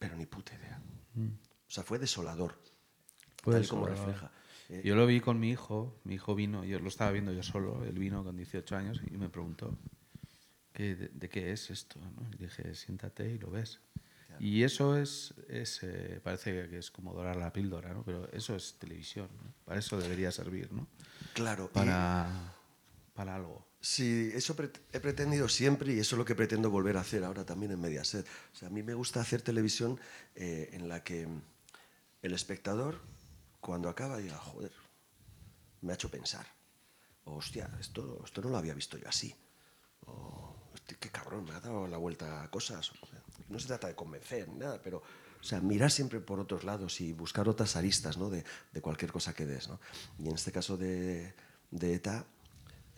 [0.00, 0.82] pero ni puta idea.
[1.16, 2.60] O sea, fue desolador.
[3.42, 4.08] Fue tal y como desolador.
[4.14, 4.32] refleja.
[4.70, 7.44] Eh, Yo lo vi con mi hijo, mi hijo vino, yo lo estaba viendo yo
[7.44, 9.78] solo, él vino con 18 años y me preguntó,
[10.72, 12.00] ¿qué, de, de qué es esto?
[12.00, 12.28] ¿no?
[12.34, 13.80] Y dije, siéntate y lo ves.
[14.40, 18.02] Y eso es, es eh, parece que es como dorar la píldora, ¿no?
[18.02, 19.52] pero eso es televisión, ¿no?
[19.66, 20.86] para eso debería servir, ¿no?
[21.34, 21.68] Claro.
[21.70, 22.54] y- Para,
[23.14, 23.66] para algo.
[23.82, 24.56] Sí, eso
[24.92, 27.80] he pretendido siempre y eso es lo que pretendo volver a hacer ahora también en
[27.80, 28.26] Mediaset.
[28.52, 30.00] O sea, a mí me gusta hacer televisión
[30.34, 31.28] eh, en la que
[32.22, 32.98] el espectador,
[33.60, 34.72] cuando acaba, diga, joder,
[35.82, 36.46] me ha hecho pensar.
[37.24, 39.34] O, hostia, esto, esto no lo había visto yo así.
[40.06, 42.90] O, hostia, qué cabrón, me ha dado la vuelta a cosas.
[42.90, 43.06] O
[43.48, 45.02] no se trata de convencer ni nada, pero
[45.40, 48.28] o sea, mirar siempre por otros lados y buscar otras aristas ¿no?
[48.28, 49.68] de, de cualquier cosa que des.
[49.68, 49.80] ¿no?
[50.18, 51.34] Y en este caso de,
[51.70, 52.26] de ETA,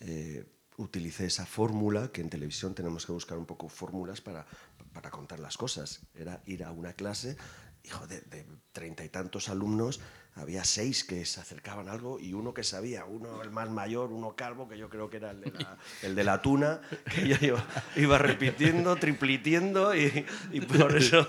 [0.01, 0.44] eh,
[0.77, 4.44] utilicé esa fórmula que en televisión tenemos que buscar un poco fórmulas para,
[4.93, 6.01] para contar las cosas.
[6.14, 7.36] Era ir a una clase,
[7.85, 10.01] hijo de de treinta y tantos alumnos,
[10.34, 14.12] había seis que se acercaban a algo y uno que sabía, uno el más mayor,
[14.12, 16.80] uno calvo, que yo creo que era el de la, el de la tuna,
[17.14, 20.26] que yo iba, iba repitiendo, triplitiendo y,
[20.66, 21.26] por eso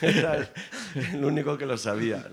[0.00, 0.48] era
[0.94, 2.28] el, único que lo sabía.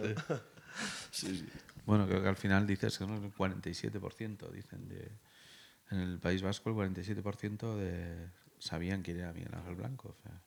[1.85, 3.15] Bueno, creo que al final dices que ¿no?
[3.15, 5.11] el 47%, dicen, de,
[5.91, 8.29] en el País Vasco el 47% de,
[8.59, 10.15] sabían quién era Miguel Ángel Blanco.
[10.17, 10.41] o sea,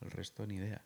[0.00, 0.84] el resto ni idea.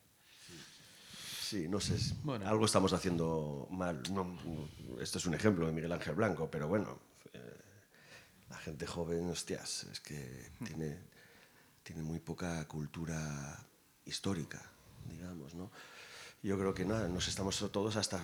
[1.49, 2.45] Sí, no sé, Bueno.
[2.49, 4.03] algo estamos haciendo mal.
[4.13, 6.99] No, no, esto es un ejemplo de Miguel Ángel Blanco, pero bueno,
[7.33, 7.57] eh,
[8.51, 10.99] la gente joven, hostias, es que tiene,
[11.85, 13.65] tiene muy poca cultura
[14.05, 14.61] histórica,
[15.05, 15.71] digamos, ¿no?
[16.43, 18.21] Yo creo que nada, nos estamos todos hasta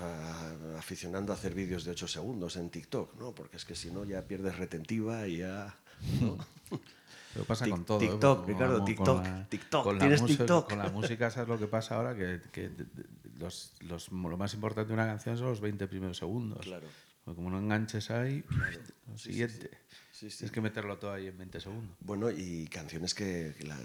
[0.77, 3.33] aficionando a hacer vídeos de 8 segundos en TikTok, ¿no?
[3.33, 5.79] Porque es que si no ya pierdes retentiva y ya...
[6.21, 6.39] ¿no?
[7.33, 8.01] Pero pasa con todo.
[8.01, 8.09] ¿eh?
[8.09, 9.85] TikTok, Ricardo, TikTok, TikTok.
[9.85, 10.69] con la ¿Tienes música- TikTok?
[10.69, 12.15] Con la música, ¿sabes lo que pasa ahora?
[12.15, 12.41] Que,
[13.39, 16.61] los, los- lo más importante de una canción son los 20 primeros segundos.
[16.61, 16.87] Claro.
[17.25, 18.45] Porque como no enganches ahí,
[19.09, 19.71] lo sí, siguiente.
[20.13, 20.39] Sí, sí.
[20.39, 21.97] Tienes que meterlo todo ahí en 20 segundos.
[22.01, 23.77] Bueno, y canciones que la,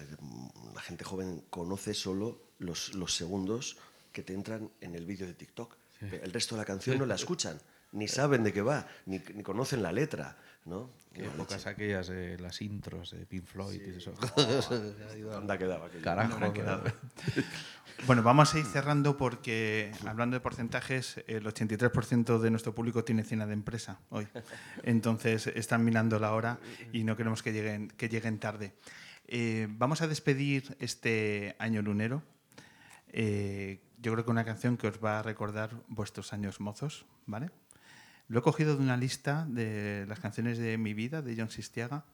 [0.73, 3.77] la gente joven conoce solo los, los segundos
[4.11, 5.75] que te entran en el vídeo de TikTok.
[6.01, 7.59] El resto de la canción no la escuchan,
[7.91, 10.37] ni saben de qué va, ni, ni conocen la letra,
[10.67, 10.89] ¿no?
[11.13, 14.13] Qué No, épocas aquellas, de las intros de Pink Floyd y eso.
[15.35, 16.03] Anda quedaba aquello.
[16.03, 16.53] Carajo.
[16.53, 16.83] Quedaba.
[18.05, 23.23] Bueno, vamos a ir cerrando porque, hablando de porcentajes, el 83% de nuestro público tiene
[23.23, 24.27] cena de empresa hoy.
[24.83, 26.59] Entonces, están mirando la hora
[26.93, 28.75] y no queremos que lleguen, que lleguen tarde.
[29.27, 32.21] Eh, vamos a despedir este año lunero.
[33.07, 37.49] Eh, yo creo que una canción que os va a recordar vuestros años mozos, ¿vale?
[38.27, 42.05] Lo he cogido de una lista de las canciones de mi vida, de John Sistiaga,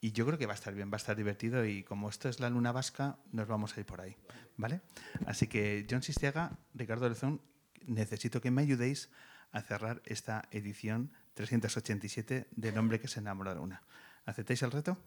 [0.00, 2.28] Y yo creo que va a estar bien, va a estar divertido y como esto
[2.28, 4.16] es la luna vasca, nos vamos a ir por ahí,
[4.56, 4.80] ¿vale?
[5.26, 7.40] Así que John Sistiaga, Ricardo Lezón,
[7.84, 9.10] necesito que me ayudéis
[9.50, 13.82] a cerrar esta edición 387 del hombre que se enamoró de la luna.
[14.24, 14.98] ¿Aceptáis el reto?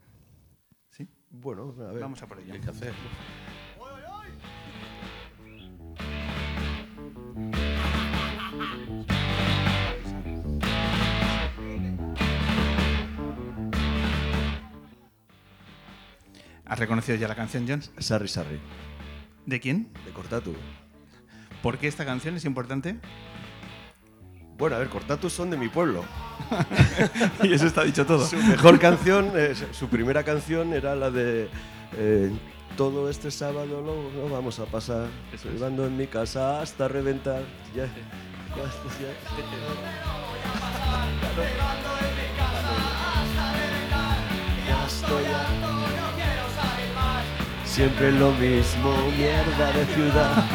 [0.89, 1.07] ¿Sí?
[1.29, 2.01] Bueno, a ver.
[2.01, 2.53] Vamos a por ello.
[2.53, 2.93] Hay que hacer.
[16.71, 17.81] ¿Has reconocido ya la canción, John?
[17.97, 18.57] Sarri Sarri.
[19.45, 19.91] ¿De quién?
[20.05, 20.55] De Cortatu.
[21.61, 22.97] ¿Por qué esta canción es importante?
[24.57, 26.05] Bueno, a ver, Cortatu son de mi pueblo.
[27.43, 28.25] y eso está dicho todo.
[28.25, 31.49] Su mejor canción, eh, su primera canción era la de
[31.97, 32.31] eh,
[32.77, 35.09] Todo este sábado lo, lo vamos a pasar
[35.43, 37.43] Llevando en mi casa hasta reventar.
[37.75, 37.91] Ya, ya,
[38.97, 39.11] ya.
[41.81, 42.07] Ya
[47.81, 50.45] Siempre lo mismo, mierda de ciudad.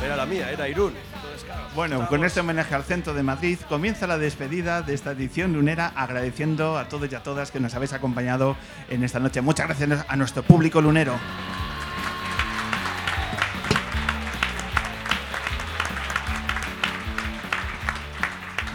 [0.00, 0.92] Era la mía, era Irún.
[1.12, 5.10] Entonces, claro, Bueno, con este homenaje al centro de Madrid comienza la despedida de esta
[5.10, 8.56] edición lunera, agradeciendo a todos y a todas que nos habéis acompañado
[8.90, 9.40] en esta noche.
[9.40, 11.18] Muchas gracias a nuestro público lunero.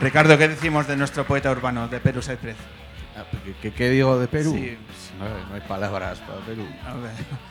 [0.01, 2.57] Ricardo, ¿qué decimos de nuestro poeta urbano, de Perú Sáenz?
[3.17, 3.23] Ah,
[3.61, 4.53] ¿qué- ¿Qué, digo de Perú?
[4.55, 4.77] Sí.
[5.17, 6.65] No, no hay palabras para Perú.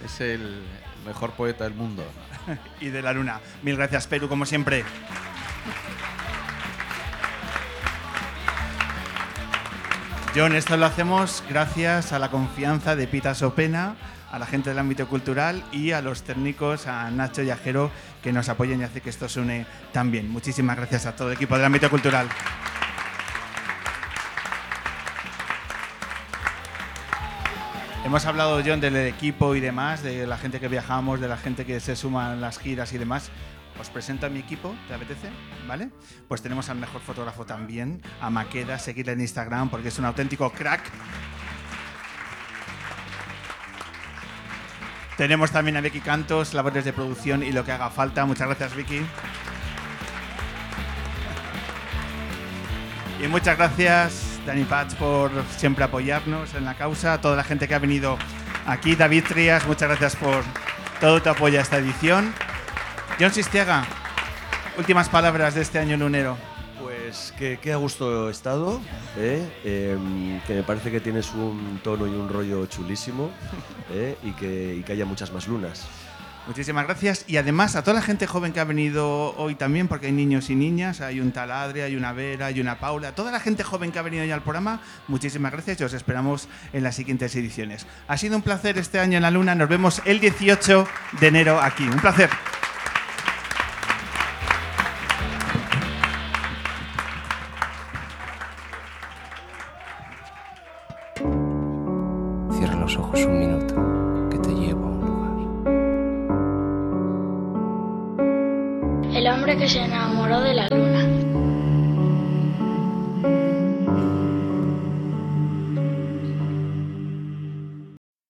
[0.05, 0.63] Es el
[1.07, 2.05] mejor poeta del mundo.
[2.81, 3.41] y de la luna.
[3.63, 4.85] Mil gracias, Perú, como siempre.
[10.35, 13.97] John, esto lo hacemos gracias a la confianza de Pita Sopena,
[14.31, 17.91] a la gente del ámbito cultural y a los técnicos, a Nacho y a Jero,
[18.23, 20.29] que nos apoyan y hace que esto suene tan bien.
[20.31, 22.29] Muchísimas gracias a todo el equipo del ámbito cultural.
[28.05, 31.66] Hemos hablado, John, del equipo y demás, de la gente que viajamos, de la gente
[31.66, 33.31] que se suma en las giras y demás.
[33.79, 35.29] Os presento a mi equipo, ¿te apetece?
[35.66, 35.91] ¿Vale?
[36.27, 40.51] Pues tenemos al mejor fotógrafo también, a Maqueda, seguirle en Instagram porque es un auténtico
[40.51, 40.81] crack.
[45.16, 48.25] Tenemos también a Vicky Cantos, labores de producción y lo que haga falta.
[48.25, 49.01] Muchas gracias, Vicky.
[53.23, 57.12] Y muchas gracias, Dani Patch, por siempre apoyarnos en la causa.
[57.12, 58.16] A toda la gente que ha venido
[58.65, 58.97] aquí.
[58.97, 60.43] David Trías, muchas gracias por
[61.03, 62.33] todo tu apoyo a esta edición.
[63.20, 63.85] John Sistiaga,
[64.79, 66.39] últimas palabras de este año lunero.
[66.81, 68.81] Pues que, que a gusto he estado,
[69.19, 69.47] ¿eh?
[69.65, 73.31] Em, que me parece que tienes un tono y un rollo chulísimo
[73.93, 74.16] ¿eh?
[74.23, 75.87] y, que, y que haya muchas más lunas.
[76.49, 80.07] Muchísimas gracias y además a toda la gente joven que ha venido hoy también, porque
[80.07, 83.39] hay niños y niñas, hay un taladre, hay una Vera, hay una Paula, toda la
[83.39, 86.97] gente joven que ha venido ya al programa, muchísimas gracias y os esperamos en las
[86.97, 87.87] siguientes ediciones.
[88.09, 90.89] Ha sido un placer este año en la Luna, nos vemos el 18
[91.20, 92.31] de enero aquí, un placer.
[102.57, 103.58] Cierra los ojos un minuto,
[109.57, 110.88] que se enamoró de la.